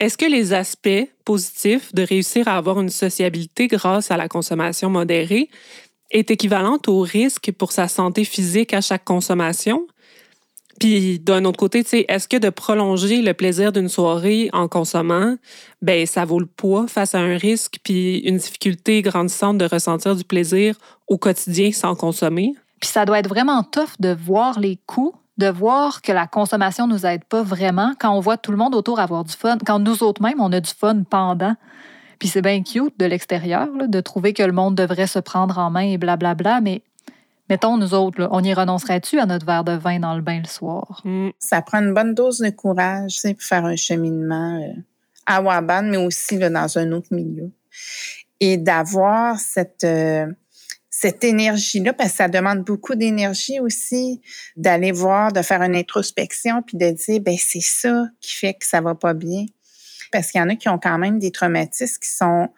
Est-ce 0.00 0.18
que 0.18 0.26
les 0.26 0.52
aspects 0.52 1.08
positifs 1.24 1.94
de 1.94 2.02
réussir 2.02 2.48
à 2.48 2.56
avoir 2.56 2.80
une 2.80 2.88
sociabilité 2.88 3.68
grâce 3.68 4.10
à 4.10 4.16
la 4.16 4.28
consommation 4.28 4.90
modérée 4.90 5.48
est 6.10 6.30
équivalente 6.30 6.88
au 6.88 7.00
risque 7.00 7.52
pour 7.52 7.72
sa 7.72 7.88
santé 7.88 8.24
physique 8.24 8.74
à 8.74 8.80
chaque 8.80 9.04
consommation? 9.04 9.86
Puis 10.82 11.20
d'un 11.20 11.44
autre 11.44 11.58
côté, 11.58 11.84
est-ce 12.08 12.26
que 12.26 12.36
de 12.36 12.50
prolonger 12.50 13.22
le 13.22 13.34
plaisir 13.34 13.70
d'une 13.70 13.88
soirée 13.88 14.50
en 14.52 14.66
consommant, 14.66 15.36
ben 15.80 16.06
ça 16.06 16.24
vaut 16.24 16.40
le 16.40 16.46
poids 16.46 16.88
face 16.88 17.14
à 17.14 17.20
un 17.20 17.36
risque 17.36 17.76
puis 17.84 18.18
une 18.18 18.38
difficulté 18.38 19.00
grandissante 19.00 19.58
de 19.58 19.64
ressentir 19.64 20.16
du 20.16 20.24
plaisir 20.24 20.74
au 21.06 21.18
quotidien 21.18 21.70
sans 21.70 21.94
consommer? 21.94 22.56
Puis 22.80 22.90
ça 22.90 23.04
doit 23.04 23.20
être 23.20 23.28
vraiment 23.28 23.62
tough 23.62 23.90
de 24.00 24.08
voir 24.08 24.58
les 24.58 24.76
coûts, 24.84 25.14
de 25.38 25.46
voir 25.46 26.02
que 26.02 26.10
la 26.10 26.26
consommation 26.26 26.88
nous 26.88 27.06
aide 27.06 27.22
pas 27.26 27.44
vraiment 27.44 27.92
quand 28.00 28.10
on 28.10 28.18
voit 28.18 28.36
tout 28.36 28.50
le 28.50 28.56
monde 28.56 28.74
autour 28.74 28.98
avoir 28.98 29.22
du 29.22 29.34
fun, 29.34 29.58
quand 29.64 29.78
nous 29.78 30.02
autres 30.02 30.20
mêmes 30.20 30.40
on 30.40 30.50
a 30.50 30.58
du 30.58 30.72
fun 30.72 31.04
pendant. 31.08 31.54
Puis 32.18 32.28
c'est 32.28 32.42
bien 32.42 32.60
cute 32.64 32.98
de 32.98 33.06
l'extérieur 33.06 33.68
de 33.86 34.00
trouver 34.00 34.32
que 34.32 34.42
le 34.42 34.52
monde 34.52 34.74
devrait 34.74 35.06
se 35.06 35.20
prendre 35.20 35.58
en 35.58 35.70
main 35.70 35.82
et 35.92 35.96
blablabla, 35.96 36.60
mais 36.60 36.82
Mettons, 37.48 37.76
nous 37.76 37.92
autres, 37.94 38.28
on 38.30 38.42
y 38.42 38.54
renoncerait-tu 38.54 39.18
à 39.18 39.26
notre 39.26 39.44
verre 39.44 39.64
de 39.64 39.72
vin 39.72 39.98
dans 39.98 40.14
le 40.14 40.22
bain 40.22 40.40
le 40.40 40.48
soir? 40.48 41.02
Ça 41.38 41.60
prend 41.60 41.78
une 41.78 41.92
bonne 41.92 42.14
dose 42.14 42.38
de 42.38 42.50
courage 42.50 43.20
pour 43.22 43.42
faire 43.42 43.64
un 43.64 43.76
cheminement 43.76 44.60
euh, 44.62 44.80
à 45.26 45.42
Waban, 45.42 45.82
mais 45.82 45.96
aussi 45.96 46.38
dans 46.38 46.78
un 46.78 46.92
autre 46.92 47.08
milieu. 47.10 47.50
Et 48.40 48.56
d'avoir 48.56 49.38
cette, 49.38 49.84
euh, 49.84 50.26
cette 50.88 51.24
énergie-là, 51.24 51.92
parce 51.92 52.10
que 52.10 52.16
ça 52.16 52.28
demande 52.28 52.64
beaucoup 52.64 52.94
d'énergie 52.94 53.60
aussi, 53.60 54.20
d'aller 54.56 54.92
voir, 54.92 55.32
de 55.32 55.42
faire 55.42 55.62
une 55.62 55.76
introspection, 55.76 56.62
puis 56.62 56.76
de 56.76 56.90
dire, 56.90 57.20
ben 57.20 57.36
c'est 57.38 57.60
ça 57.60 58.06
qui 58.20 58.34
fait 58.34 58.54
que 58.54 58.64
ça 58.64 58.80
va 58.80 58.94
pas 58.94 59.14
bien. 59.14 59.46
Parce 60.12 60.30
qu'il 60.30 60.40
y 60.40 60.44
en 60.44 60.48
a 60.48 60.54
qui 60.54 60.68
ont 60.68 60.78
quand 60.78 60.98
même 60.98 61.18
des 61.18 61.32
traumatismes 61.32 61.98
qui 62.00 62.10
sont 62.10 62.48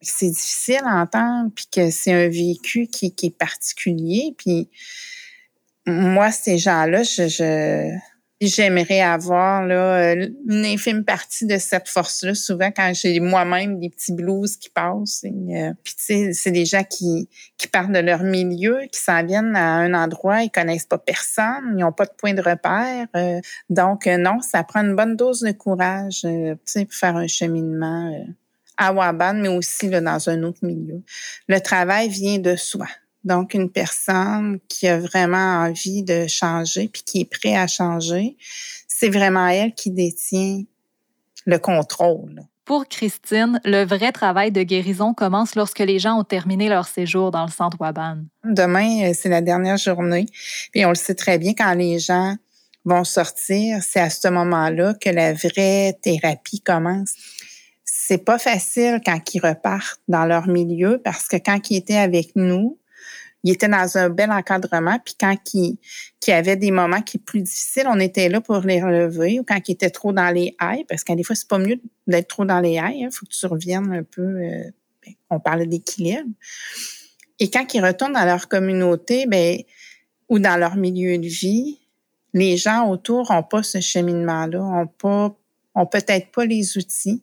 c'est 0.00 0.30
difficile 0.30 0.82
à 0.84 1.00
entendre, 1.00 1.50
puis 1.54 1.66
que 1.72 1.90
c'est 1.90 2.12
un 2.12 2.28
vécu 2.28 2.86
qui, 2.86 3.14
qui, 3.14 3.26
est 3.26 3.36
particulier. 3.36 4.34
Puis 4.36 4.68
moi, 5.86 6.30
ces 6.32 6.58
gens-là, 6.58 7.02
je, 7.02 7.96
j'aimerais 8.40 9.00
avoir 9.00 9.64
là, 9.66 10.14
une 10.14 10.64
infime 10.64 11.04
partie 11.04 11.46
de 11.46 11.56
cette 11.58 11.88
force-là. 11.88 12.34
Souvent, 12.34 12.70
quand 12.70 12.92
j'ai 12.94 13.20
moi-même 13.20 13.80
des 13.80 13.88
petits 13.88 14.12
blues 14.12 14.56
qui 14.56 14.68
passent, 14.68 15.24
euh, 15.24 15.72
puis 15.82 15.94
tu 15.94 16.04
sais, 16.04 16.32
c'est 16.32 16.50
des 16.50 16.66
gens 16.66 16.84
qui, 16.84 17.28
qui 17.56 17.68
partent 17.68 17.92
de 17.92 17.98
leur 17.98 18.22
milieu, 18.22 18.80
qui 18.92 19.00
s'en 19.00 19.24
viennent 19.24 19.56
à 19.56 19.76
un 19.76 19.94
endroit, 19.94 20.42
ils 20.42 20.50
connaissent 20.50 20.86
pas 20.86 20.98
personne, 20.98 21.74
ils 21.76 21.80
n'ont 21.80 21.92
pas 21.92 22.04
de 22.04 22.12
point 22.16 22.34
de 22.34 22.42
repère. 22.42 23.06
Euh, 23.16 23.40
donc 23.70 24.06
euh, 24.06 24.18
non, 24.18 24.40
ça 24.40 24.62
prend 24.64 24.80
une 24.80 24.94
bonne 24.94 25.16
dose 25.16 25.40
de 25.40 25.52
courage, 25.52 26.20
tu 26.22 26.56
sais, 26.64 26.84
pour 26.84 26.94
faire 26.94 27.16
un 27.16 27.26
cheminement 27.26 28.12
à 28.76 28.92
Waban, 28.92 29.34
mais 29.34 29.48
aussi 29.48 29.88
là, 29.88 30.00
dans 30.00 30.28
un 30.28 30.42
autre 30.42 30.60
milieu. 30.62 31.02
Le 31.48 31.60
travail 31.60 32.08
vient 32.08 32.38
de 32.38 32.56
soi. 32.56 32.86
Donc, 33.24 33.54
une 33.54 33.70
personne 33.70 34.60
qui 34.68 34.86
a 34.86 34.98
vraiment 34.98 35.64
envie 35.64 36.02
de 36.02 36.26
changer, 36.28 36.88
puis 36.88 37.02
qui 37.02 37.20
est 37.22 37.30
prêt 37.30 37.56
à 37.56 37.66
changer, 37.66 38.36
c'est 38.86 39.08
vraiment 39.08 39.48
elle 39.48 39.74
qui 39.74 39.90
détient 39.90 40.62
le 41.44 41.58
contrôle. 41.58 42.42
Pour 42.64 42.88
Christine, 42.88 43.60
le 43.64 43.84
vrai 43.84 44.10
travail 44.10 44.50
de 44.50 44.62
guérison 44.62 45.14
commence 45.14 45.54
lorsque 45.54 45.78
les 45.78 46.00
gens 46.00 46.18
ont 46.18 46.24
terminé 46.24 46.68
leur 46.68 46.88
séjour 46.88 47.30
dans 47.30 47.44
le 47.44 47.50
centre 47.50 47.76
Waban. 47.80 48.18
Demain, 48.44 49.04
euh, 49.04 49.12
c'est 49.14 49.28
la 49.28 49.40
dernière 49.40 49.76
journée. 49.76 50.26
Puis 50.72 50.84
on 50.84 50.88
le 50.88 50.96
sait 50.96 51.14
très 51.14 51.38
bien, 51.38 51.52
quand 51.56 51.74
les 51.74 52.00
gens 52.00 52.36
vont 52.84 53.04
sortir, 53.04 53.82
c'est 53.82 54.00
à 54.00 54.10
ce 54.10 54.28
moment-là 54.28 54.94
que 54.94 55.10
la 55.10 55.32
vraie 55.32 55.96
thérapie 56.02 56.60
commence 56.60 57.14
c'est 58.06 58.24
pas 58.24 58.38
facile 58.38 59.00
quand 59.04 59.34
ils 59.34 59.40
repartent 59.40 60.00
dans 60.06 60.26
leur 60.26 60.46
milieu 60.46 61.00
parce 61.02 61.26
que 61.26 61.36
quand 61.36 61.70
ils 61.70 61.78
étaient 61.78 61.96
avec 61.96 62.36
nous, 62.36 62.78
ils 63.42 63.52
étaient 63.52 63.68
dans 63.68 63.98
un 63.98 64.10
bel 64.10 64.30
encadrement, 64.30 64.98
puis 65.04 65.14
quand 65.18 65.36
ils, 65.54 65.76
y 66.26 66.30
avait 66.30 66.56
des 66.56 66.70
moments 66.70 67.02
qui 67.02 67.16
étaient 67.16 67.24
plus 67.24 67.42
difficiles, 67.42 67.86
on 67.88 67.98
était 67.98 68.28
là 68.28 68.40
pour 68.40 68.58
les 68.60 68.80
relever, 68.80 69.40
ou 69.40 69.44
quand 69.44 69.60
ils 69.68 69.72
étaient 69.72 69.90
trop 69.90 70.12
dans 70.12 70.30
les 70.30 70.56
haies, 70.60 70.84
parce 70.88 71.02
qu'à 71.02 71.16
des 71.16 71.24
fois, 71.24 71.34
c'est 71.34 71.48
pas 71.48 71.58
mieux 71.58 71.80
d'être 72.06 72.28
trop 72.28 72.44
dans 72.44 72.60
les 72.60 72.74
haies, 72.74 72.94
il 72.94 73.04
hein, 73.04 73.08
faut 73.12 73.26
que 73.26 73.32
tu 73.32 73.46
reviennes 73.46 73.92
un 73.92 74.02
peu, 74.04 74.22
euh, 74.22 74.64
ben, 75.04 75.14
on 75.30 75.40
parlait 75.40 75.66
d'équilibre. 75.66 76.28
Et 77.40 77.50
quand 77.50 77.74
ils 77.74 77.84
retournent 77.84 78.14
dans 78.14 78.24
leur 78.24 78.48
communauté, 78.48 79.26
ben, 79.26 79.58
ou 80.28 80.38
dans 80.38 80.56
leur 80.56 80.76
milieu 80.76 81.18
de 81.18 81.28
vie, 81.28 81.80
les 82.34 82.56
gens 82.56 82.88
autour 82.88 83.30
ont 83.32 83.42
pas 83.42 83.62
ce 83.62 83.80
cheminement-là, 83.80 84.62
ont 84.62 84.86
pas, 84.86 85.36
ont 85.74 85.86
peut-être 85.86 86.30
pas 86.32 86.46
les 86.46 86.76
outils. 86.78 87.22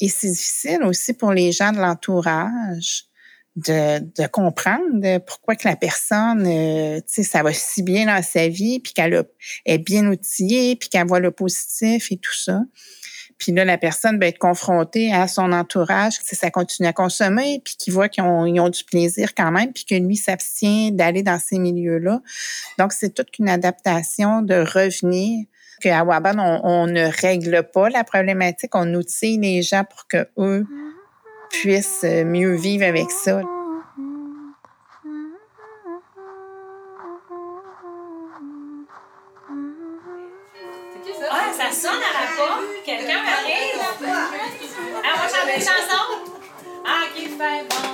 Et 0.00 0.08
c'est 0.08 0.30
difficile 0.30 0.82
aussi 0.84 1.12
pour 1.12 1.32
les 1.32 1.52
gens 1.52 1.72
de 1.72 1.78
l'entourage 1.78 3.08
de, 3.56 3.98
de 3.98 4.26
comprendre 4.28 5.18
pourquoi 5.26 5.56
que 5.56 5.66
la 5.66 5.76
personne, 5.76 6.46
euh, 6.46 6.98
tu 7.00 7.04
sais, 7.06 7.22
ça 7.24 7.42
va 7.42 7.52
si 7.52 7.82
bien 7.82 8.06
dans 8.06 8.22
sa 8.22 8.48
vie, 8.48 8.78
puis 8.80 8.92
qu'elle 8.92 9.26
est 9.66 9.78
bien 9.78 10.06
outillée, 10.06 10.76
puis 10.76 10.88
qu'elle 10.88 11.06
voit 11.06 11.20
le 11.20 11.30
positif 11.30 12.12
et 12.12 12.16
tout 12.16 12.34
ça. 12.34 12.60
Puis 13.38 13.52
là, 13.52 13.64
la 13.64 13.78
personne 13.78 14.18
va 14.18 14.26
être 14.26 14.38
confrontée 14.38 15.12
à 15.12 15.28
son 15.28 15.52
entourage, 15.52 16.18
que 16.18 16.36
ça 16.36 16.50
continue 16.50 16.88
à 16.88 16.92
consommer, 16.92 17.60
puis 17.64 17.76
qu'il 17.76 17.92
voit 17.92 18.08
qu'ils 18.08 18.24
ont, 18.24 18.42
ont 18.42 18.68
du 18.68 18.84
plaisir 18.84 19.34
quand 19.34 19.52
même, 19.52 19.72
puis 19.72 19.84
que 19.84 19.94
lui 19.94 20.16
s'abstient 20.16 20.92
d'aller 20.92 21.22
dans 21.22 21.38
ces 21.38 21.58
milieux-là. 21.58 22.20
Donc, 22.78 22.92
c'est 22.92 23.14
toute 23.14 23.38
une 23.38 23.48
adaptation 23.48 24.42
de 24.42 24.54
revenir 24.54 25.46
qu'à 25.78 26.04
Waban, 26.04 26.38
on, 26.38 26.86
ne 26.86 27.08
règle 27.20 27.62
pas 27.72 27.88
la 27.88 28.04
problématique, 28.04 28.74
on 28.74 28.92
outille 28.94 29.38
les 29.38 29.62
gens 29.62 29.84
pour 29.84 30.06
que 30.06 30.28
eux 30.38 30.66
puissent 31.50 32.04
mieux 32.04 32.54
vivre 32.54 32.84
avec 32.84 33.10
ça. 33.10 33.40
Ah, 41.30 41.52
ça 41.52 41.72
sonne 41.72 41.90
à 41.90 42.20
la 42.20 42.36
porte. 42.36 42.64
Quelqu'un 42.84 43.18
arrive. 43.18 43.80
Ah, 45.04 45.14
on 45.14 45.18
va 45.18 45.28
chanter 45.28 45.54
une 45.56 45.60
chanson? 45.60 46.04
Ah, 46.86 47.04
qui 47.14 47.26
fait 47.26 47.64
bon. 47.68 47.87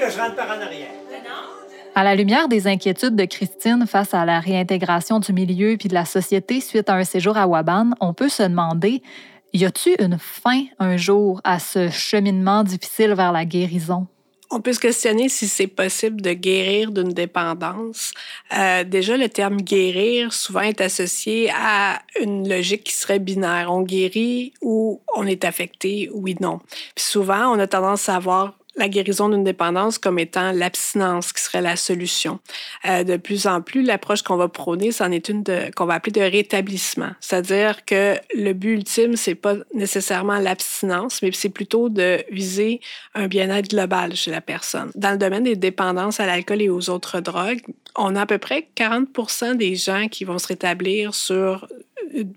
Que 0.00 0.10
je 0.10 0.18
rentre 0.18 0.34
par 0.34 0.48
en 0.48 0.60
arrière. 0.60 0.88
À 1.94 2.04
la 2.04 2.14
lumière 2.14 2.48
des 2.48 2.66
inquiétudes 2.66 3.16
de 3.16 3.24
Christine 3.24 3.86
face 3.86 4.14
à 4.14 4.24
la 4.24 4.40
réintégration 4.40 5.18
du 5.18 5.32
milieu 5.32 5.76
puis 5.76 5.88
de 5.88 5.94
la 5.94 6.04
société 6.04 6.60
suite 6.60 6.88
à 6.88 6.94
un 6.94 7.04
séjour 7.04 7.36
à 7.36 7.46
Waban, 7.46 7.90
on 8.00 8.14
peut 8.14 8.28
se 8.28 8.44
demander 8.44 9.02
y 9.52 9.64
a-t-il 9.64 9.96
une 10.02 10.18
fin 10.18 10.62
un 10.78 10.96
jour 10.96 11.40
à 11.44 11.58
ce 11.58 11.90
cheminement 11.90 12.62
difficile 12.62 13.14
vers 13.14 13.32
la 13.32 13.44
guérison? 13.44 14.06
On 14.52 14.60
peut 14.60 14.72
se 14.72 14.80
questionner 14.80 15.28
si 15.28 15.46
c'est 15.46 15.68
possible 15.68 16.20
de 16.20 16.32
guérir 16.32 16.90
d'une 16.90 17.12
dépendance. 17.12 18.12
Euh, 18.56 18.82
déjà, 18.82 19.16
le 19.16 19.28
terme 19.28 19.58
guérir 19.58 20.32
souvent 20.32 20.62
est 20.62 20.80
associé 20.80 21.52
à 21.54 22.02
une 22.20 22.48
logique 22.48 22.82
qui 22.82 22.94
serait 22.94 23.20
binaire. 23.20 23.68
On 23.70 23.82
guérit 23.82 24.52
ou 24.60 25.00
on 25.14 25.24
est 25.24 25.44
affecté, 25.44 26.10
oui, 26.12 26.36
non. 26.40 26.58
Puis 26.96 27.04
souvent, 27.04 27.54
on 27.54 27.60
a 27.60 27.68
tendance 27.68 28.08
à 28.08 28.16
avoir 28.16 28.54
la 28.76 28.88
guérison 28.88 29.28
d'une 29.28 29.44
dépendance 29.44 29.98
comme 29.98 30.18
étant 30.18 30.52
l'abstinence 30.52 31.32
qui 31.32 31.42
serait 31.42 31.60
la 31.60 31.76
solution. 31.76 32.40
Euh, 32.86 33.04
de 33.04 33.16
plus 33.16 33.46
en 33.46 33.60
plus, 33.60 33.82
l'approche 33.82 34.22
qu'on 34.22 34.36
va 34.36 34.48
prôner, 34.48 34.92
c'en 34.92 35.10
est 35.10 35.28
une 35.28 35.44
qu'on 35.74 35.86
va 35.86 35.94
appeler 35.94 36.12
de 36.12 36.20
rétablissement. 36.20 37.10
C'est-à-dire 37.20 37.84
que 37.84 38.16
le 38.34 38.52
but 38.52 38.74
ultime, 38.74 39.16
c'est 39.16 39.34
pas 39.34 39.54
nécessairement 39.74 40.38
l'abstinence, 40.38 41.22
mais 41.22 41.30
c'est 41.32 41.48
plutôt 41.48 41.88
de 41.88 42.22
viser 42.30 42.80
un 43.14 43.26
bien-être 43.26 43.68
global 43.68 44.14
chez 44.14 44.30
la 44.30 44.40
personne. 44.40 44.90
Dans 44.94 45.10
le 45.10 45.18
domaine 45.18 45.44
des 45.44 45.56
dépendances 45.56 46.20
à 46.20 46.26
l'alcool 46.26 46.62
et 46.62 46.68
aux 46.68 46.90
autres 46.90 47.20
drogues, 47.20 47.62
on 47.96 48.16
a 48.16 48.22
à 48.22 48.26
peu 48.26 48.38
près 48.38 48.68
40 48.74 49.56
des 49.56 49.76
gens 49.76 50.08
qui 50.08 50.24
vont 50.24 50.38
se 50.38 50.48
rétablir 50.48 51.14
sur 51.14 51.66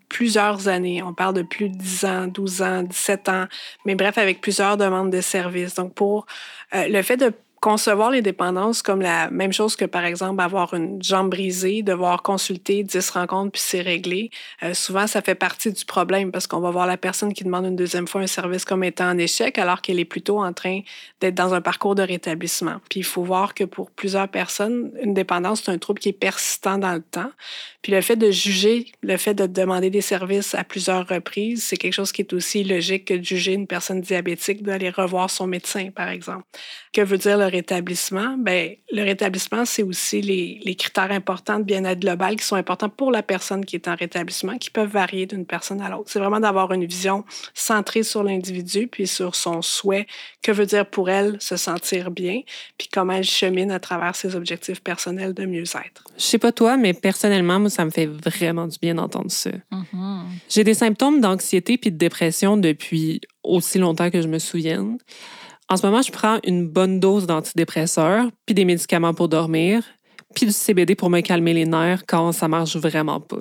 plusieurs 0.09 0.67
années. 0.67 1.01
On 1.01 1.13
parle 1.13 1.35
de 1.35 1.41
plus 1.41 1.69
de 1.69 1.77
10 1.77 2.05
ans, 2.05 2.27
12 2.27 2.61
ans, 2.61 2.83
17 2.83 3.29
ans, 3.29 3.45
mais 3.85 3.95
bref, 3.95 4.17
avec 4.17 4.41
plusieurs 4.41 4.77
demandes 4.77 5.11
de 5.11 5.21
services. 5.21 5.75
Donc, 5.75 5.93
pour 5.93 6.25
euh, 6.73 6.87
le 6.87 7.01
fait 7.01 7.17
de 7.17 7.31
concevoir 7.63 8.11
les 8.11 8.21
dépendances 8.21 8.81
comme 8.81 9.01
la 9.01 9.29
même 9.29 9.53
chose 9.53 9.77
que, 9.77 9.85
par 9.85 10.03
exemple, 10.03 10.41
avoir 10.41 10.73
une 10.73 11.01
jambe 11.01 11.29
brisée, 11.29 11.81
devoir 11.81 12.21
consulter 12.21 12.83
10 12.83 13.09
rencontres 13.11 13.53
puis 13.53 13.61
c'est 13.61 13.79
réglé. 13.79 14.31
Euh, 14.63 14.73
souvent, 14.73 15.07
ça 15.07 15.21
fait 15.21 15.33
partie 15.33 15.71
du 15.71 15.85
problème 15.85 16.33
parce 16.33 16.45
qu'on 16.45 16.59
va 16.59 16.71
voir 16.71 16.87
la 16.87 16.97
personne 16.97 17.31
qui 17.31 17.45
demande 17.45 17.65
une 17.65 17.77
deuxième 17.77 18.05
fois 18.05 18.19
un 18.19 18.27
service 18.27 18.65
comme 18.65 18.83
étant 18.83 19.09
en 19.09 19.17
échec 19.17 19.57
alors 19.57 19.81
qu'elle 19.81 19.97
est 19.97 20.03
plutôt 20.03 20.43
en 20.43 20.51
train 20.51 20.81
d'être 21.21 21.35
dans 21.35 21.53
un 21.53 21.61
parcours 21.61 21.95
de 21.95 22.01
rétablissement. 22.03 22.81
Puis 22.89 22.99
il 22.99 23.05
faut 23.05 23.23
voir 23.23 23.53
que 23.53 23.63
pour 23.63 23.91
plusieurs 23.91 24.27
personnes, 24.27 24.91
une 25.01 25.13
dépendance, 25.13 25.61
c'est 25.63 25.71
un 25.71 25.77
trouble 25.77 25.99
qui 25.99 26.09
est 26.09 26.11
persistant 26.11 26.77
dans 26.77 26.93
le 26.93 27.01
temps. 27.01 27.31
Puis 27.81 27.93
le 27.93 28.01
fait 28.01 28.17
de 28.17 28.29
juger, 28.29 28.87
le 29.03 29.15
fait 29.15 29.35
de 29.35 29.45
demander 29.45 29.89
des 29.89 30.01
services 30.01 30.53
à 30.53 30.65
plusieurs 30.65 31.07
reprises, 31.07 31.63
c'est 31.63 31.77
quelque 31.77 31.93
chose 31.93 32.11
qui 32.11 32.23
est 32.23 32.33
aussi 32.33 32.65
logique 32.65 33.05
que 33.05 33.13
de 33.13 33.23
juger 33.23 33.53
une 33.53 33.67
personne 33.67 34.01
diabétique 34.01 34.63
d'aller 34.63 34.89
revoir 34.89 35.29
son 35.29 35.47
médecin, 35.47 35.91
par 35.95 36.09
exemple. 36.09 36.43
Que 36.91 37.01
veut 37.01 37.17
dire 37.17 37.37
le 37.37 37.52
rétablissement? 37.53 38.35
Bien, 38.37 38.71
le 38.91 39.03
rétablissement, 39.03 39.65
c'est 39.65 39.83
aussi 39.83 40.21
les, 40.21 40.59
les, 40.63 40.75
critères 40.75 41.11
importants 41.11 41.59
de 41.59 41.63
bien-être 41.63 41.99
global 41.99 42.35
qui 42.35 42.45
sont 42.45 42.55
importants 42.55 42.89
pour 42.89 43.11
la 43.11 43.23
personne 43.23 43.63
qui 43.63 43.75
est 43.75 43.87
en 43.87 43.95
rétablissement, 43.95 44.57
qui 44.57 44.69
peuvent 44.69 44.89
varier 44.89 45.25
d'une 45.25 45.45
personne 45.45 45.81
à 45.81 45.89
l'autre. 45.89 46.09
C'est 46.09 46.19
vraiment 46.19 46.39
d'avoir 46.39 46.71
une 46.73 46.85
vision 46.85 47.23
centrée 47.53 48.03
sur 48.03 48.23
l'individu, 48.23 48.87
puis 48.87 49.07
sur 49.07 49.35
son 49.35 49.61
souhait, 49.61 50.07
que 50.41 50.51
veut 50.51 50.65
dire 50.65 50.85
pour 50.85 51.09
elle 51.09 51.37
se 51.39 51.55
sentir 51.55 52.11
bien, 52.11 52.41
puis 52.77 52.89
comment 52.91 53.13
elle 53.13 53.23
chemine 53.23 53.71
à 53.71 53.79
travers 53.79 54.15
ses 54.15 54.35
objectifs 54.35 54.81
personnels 54.81 55.33
de 55.33 55.45
mieux-être. 55.45 56.03
Je 56.17 56.23
sais 56.23 56.39
pas 56.39 56.51
toi, 56.51 56.77
mais 56.77 56.93
personnellement, 56.93 57.59
moi, 57.59 57.69
ça 57.69 57.85
me 57.85 57.91
fait 57.91 58.07
vraiment 58.07 58.67
du 58.67 58.77
bien 58.81 58.95
d'entendre 58.95 59.31
ça. 59.31 59.51
J'ai 60.49 60.63
des 60.63 60.73
symptômes 60.73 61.21
d'anxiété 61.21 61.77
puis 61.77 61.91
de 61.91 61.97
dépression 61.97 62.57
depuis 62.57 63.21
aussi 63.43 63.77
longtemps 63.77 64.09
que 64.09 64.21
je 64.21 64.27
me 64.27 64.39
souvienne. 64.39 64.97
En 65.73 65.77
ce 65.77 65.87
moment, 65.87 66.03
je 66.03 66.11
prends 66.11 66.37
une 66.43 66.67
bonne 66.67 66.99
dose 66.99 67.25
d'antidépresseurs, 67.25 68.27
puis 68.45 68.53
des 68.53 68.63
médicaments 68.63 69.15
pour 69.15 69.27
dormir, 69.27 69.83
puis 70.35 70.45
du 70.45 70.51
CBD 70.51 70.93
pour 70.93 71.09
me 71.09 71.21
calmer 71.21 71.51
les 71.51 71.65
nerfs 71.65 72.03
quand 72.05 72.31
ça 72.31 72.47
marche 72.47 72.77
vraiment 72.77 73.19
pas. 73.19 73.39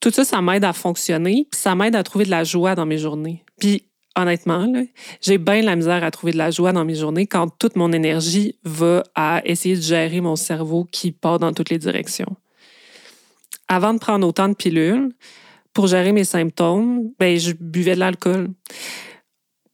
Tout 0.00 0.10
ça, 0.10 0.24
ça 0.24 0.40
m'aide 0.40 0.64
à 0.64 0.72
fonctionner, 0.72 1.46
puis 1.50 1.60
ça 1.60 1.74
m'aide 1.74 1.96
à 1.96 2.02
trouver 2.02 2.24
de 2.24 2.30
la 2.30 2.44
joie 2.44 2.74
dans 2.74 2.86
mes 2.86 2.96
journées. 2.96 3.44
Puis 3.60 3.84
honnêtement, 4.16 4.72
j'ai 5.20 5.36
bien 5.36 5.60
la 5.60 5.76
misère 5.76 6.02
à 6.02 6.10
trouver 6.10 6.32
de 6.32 6.38
la 6.38 6.50
joie 6.50 6.72
dans 6.72 6.86
mes 6.86 6.94
journées 6.94 7.26
quand 7.26 7.48
toute 7.58 7.76
mon 7.76 7.92
énergie 7.92 8.56
va 8.64 9.04
à 9.14 9.42
essayer 9.44 9.76
de 9.76 9.82
gérer 9.82 10.22
mon 10.22 10.34
cerveau 10.34 10.86
qui 10.90 11.12
part 11.12 11.38
dans 11.38 11.52
toutes 11.52 11.68
les 11.68 11.78
directions. 11.78 12.36
Avant 13.68 13.92
de 13.92 13.98
prendre 13.98 14.26
autant 14.26 14.48
de 14.48 14.54
pilules, 14.54 15.10
pour 15.74 15.88
gérer 15.88 16.12
mes 16.12 16.24
symptômes, 16.24 17.10
ben, 17.18 17.38
je 17.38 17.52
buvais 17.52 17.96
de 17.96 18.00
l'alcool. 18.00 18.48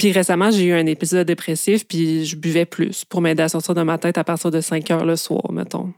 Puis 0.05 0.13
récemment, 0.13 0.51
j'ai 0.51 0.65
eu 0.65 0.75
un 0.75 0.85
épisode 0.85 1.27
dépressif, 1.27 1.89
puis 1.89 2.27
je 2.27 2.37
buvais 2.37 2.67
plus 2.67 3.07
pour 3.07 3.23
m'aider 3.23 3.43
à 3.43 3.49
sortir 3.49 3.75
de 3.75 3.81
ma 3.81 3.97
tête 3.97 4.19
à 4.19 4.23
partir 4.23 4.51
de 4.51 4.61
5 4.61 4.91
heures 4.91 5.07
le 5.07 5.17
soir, 5.17 5.51
mettons. 5.51 5.95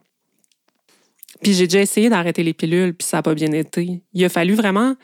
Puis 1.42 1.54
j'ai 1.54 1.66
déjà 1.66 1.80
essayé 1.80 2.09
d'arrêter 2.09 2.44
les 2.44 2.54
pilules, 2.54 2.94
puis 2.94 3.04
ça 3.04 3.16
n'a 3.16 3.24
pas 3.24 3.34
bien 3.34 3.50
été. 3.50 4.00
Il 4.12 4.24
a 4.24 4.28
fallu 4.28 4.54
vraiment 4.54 4.94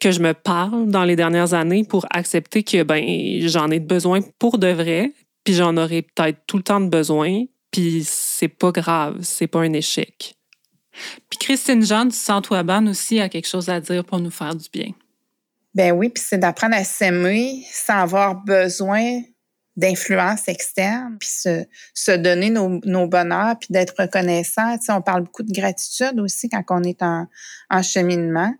que 0.00 0.10
je 0.10 0.18
me 0.18 0.34
parle 0.34 0.90
dans 0.90 1.04
les 1.04 1.14
dernières 1.14 1.54
années 1.54 1.84
pour 1.84 2.06
accepter 2.10 2.64
que 2.64 2.82
ben 2.82 3.40
j'en 3.46 3.70
ai 3.70 3.78
besoin 3.78 4.18
pour 4.40 4.58
de 4.58 4.66
vrai, 4.66 5.12
puis 5.44 5.54
j'en 5.54 5.76
aurai 5.76 6.02
peut-être 6.02 6.40
tout 6.48 6.56
le 6.56 6.64
temps 6.64 6.80
de 6.80 6.88
besoin, 6.88 7.44
puis 7.70 8.02
c'est 8.04 8.48
pas 8.48 8.72
grave, 8.72 9.18
c'est 9.20 9.46
pas 9.46 9.60
un 9.60 9.72
échec. 9.74 10.34
Puis 11.28 11.38
Christine 11.38 11.86
Jean 11.86 12.06
du 12.06 12.48
Waban 12.50 12.88
aussi 12.88 13.20
a 13.20 13.28
quelque 13.28 13.46
chose 13.46 13.68
à 13.68 13.78
dire 13.78 14.04
pour 14.04 14.18
nous 14.18 14.32
faire 14.32 14.56
du 14.56 14.66
bien. 14.72 14.90
Ben 15.74 15.92
oui, 15.92 16.08
puis 16.08 16.22
c'est 16.26 16.38
d'apprendre 16.38 16.74
à 16.74 16.84
s'aimer 16.84 17.64
sans 17.70 17.98
avoir 18.02 18.34
besoin 18.34 19.22
d'influence 19.76 20.48
externe, 20.48 21.16
puis 21.18 21.28
se, 21.28 21.64
se 21.94 22.10
donner 22.10 22.50
nos, 22.50 22.80
nos, 22.84 23.06
bonheurs, 23.06 23.56
puis 23.58 23.68
d'être 23.70 23.94
reconnaissant. 23.98 24.76
Tu 24.78 24.86
sais, 24.86 24.92
on 24.92 25.00
parle 25.00 25.22
beaucoup 25.24 25.44
de 25.44 25.52
gratitude 25.52 26.18
aussi 26.18 26.48
quand 26.48 26.62
on 26.70 26.82
est 26.82 27.02
en, 27.02 27.26
en 27.70 27.82
cheminement. 27.82 28.52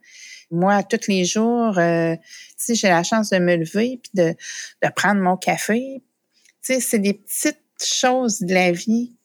Moi, 0.51 0.83
tous 0.85 1.09
les 1.09 1.25
jours, 1.25 1.79
euh, 1.79 2.17
j'ai 2.69 2.89
la 2.89 3.03
chance 3.03 3.31
de 3.31 3.39
me 3.39 3.57
lever 3.57 4.01
puis 4.03 4.11
de, 4.15 4.35
de 4.83 4.89
prendre 4.95 5.21
mon 5.21 5.37
café. 5.37 6.03
C'est 6.63 6.99
des 6.99 7.15
petites 7.15 7.59
choses 7.83 8.41
de 8.41 8.55
la 8.55 8.73
vie 8.73 9.17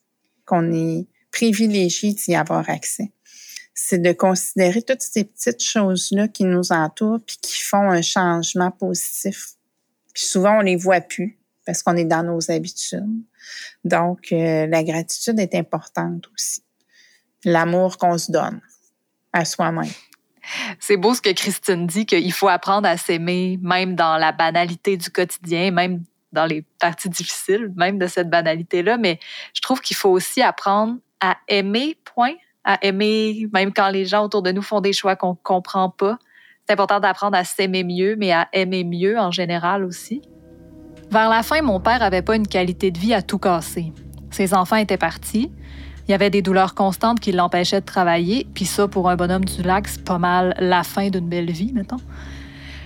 qu'on 0.45 0.71
est 0.71 1.07
privilégié 1.31 2.13
d'y 2.13 2.35
avoir 2.35 2.69
accès 2.69 3.11
c'est 3.77 4.01
de 4.01 4.13
considérer 4.13 4.81
toutes 4.81 5.01
ces 5.01 5.25
petites 5.25 5.61
choses-là 5.61 6.29
qui 6.29 6.45
nous 6.45 6.71
entourent 6.71 7.19
puis 7.19 7.37
qui 7.41 7.61
font 7.61 7.91
un 7.91 8.01
changement 8.01 8.71
positif. 8.71 9.49
Puis 10.13 10.23
souvent, 10.23 10.59
on 10.59 10.61
les 10.61 10.77
voit 10.77 11.01
plus 11.01 11.37
parce 11.65 11.83
qu'on 11.83 11.97
est 11.97 12.05
dans 12.05 12.23
nos 12.23 12.49
habitudes. 12.49 13.03
Donc, 13.83 14.31
euh, 14.31 14.65
la 14.65 14.83
gratitude 14.83 15.39
est 15.39 15.53
importante 15.55 16.29
aussi. 16.33 16.63
L'amour 17.43 17.97
qu'on 17.97 18.17
se 18.17 18.31
donne 18.31 18.61
à 19.33 19.43
soi-même. 19.43 19.91
C'est 20.79 20.95
beau 20.95 21.13
ce 21.13 21.21
que 21.21 21.31
Christine 21.31 21.85
dit, 21.85 22.05
qu'il 22.05 22.31
faut 22.31 22.47
apprendre 22.47 22.87
à 22.87 22.95
s'aimer, 22.97 23.59
même 23.61 23.95
dans 23.95 24.17
la 24.17 24.31
banalité 24.31 24.95
du 24.95 25.09
quotidien, 25.09 25.71
même 25.71 26.03
dans 26.31 26.45
les 26.45 26.63
parties 26.79 27.09
difficiles, 27.09 27.73
même 27.75 27.97
de 27.97 28.07
cette 28.07 28.29
banalité-là. 28.29 28.97
Mais 28.97 29.19
je 29.53 29.61
trouve 29.61 29.81
qu'il 29.81 29.97
faut 29.97 30.11
aussi 30.11 30.41
apprendre 30.41 30.97
à 31.19 31.37
aimer, 31.47 31.97
point, 32.05 32.35
à 32.65 32.83
aimer, 32.83 33.47
même 33.53 33.71
quand 33.71 33.89
les 33.89 34.05
gens 34.05 34.25
autour 34.25 34.41
de 34.41 34.51
nous 34.51 34.63
font 34.63 34.81
des 34.81 34.91
choix 34.91 35.15
qu'on 35.15 35.35
comprend 35.35 35.89
pas. 35.89 36.17
C'est 36.67 36.73
important 36.73 36.99
d'apprendre 36.99 37.37
à 37.37 37.43
s'aimer 37.43 37.83
mieux, 37.83 38.15
mais 38.17 38.31
à 38.31 38.47
aimer 38.51 38.83
mieux 38.83 39.19
en 39.19 39.31
général 39.31 39.85
aussi. 39.85 40.21
Vers 41.11 41.29
la 41.29 41.43
fin, 41.43 41.61
mon 41.61 41.79
père 41.79 42.01
avait 42.01 42.23
pas 42.23 42.35
une 42.35 42.47
qualité 42.47 42.89
de 42.89 42.97
vie 42.97 43.13
à 43.13 43.21
tout 43.21 43.37
casser. 43.37 43.93
Ses 44.31 44.55
enfants 44.55 44.77
étaient 44.77 44.97
partis. 44.97 45.51
Il 46.07 46.11
y 46.11 46.13
avait 46.13 46.31
des 46.31 46.41
douleurs 46.41 46.73
constantes 46.73 47.19
qui 47.19 47.31
l'empêchaient 47.31 47.81
de 47.81 47.85
travailler, 47.85 48.47
puis 48.53 48.65
ça, 48.65 48.87
pour 48.87 49.09
un 49.09 49.15
bonhomme 49.15 49.45
du 49.45 49.61
lac, 49.61 49.87
c'est 49.87 50.03
pas 50.03 50.17
mal 50.17 50.55
la 50.59 50.83
fin 50.83 51.09
d'une 51.09 51.29
belle 51.29 51.51
vie, 51.51 51.71
mettons. 51.71 51.97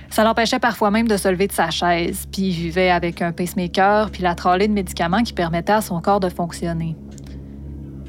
Ça 0.09 0.23
l'empêchait 0.23 0.59
parfois 0.59 0.91
même 0.91 1.07
de 1.07 1.17
se 1.17 1.27
lever 1.27 1.47
de 1.47 1.51
sa 1.53 1.69
chaise, 1.69 2.27
puis 2.31 2.43
il 2.43 2.51
vivait 2.51 2.89
avec 2.89 3.21
un 3.21 3.31
pacemaker, 3.31 4.09
puis 4.09 4.23
la 4.23 4.35
trollée 4.35 4.67
de 4.67 4.73
médicaments 4.73 5.21
qui 5.21 5.33
permettaient 5.33 5.73
à 5.73 5.81
son 5.81 6.01
corps 6.01 6.19
de 6.19 6.29
fonctionner. 6.29 6.95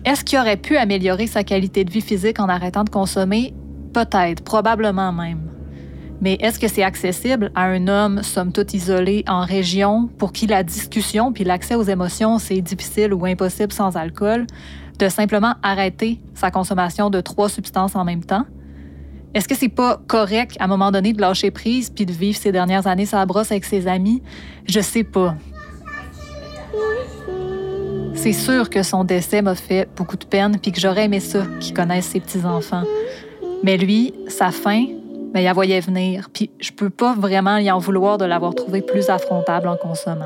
Est-ce 0.04 0.24
qu'il 0.24 0.38
aurait 0.38 0.56
pu 0.56 0.78
améliorer 0.78 1.26
sa 1.26 1.44
qualité 1.44 1.84
de 1.84 1.90
vie 1.90 2.00
physique 2.00 2.40
en 2.40 2.48
arrêtant 2.48 2.84
de 2.84 2.90
consommer? 2.90 3.52
Peut-être, 3.92 4.42
probablement 4.42 5.12
même. 5.12 5.50
Mais 6.22 6.34
est-ce 6.40 6.58
que 6.58 6.68
c'est 6.68 6.82
accessible 6.82 7.50
à 7.54 7.64
un 7.64 7.86
homme, 7.86 8.22
somme 8.22 8.52
toute 8.52 8.72
isolé, 8.72 9.24
en 9.28 9.44
région, 9.44 10.08
pour 10.18 10.32
qui 10.32 10.46
la 10.46 10.62
discussion 10.62 11.32
puis 11.32 11.44
l'accès 11.44 11.74
aux 11.74 11.82
émotions, 11.82 12.38
c'est 12.38 12.62
difficile 12.62 13.12
ou 13.12 13.26
impossible 13.26 13.72
sans 13.72 13.96
alcool, 13.96 14.46
de 14.98 15.08
simplement 15.08 15.54
arrêter 15.62 16.20
sa 16.34 16.50
consommation 16.50 17.10
de 17.10 17.20
trois 17.20 17.50
substances 17.50 17.94
en 17.94 18.04
même 18.04 18.24
temps? 18.24 18.46
Est-ce 19.34 19.48
que 19.48 19.54
c'est 19.54 19.68
pas 19.68 20.00
correct 20.06 20.56
à 20.60 20.64
un 20.64 20.66
moment 20.66 20.90
donné 20.90 21.12
de 21.12 21.20
lâcher 21.20 21.50
prise 21.50 21.90
puis 21.90 22.06
de 22.06 22.12
vivre 22.12 22.38
ses 22.38 22.52
dernières 22.52 22.86
années 22.86 23.06
sa 23.06 23.24
brosse 23.26 23.50
avec 23.52 23.64
ses 23.64 23.86
amis? 23.86 24.22
Je 24.66 24.80
sais 24.80 25.04
pas. 25.04 25.36
C'est 28.14 28.32
sûr 28.32 28.68
que 28.68 28.82
son 28.82 29.04
décès 29.04 29.42
m'a 29.42 29.54
fait 29.54 29.88
beaucoup 29.96 30.16
de 30.16 30.24
peine, 30.24 30.58
puis 30.60 30.72
que 30.72 30.80
j'aurais 30.80 31.04
aimé 31.04 31.20
ça, 31.20 31.44
qu'il 31.60 31.74
connaisse 31.74 32.06
ses 32.06 32.20
petits-enfants. 32.20 32.84
Mais 33.62 33.76
lui, 33.76 34.14
sa 34.28 34.50
fin, 34.50 34.86
mais 35.32 35.34
ben, 35.34 35.40
il 35.40 35.44
la 35.44 35.52
voyait 35.52 35.80
venir, 35.80 36.28
puis 36.32 36.50
je 36.58 36.72
peux 36.72 36.90
pas 36.90 37.14
vraiment 37.14 37.56
y 37.56 37.70
en 37.70 37.78
vouloir 37.78 38.18
de 38.18 38.24
l'avoir 38.24 38.54
trouvé 38.54 38.82
plus 38.82 39.10
affrontable 39.10 39.68
en 39.68 39.76
consommant. 39.76 40.24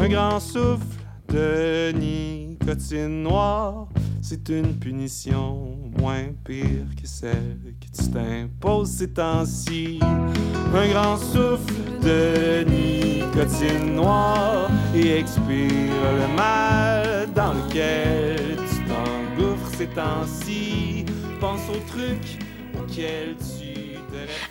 Un 0.00 0.08
grand 0.08 0.40
souffle 0.40 0.84
de 1.28 1.92
nuit 1.92 2.19
nicotine 2.60 3.22
noire, 3.22 3.88
c'est 4.22 4.48
une 4.50 4.78
punition 4.78 5.78
moins 5.98 6.26
pire 6.44 6.86
que 7.00 7.06
celle 7.06 7.74
que 7.80 8.02
tu 8.02 8.10
t'imposes 8.10 8.90
ces 8.90 9.10
temps-ci. 9.12 9.98
Un 10.02 10.88
grand 10.88 11.16
souffle 11.16 11.74
de 12.02 12.64
nicotine 12.64 13.94
noire 13.94 14.70
et 14.94 15.18
expire 15.18 15.58
le 15.58 16.36
mal 16.36 17.32
dans 17.34 17.54
lequel 17.54 18.56
tu 18.56 18.84
t'engouffres 18.84 19.74
ces 19.76 19.88
temps-ci. 19.88 21.04
Pense 21.40 21.62
au 21.70 21.80
truc 21.88 22.38
auquel 22.78 23.36
tu 23.36 23.96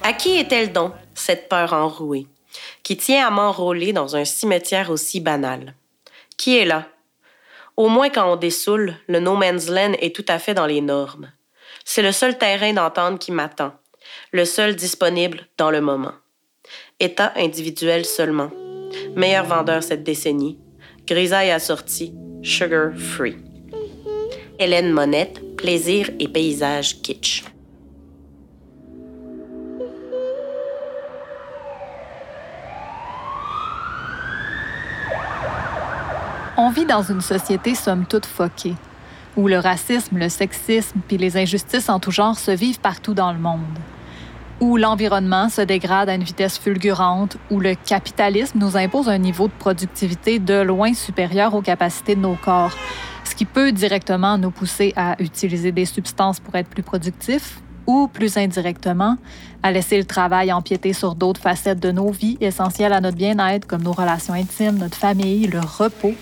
À 0.01 0.13
qui 0.13 0.37
est-elle 0.37 0.73
donc, 0.73 0.93
cette 1.13 1.47
peur 1.47 1.73
enrouée, 1.73 2.27
qui 2.81 2.97
tient 2.97 3.27
à 3.27 3.29
m'enrôler 3.29 3.93
dans 3.93 4.15
un 4.15 4.25
cimetière 4.25 4.89
aussi 4.89 5.19
banal? 5.19 5.75
Qui 6.35 6.57
est 6.57 6.65
là? 6.65 6.87
Au 7.79 7.87
moins 7.87 8.09
quand 8.09 8.33
on 8.33 8.35
dessoule, 8.35 8.95
le 9.07 9.21
no 9.21 9.37
man's 9.37 9.69
land 9.69 9.93
est 10.01 10.13
tout 10.13 10.25
à 10.27 10.37
fait 10.37 10.53
dans 10.53 10.65
les 10.65 10.81
normes. 10.81 11.31
C'est 11.85 12.01
le 12.01 12.11
seul 12.11 12.37
terrain 12.37 12.73
d'entente 12.73 13.19
qui 13.19 13.31
m'attend, 13.31 13.71
le 14.33 14.43
seul 14.43 14.75
disponible 14.75 15.47
dans 15.57 15.71
le 15.71 15.79
moment. 15.79 16.11
État 16.99 17.31
individuel 17.37 18.03
seulement. 18.03 18.51
Meilleur 19.15 19.45
vendeur 19.45 19.81
cette 19.81 20.03
décennie. 20.03 20.59
Grisaille 21.07 21.51
assortie, 21.51 22.13
sugar 22.43 22.91
free. 22.97 23.37
Hélène 24.59 24.91
Monette, 24.91 25.39
plaisir 25.55 26.09
et 26.19 26.27
paysage 26.27 27.01
kitsch. 27.01 27.45
On 36.61 36.71
vit 36.71 36.85
dans 36.85 37.03
une 37.03 37.21
société 37.21 37.73
somme 37.73 38.05
toute 38.05 38.25
foquée, 38.25 38.75
où 39.37 39.47
le 39.47 39.59
racisme, 39.59 40.17
le 40.17 40.27
sexisme 40.27 40.99
puis 41.07 41.15
les 41.15 41.37
injustices 41.37 41.87
en 41.87 42.01
tout 42.01 42.11
genre 42.11 42.37
se 42.37 42.51
vivent 42.51 42.81
partout 42.81 43.13
dans 43.13 43.31
le 43.31 43.39
monde, 43.39 43.79
où 44.59 44.75
l'environnement 44.75 45.47
se 45.47 45.61
dégrade 45.61 46.09
à 46.09 46.15
une 46.15 46.23
vitesse 46.23 46.59
fulgurante, 46.59 47.37
où 47.49 47.61
le 47.61 47.75
capitalisme 47.75 48.59
nous 48.59 48.75
impose 48.75 49.07
un 49.07 49.19
niveau 49.19 49.47
de 49.47 49.53
productivité 49.57 50.39
de 50.39 50.55
loin 50.55 50.93
supérieur 50.93 51.55
aux 51.55 51.61
capacités 51.61 52.15
de 52.15 52.19
nos 52.19 52.35
corps, 52.35 52.75
ce 53.23 53.35
qui 53.35 53.45
peut 53.45 53.71
directement 53.71 54.37
nous 54.37 54.51
pousser 54.51 54.91
à 54.97 55.15
utiliser 55.21 55.71
des 55.71 55.85
substances 55.85 56.41
pour 56.41 56.55
être 56.55 56.67
plus 56.67 56.83
productifs 56.83 57.61
ou 57.87 58.09
plus 58.09 58.35
indirectement 58.35 59.15
à 59.63 59.71
laisser 59.71 59.97
le 59.97 60.03
travail 60.03 60.51
empiéter 60.51 60.91
sur 60.91 61.15
d'autres 61.15 61.39
facettes 61.39 61.79
de 61.79 61.93
nos 61.93 62.11
vies 62.11 62.37
essentielles 62.41 62.91
à 62.91 62.99
notre 62.99 63.15
bien-être 63.15 63.65
comme 63.65 63.81
nos 63.81 63.93
relations 63.93 64.33
intimes, 64.33 64.77
notre 64.77 64.97
famille, 64.97 65.47
le 65.47 65.61
repos 65.61 66.15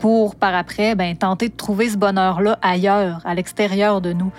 pour, 0.00 0.34
par 0.34 0.54
après, 0.54 0.94
ben, 0.94 1.16
tenter 1.16 1.48
de 1.48 1.54
trouver 1.54 1.88
ce 1.88 1.96
bonheur-là 1.96 2.58
ailleurs, 2.62 3.20
à 3.24 3.34
l'extérieur 3.34 4.00
de 4.00 4.12
nous. 4.12 4.30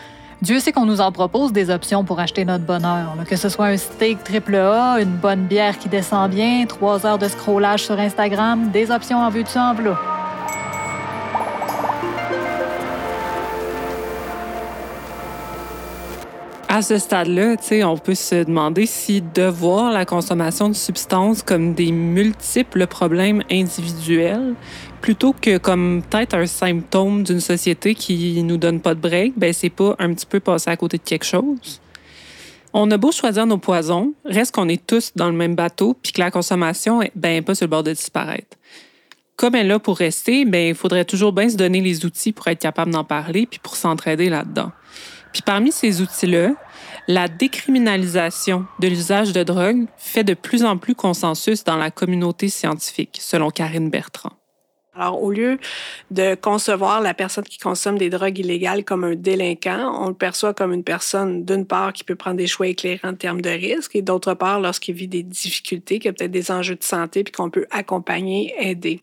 Dieu 0.42 0.60
sait 0.60 0.72
qu'on 0.72 0.86
nous 0.86 1.02
en 1.02 1.12
propose 1.12 1.54
des 1.54 1.70
options 1.70 2.04
pour 2.04 2.20
acheter 2.20 2.46
notre 2.46 2.66
bonheur, 2.66 3.16
que 3.28 3.36
ce 3.36 3.50
soit 3.50 3.68
un 3.68 3.78
steak 3.78 4.24
triple 4.24 4.56
A, 4.56 5.00
une 5.00 5.16
bonne 5.16 5.46
bière 5.46 5.80
qui 5.80 5.90
descend 5.90 6.30
bien, 6.30 6.66
trois 6.68 7.06
heures 7.06 7.18
de 7.18 7.28
scrollage 7.28 7.84
sur 7.84 7.98
Instagram, 8.00 8.70
des 8.72 8.92
options 8.92 9.20
en 9.20 9.30
vue 9.30 9.44
de 9.44 9.50
en 9.58 10.15
À 16.76 16.82
ce 16.82 16.98
stade-là, 16.98 17.56
on 17.86 17.98
peut 17.98 18.16
se 18.16 18.44
demander 18.44 18.86
si 18.86 19.22
de 19.22 19.44
voir 19.44 19.94
la 19.94 20.04
consommation 20.04 20.68
de 20.68 20.74
substances 20.74 21.42
comme 21.42 21.74
des 21.74 21.94
multiples 21.94 22.86
problèmes 22.86 23.44
individuels 23.50 24.56
plutôt 25.00 25.32
que 25.32 25.58
comme 25.58 26.04
peut-être 26.10 26.34
un 26.34 26.46
symptôme 26.46 27.24
d'une 27.24 27.40
société 27.40 27.96
qui 27.96 28.44
nous 28.44 28.58
donne 28.58 28.82
pas 28.82 28.94
de 28.94 29.00
break, 29.00 29.36
ben 29.38 29.54
c'est 29.54 29.70
pas 29.70 29.96
un 30.00 30.14
petit 30.14 30.26
peu 30.26 30.42
passer 30.42 30.70
à 30.70 30.76
côté 30.76 30.98
de 30.98 31.04
quelque 31.04 31.24
chose. 31.24 31.80
On 32.74 32.92
a 32.92 32.98
beau 32.98 33.14
choisir 33.14 33.46
nos 33.46 33.58
poisons, 33.58 34.14
reste 34.26 34.54
qu'on 34.54 34.68
est 34.68 34.86
tous 34.86 35.14
dans 35.16 35.28
le 35.28 35.38
même 35.38 35.56
bateau, 35.56 35.96
puis 36.04 36.12
que 36.12 36.20
la 36.20 36.30
consommation 36.30 37.02
est 37.02 37.14
ben 37.16 37.42
pas 37.42 37.56
sur 37.56 37.68
le 37.68 37.70
bord 37.70 37.84
de 37.84 37.94
disparaître. 37.94 38.58
Comme 39.38 39.56
elle 39.56 39.68
est 39.68 39.70
là 39.70 39.80
pour 39.80 39.96
rester, 39.96 40.44
ben 40.44 40.68
il 40.68 40.76
faudrait 40.76 41.06
toujours 41.06 41.32
bien 41.32 41.48
se 41.48 41.56
donner 41.56 41.80
les 41.80 42.06
outils 42.06 42.34
pour 42.34 42.50
être 42.50 42.60
capable 42.60 42.92
d'en 42.92 43.06
parler 43.06 43.46
puis 43.46 43.60
pour 43.64 43.78
s'entraider 43.78 44.28
là-dedans. 44.28 44.74
Puis 45.32 45.42
parmi 45.42 45.74
ces 45.74 46.02
outils-là, 46.02 46.52
la 47.08 47.28
décriminalisation 47.28 48.66
de 48.80 48.88
l'usage 48.88 49.32
de 49.34 49.44
drogue 49.44 49.86
fait 49.98 50.24
de 50.24 50.34
plus 50.34 50.64
en 50.64 50.78
plus 50.78 50.96
consensus 50.96 51.64
dans 51.64 51.78
la 51.78 51.92
communauté 51.92 52.50
scientifique, 52.50 53.20
selon 53.22 53.50
Karine 53.50 53.90
Bertrand. 53.90 54.32
Alors, 54.98 55.22
au 55.22 55.32
lieu 55.32 55.60
de 56.10 56.36
concevoir 56.36 57.02
la 57.02 57.14
personne 57.14 57.44
qui 57.44 57.58
consomme 57.58 57.98
des 57.98 58.10
drogues 58.10 58.40
illégales 58.40 58.86
comme 58.86 59.04
un 59.04 59.16
délinquant, 59.16 59.94
on 60.02 60.08
le 60.08 60.14
perçoit 60.14 60.54
comme 60.54 60.72
une 60.72 60.86
personne, 60.86 61.44
d'une 61.44 61.66
part, 61.66 61.92
qui 61.92 62.06
peut 62.06 62.16
prendre 62.16 62.38
des 62.38 62.48
choix 62.48 62.68
éclairés 62.68 63.02
en 63.04 63.14
termes 63.14 63.42
de 63.42 63.50
risque, 63.50 63.96
et 63.96 64.02
d'autre 64.02 64.34
part, 64.36 64.62
lorsqu'il 64.62 64.96
vit 64.96 65.10
des 65.10 65.24
difficultés, 65.24 66.00
qu'il 66.00 66.06
y 66.06 66.10
a 66.10 66.14
peut-être 66.14 66.32
des 66.32 66.50
enjeux 66.50 66.76
de 66.76 66.84
santé, 66.84 67.26
puis 67.26 67.34
qu'on 67.34 67.50
peut 67.50 67.66
accompagner, 67.72 68.54
aider. 68.58 69.02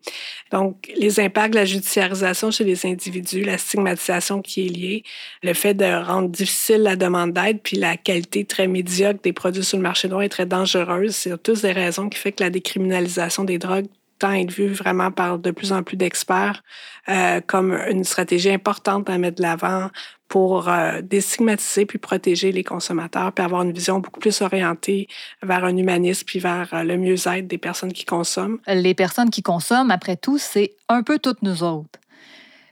Donc, 0.50 0.90
les 0.96 1.20
impacts 1.20 1.52
de 1.52 1.58
la 1.58 1.66
judiciarisation 1.66 2.50
chez 2.50 2.64
les 2.64 2.86
individus, 2.86 3.42
la 3.42 3.58
stigmatisation 3.58 4.40
qui 4.40 4.66
est 4.66 4.70
liée, 4.70 5.02
le 5.42 5.52
fait 5.52 5.74
de 5.74 5.84
rendre 5.84 6.30
difficile 6.30 6.82
la 6.82 6.96
demande 6.96 7.34
d'aide, 7.34 7.60
puis 7.62 7.76
la 7.76 7.98
qualité 7.98 8.46
très 8.46 8.66
médiocre 8.66 9.20
des 9.22 9.34
produits 9.34 9.64
sur 9.64 9.76
le 9.76 9.82
marché 9.82 10.08
noir 10.08 10.22
est 10.22 10.30
très 10.30 10.46
dangereuse, 10.46 11.14
c'est 11.14 11.42
tous 11.42 11.60
des 11.60 11.72
raisons 11.72 12.08
qui 12.08 12.18
font 12.18 12.30
que 12.30 12.42
la 12.42 12.50
décriminalisation 12.50 13.44
des 13.44 13.58
drogues 13.58 13.88
être 14.30 14.52
vu 14.52 14.68
vraiment 14.68 15.10
par 15.10 15.38
de 15.38 15.50
plus 15.50 15.72
en 15.72 15.82
plus 15.82 15.96
d'experts 15.96 16.62
euh, 17.08 17.40
comme 17.46 17.72
une 17.72 18.04
stratégie 18.04 18.50
importante 18.50 19.10
à 19.10 19.18
mettre 19.18 19.36
de 19.36 19.42
l'avant 19.42 19.88
pour 20.28 20.68
euh, 20.68 21.02
déstigmatiser 21.02 21.84
puis 21.84 21.98
protéger 21.98 22.52
les 22.52 22.64
consommateurs, 22.64 23.32
puis 23.32 23.44
avoir 23.44 23.62
une 23.62 23.72
vision 23.72 23.98
beaucoup 23.98 24.20
plus 24.20 24.40
orientée 24.40 25.08
vers 25.42 25.64
un 25.64 25.76
humanisme 25.76 26.24
puis 26.24 26.38
vers 26.38 26.68
euh, 26.72 26.84
le 26.84 26.96
mieux-être 26.96 27.46
des 27.46 27.58
personnes 27.58 27.92
qui 27.92 28.04
consomment. 28.04 28.58
Les 28.66 28.94
personnes 28.94 29.30
qui 29.30 29.42
consomment, 29.42 29.90
après 29.90 30.16
tout, 30.16 30.38
c'est 30.38 30.74
un 30.88 31.02
peu 31.02 31.18
toutes 31.18 31.42
nous 31.42 31.62
autres. 31.62 31.98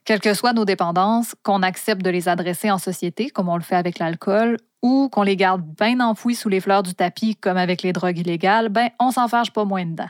Quelles 0.05 0.21
que 0.21 0.33
soient 0.33 0.55
nos 0.55 0.65
dépendances, 0.65 1.35
qu'on 1.43 1.63
accepte 1.63 2.03
de 2.03 2.11
les 2.11 2.29
adresser 2.29 2.71
en 2.71 2.79
société, 2.79 3.31
comme 3.31 3.49
on 3.49 3.57
le 3.57 3.63
fait 3.63 3.77
avec 3.77 3.99
l'alcool, 3.99 4.57
ou 4.83 5.09
qu'on 5.11 5.23
les 5.23 5.37
garde 5.37 5.63
bien 5.79 6.01
enfouis 6.01 6.35
sous 6.35 6.49
les 6.49 6.61
fleurs 6.61 6.83
du 6.83 6.95
tapis, 6.95 7.37
comme 7.37 7.59
avec 7.59 7.83
les 7.83 7.93
drogues 7.93 8.19
illégales, 8.19 8.71
ben 8.71 8.89
on 8.99 9.11
s'en 9.11 9.29
fâche 9.29 9.51
pas 9.51 9.65
moins 9.65 9.85
dedans. 9.85 10.09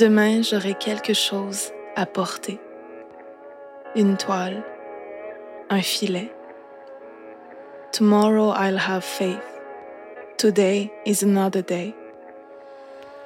Demain, 0.00 0.40
j'aurai 0.40 0.72
quelque 0.72 1.12
chose 1.12 1.72
à 1.94 2.06
porter. 2.06 2.58
Une 3.94 4.16
toile, 4.16 4.64
un 5.68 5.82
filet. 5.82 6.32
Tomorrow 7.92 8.48
I'll 8.52 8.78
have 8.78 9.04
faith. 9.04 9.44
Today 10.38 10.90
is 11.04 11.22
another 11.22 11.60
day. 11.60 11.94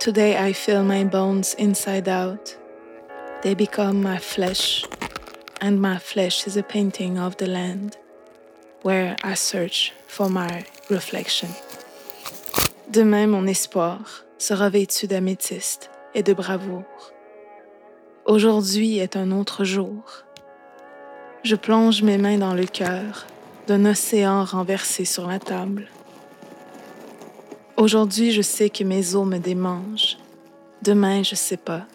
Today 0.00 0.36
I 0.36 0.52
feel 0.52 0.82
my 0.82 1.04
bones 1.04 1.54
inside 1.58 2.08
out. 2.08 2.56
They 3.42 3.54
become 3.54 4.02
my 4.02 4.18
flesh, 4.18 4.84
and 5.60 5.80
my 5.80 5.98
flesh 5.98 6.44
is 6.48 6.56
a 6.56 6.64
painting 6.64 7.20
of 7.20 7.36
the 7.36 7.46
land 7.46 7.98
where 8.82 9.14
I 9.22 9.34
search 9.34 9.92
for 10.08 10.28
my 10.28 10.64
reflection. 10.90 11.50
Demain, 12.90 13.28
mon 13.28 13.46
espoir 13.46 14.24
sera 14.38 14.68
vêtu 14.70 15.06
d'améthyste 15.06 15.93
et 16.14 16.22
de 16.22 16.32
bravoure. 16.32 17.12
Aujourd'hui 18.24 18.98
est 18.98 19.16
un 19.16 19.30
autre 19.30 19.64
jour. 19.64 20.24
Je 21.42 21.56
plonge 21.56 22.02
mes 22.02 22.18
mains 22.18 22.38
dans 22.38 22.54
le 22.54 22.64
cœur 22.64 23.26
d'un 23.66 23.84
océan 23.84 24.44
renversé 24.44 25.04
sur 25.04 25.26
la 25.26 25.38
table. 25.38 25.88
Aujourd'hui, 27.76 28.30
je 28.30 28.42
sais 28.42 28.70
que 28.70 28.84
mes 28.84 29.14
os 29.14 29.26
me 29.26 29.38
démangent. 29.38 30.16
Demain, 30.82 31.22
je 31.22 31.34
sais 31.34 31.56
pas. 31.56 31.86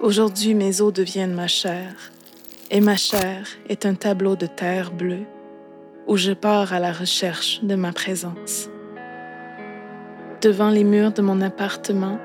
Aujourd'hui, 0.00 0.54
mes 0.54 0.80
os 0.80 0.92
deviennent 0.92 1.34
ma 1.34 1.48
chair, 1.48 2.12
et 2.70 2.80
ma 2.80 2.96
chair 2.96 3.46
est 3.68 3.86
un 3.86 3.94
tableau 3.94 4.36
de 4.36 4.46
terre 4.46 4.92
bleue 4.92 5.26
où 6.06 6.16
je 6.16 6.32
pars 6.32 6.72
à 6.72 6.78
la 6.78 6.92
recherche 6.92 7.62
de 7.62 7.74
ma 7.74 7.92
présence. 7.92 8.68
Devant 10.40 10.70
les 10.70 10.84
murs 10.84 11.12
de 11.12 11.22
mon 11.22 11.40
appartement, 11.40 12.18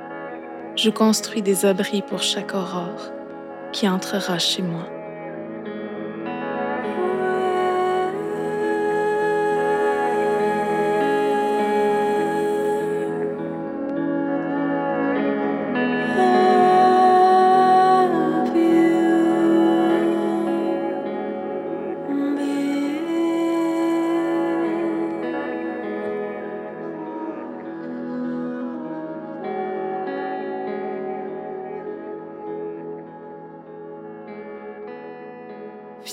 je 0.76 0.90
construis 0.90 1.42
des 1.42 1.66
abris 1.66 2.02
pour 2.02 2.22
chaque 2.22 2.54
aurore 2.54 3.12
qui 3.72 3.88
entrera 3.88 4.40
chez 4.40 4.62
moi. 4.62 5.01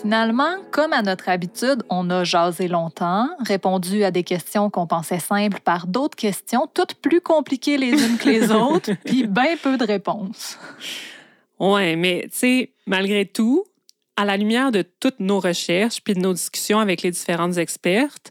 Finalement, 0.03 0.57
comme 0.71 0.93
à 0.93 1.03
notre 1.03 1.29
habitude, 1.29 1.83
on 1.91 2.09
a 2.11 2.23
jasé 2.23 2.69
longtemps, 2.69 3.29
répondu 3.41 4.05
à 4.05 4.13
des 4.13 4.23
questions 4.23 4.71
qu'on 4.71 4.87
pensait 4.87 5.19
simples 5.19 5.61
par 5.61 5.89
d'autres 5.89 6.17
questions, 6.17 6.69
toutes 6.73 6.95
plus 6.95 7.21
compliquées 7.21 7.79
les 7.79 7.91
unes 7.91 8.17
que 8.17 8.29
les 8.29 8.51
autres, 8.53 8.93
puis 9.05 9.27
bien 9.27 9.57
peu 9.61 9.77
de 9.77 9.85
réponses. 9.85 10.57
Ouais, 11.59 11.97
mais 11.97 12.29
tu 12.31 12.39
sais, 12.39 12.73
malgré 12.87 13.27
tout, 13.27 13.65
à 14.17 14.25
la 14.25 14.37
lumière 14.37 14.71
de 14.71 14.83
toutes 14.83 15.19
nos 15.19 15.41
recherches 15.41 16.01
puis 16.01 16.15
de 16.15 16.21
nos 16.21 16.33
discussions 16.33 16.79
avec 16.79 17.03
les 17.03 17.11
différentes 17.11 17.57
expertes, 17.57 18.31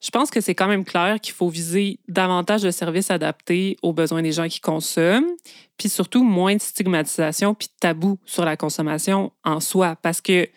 je 0.00 0.10
pense 0.10 0.30
que 0.30 0.40
c'est 0.40 0.54
quand 0.54 0.68
même 0.68 0.84
clair 0.84 1.20
qu'il 1.20 1.32
faut 1.32 1.48
viser 1.48 2.00
davantage 2.08 2.62
de 2.62 2.70
services 2.70 3.10
adaptés 3.10 3.76
aux 3.82 3.92
besoins 3.92 4.20
des 4.20 4.32
gens 4.32 4.48
qui 4.48 4.60
consomment, 4.60 5.30
puis 5.78 5.88
surtout 5.88 6.24
moins 6.24 6.56
de 6.56 6.60
stigmatisation 6.60 7.54
puis 7.54 7.68
de 7.68 7.72
tabou 7.78 8.18
sur 8.26 8.44
la 8.44 8.56
consommation 8.56 9.32
en 9.44 9.60
soi. 9.60 9.96
Parce 10.02 10.20
que, 10.20 10.48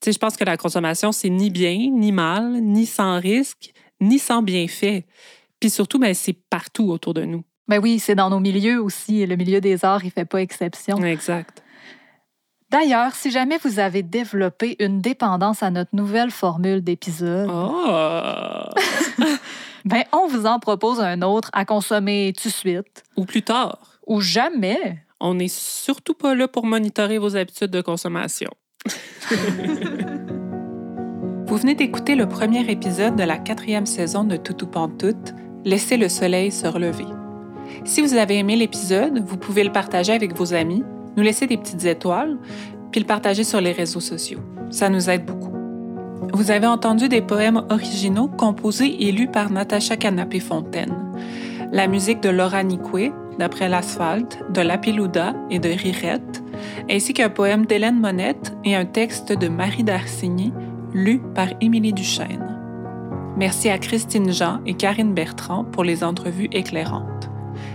sais, 0.00 0.12
je 0.12 0.18
pense 0.18 0.36
que 0.36 0.44
la 0.44 0.56
consommation, 0.56 1.12
c'est 1.12 1.30
ni 1.30 1.50
bien, 1.50 1.90
ni 1.92 2.12
mal, 2.12 2.60
ni 2.60 2.86
sans 2.86 3.18
risque, 3.20 3.72
ni 4.00 4.18
sans 4.18 4.42
bienfait. 4.42 5.06
Puis 5.60 5.70
surtout, 5.70 5.98
ben, 5.98 6.14
c'est 6.14 6.36
partout 6.50 6.90
autour 6.90 7.14
de 7.14 7.24
nous. 7.24 7.44
Ben 7.68 7.80
oui, 7.80 7.98
c'est 7.98 8.14
dans 8.14 8.30
nos 8.30 8.40
milieux 8.40 8.80
aussi. 8.80 9.26
Le 9.26 9.36
milieu 9.36 9.60
des 9.60 9.84
arts, 9.84 10.04
il 10.04 10.10
fait 10.10 10.24
pas 10.24 10.40
exception. 10.40 11.02
Exact. 11.02 11.62
D'ailleurs, 12.70 13.14
si 13.14 13.30
jamais 13.30 13.58
vous 13.62 13.78
avez 13.78 14.02
développé 14.02 14.76
une 14.80 15.00
dépendance 15.00 15.62
à 15.62 15.70
notre 15.70 15.94
nouvelle 15.94 16.30
formule 16.30 16.82
d'épisode, 16.82 17.48
Oh! 17.50 18.64
ben 19.84 20.02
on 20.12 20.26
vous 20.26 20.46
en 20.46 20.58
propose 20.58 21.00
un 21.00 21.22
autre 21.22 21.48
à 21.52 21.64
consommer 21.64 22.32
tout 22.40 22.48
de 22.48 22.52
suite. 22.52 23.04
Ou 23.16 23.24
plus 23.24 23.42
tard. 23.42 23.98
Ou 24.06 24.20
jamais. 24.20 25.04
On 25.20 25.34
n'est 25.34 25.48
surtout 25.48 26.14
pas 26.14 26.34
là 26.34 26.48
pour 26.48 26.66
monitorer 26.66 27.18
vos 27.18 27.36
habitudes 27.36 27.70
de 27.70 27.80
consommation. 27.80 28.50
Vous 31.46 31.56
venez 31.56 31.74
d'écouter 31.74 32.14
le 32.14 32.28
premier 32.28 32.70
épisode 32.70 33.16
de 33.16 33.22
la 33.22 33.38
quatrième 33.38 33.86
saison 33.86 34.24
de 34.24 34.36
Toutou 34.36 34.66
Pantoute, 34.66 35.32
Laissez 35.66 35.96
le 35.96 36.08
soleil 36.08 36.52
se 36.52 36.68
relever. 36.68 37.06
Si 37.84 38.00
vous 38.00 38.14
avez 38.14 38.38
aimé 38.38 38.54
l'épisode, 38.54 39.18
vous 39.26 39.36
pouvez 39.36 39.64
le 39.64 39.72
partager 39.72 40.12
avec 40.12 40.36
vos 40.36 40.54
amis, 40.54 40.84
nous 41.16 41.24
laisser 41.24 41.48
des 41.48 41.56
petites 41.56 41.84
étoiles, 41.84 42.38
puis 42.92 43.00
le 43.00 43.06
partager 43.06 43.42
sur 43.42 43.60
les 43.60 43.72
réseaux 43.72 43.98
sociaux. 43.98 44.38
Ça 44.70 44.88
nous 44.88 45.10
aide 45.10 45.24
beaucoup. 45.24 45.52
Vous 46.32 46.52
avez 46.52 46.68
entendu 46.68 47.08
des 47.08 47.20
poèmes 47.20 47.64
originaux 47.68 48.28
composés 48.28 49.08
et 49.08 49.10
lus 49.10 49.26
par 49.26 49.50
Natacha 49.50 49.96
Canapé-Fontaine. 49.96 50.94
La 51.72 51.88
musique 51.88 52.22
de 52.22 52.28
Laura 52.28 52.62
Nicoué, 52.62 53.10
d'après 53.40 53.68
l'Asphalte, 53.68 54.38
de 54.52 54.60
Lapilouda 54.60 55.34
et 55.50 55.58
de 55.58 55.68
Rirette, 55.68 56.44
ainsi 56.90 57.14
qu'un 57.14 57.28
poème 57.28 57.66
d'Hélène 57.66 58.00
Monette 58.00 58.56
et 58.64 58.74
un 58.74 58.84
texte 58.84 59.32
de 59.32 59.48
Marie 59.48 59.84
d'Arsigny, 59.84 60.52
lu 60.92 61.20
par 61.34 61.48
Émilie 61.60 61.92
Duchesne. 61.92 62.58
Merci 63.36 63.68
à 63.68 63.78
Christine 63.78 64.32
Jean 64.32 64.60
et 64.64 64.74
Karine 64.74 65.12
Bertrand 65.12 65.64
pour 65.64 65.84
les 65.84 66.02
entrevues 66.02 66.48
éclairantes. 66.52 67.28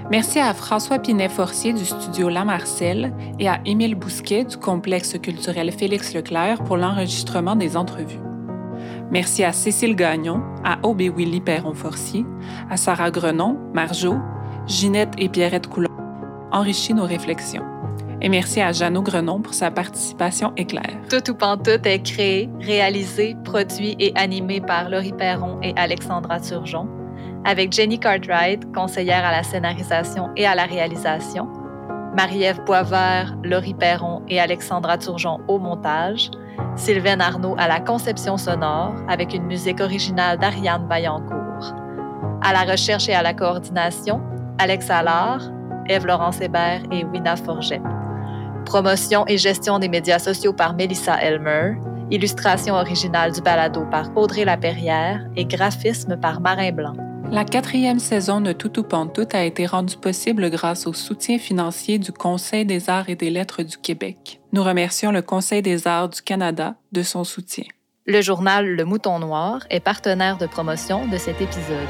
Merci 0.10 0.39
à 0.39 0.54
François 0.54 1.00
Pinet-Forcier 1.00 1.72
du 1.72 1.86
studio 1.86 2.30
La 2.30 2.44
Marcel 2.44 3.14
et 3.39 3.48
à 3.48 3.62
Émile 3.66 3.96
Bousquet 3.96 4.44
du 4.44 4.58
complexe 4.58 5.18
culturel 5.20 5.72
Félix 5.72 6.14
Leclerc 6.14 6.64
pour 6.64 6.78
l'enregistrement 6.78 7.56
des 7.56 7.78
entrevues. 7.78 8.20
Merci 9.12 9.44
à 9.44 9.54
Cécile 9.54 9.96
Gagnon, 9.96 10.42
à 10.64 10.80
Aubé 10.84 11.10
Willy 11.10 11.42
Perron-Forcier, 11.42 12.26
à 12.70 12.78
Sarah 12.78 13.12
Grenon, 13.12 13.58
Marjo, 13.74 14.16
Ginette 14.68 15.14
et 15.18 15.30
Pierrette 15.30 15.68
Coulon, 15.68 15.89
enrichi 16.52 16.94
nos 16.94 17.06
réflexions. 17.06 17.64
Et 18.24 18.30
merci 18.30 18.62
à 18.62 18.72
Jeannot 18.72 19.02
Grenon 19.02 19.42
pour 19.42 19.56
sa 19.56 19.72
participation 19.72 20.54
éclair. 20.56 20.92
Tout 21.10 21.32
ou 21.32 21.34
Pantoute 21.34 21.88
est 21.88 22.04
créé, 22.04 22.50
réalisé, 22.60 23.36
produit 23.44 23.96
et 23.98 24.14
animé 24.16 24.62
par 24.62 24.90
Laurie 24.90 25.14
Perron 25.14 25.60
et 25.64 25.74
Alexandra 25.76 26.40
Turgeon, 26.40 26.88
avec 27.46 27.74
Jenny 27.74 28.00
Cartwright, 28.00 28.72
conseillère 28.74 29.26
à 29.26 29.32
la 29.32 29.42
scénarisation 29.42 30.30
et 30.38 30.46
à 30.46 30.54
la 30.54 30.66
réalisation, 30.66 31.48
Marie-Ève 32.16 32.64
Boisvert, 32.66 33.36
Laurie 33.44 33.74
Perron 33.74 34.22
et 34.28 34.40
Alexandra 34.40 35.00
Turgeon 35.00 35.40
au 35.48 35.58
montage, 35.58 36.30
Sylvaine 36.76 37.22
Arnaud 37.22 37.56
à 37.58 37.68
la 37.68 37.80
conception 37.80 38.38
sonore 38.38 38.94
avec 39.08 39.34
une 39.34 39.46
musique 39.46 39.80
originale 39.80 40.38
d'Ariane 40.38 40.88
Vaillancourt. 40.88 41.74
À 42.44 42.54
la 42.54 42.72
recherche 42.72 43.10
et 43.10 43.14
à 43.14 43.24
la 43.24 43.34
coordination, 43.34 44.22
Alex 44.60 44.90
Allard, 44.92 45.42
Ève-Laurence 45.88 46.40
Hébert 46.42 46.82
et 46.92 47.04
Wina 47.06 47.36
Forget. 47.36 47.82
Promotion 48.66 49.26
et 49.28 49.38
gestion 49.38 49.80
des 49.80 49.89
médias 49.89 50.20
sociaux 50.20 50.53
par 50.53 50.76
Melissa 50.76 51.22
Elmer. 51.22 51.74
Illustration 52.09 52.76
originale 52.76 53.32
du 53.32 53.41
balado 53.41 53.86
par 53.89 54.16
Audrey 54.16 54.45
Laperrière 54.45 55.26
et 55.36 55.45
graphisme 55.45 56.18
par 56.18 56.41
Marin 56.41 56.72
Blanc. 56.72 56.93
La 57.32 57.45
quatrième 57.45 57.99
saison 57.99 58.41
de 58.41 58.51
Toutou 58.51 58.84
Pantoute 58.84 59.34
a 59.34 59.43
été 59.45 59.66
rendue 59.66 59.95
possible 59.95 60.49
grâce 60.49 60.86
au 60.86 60.93
soutien 60.93 61.38
financier 61.38 61.97
du 61.97 62.12
Conseil 62.12 62.66
des 62.66 62.89
arts 62.89 63.09
et 63.09 63.16
des 63.16 63.30
lettres 63.30 63.64
du 63.64 63.78
Québec. 63.78 64.41
Nous 64.51 64.64
remercions 64.64 65.12
le 65.12 65.22
Conseil 65.22 65.62
des 65.62 65.88
arts 65.88 66.09
du 66.09 66.22
Canada 66.22 66.76
de 66.91 67.03
son 67.03 67.24
soutien. 67.24 67.64
Le 68.05 68.22
journal 68.22 68.66
Le 68.66 68.84
Mouton 68.84 69.20
Noir 69.20 69.62
est 69.70 69.80
partenaire 69.80 70.38
de 70.38 70.45
promotion 70.45 71.07
de 71.07 71.18
cet 71.18 71.39
épisode. 71.39 71.88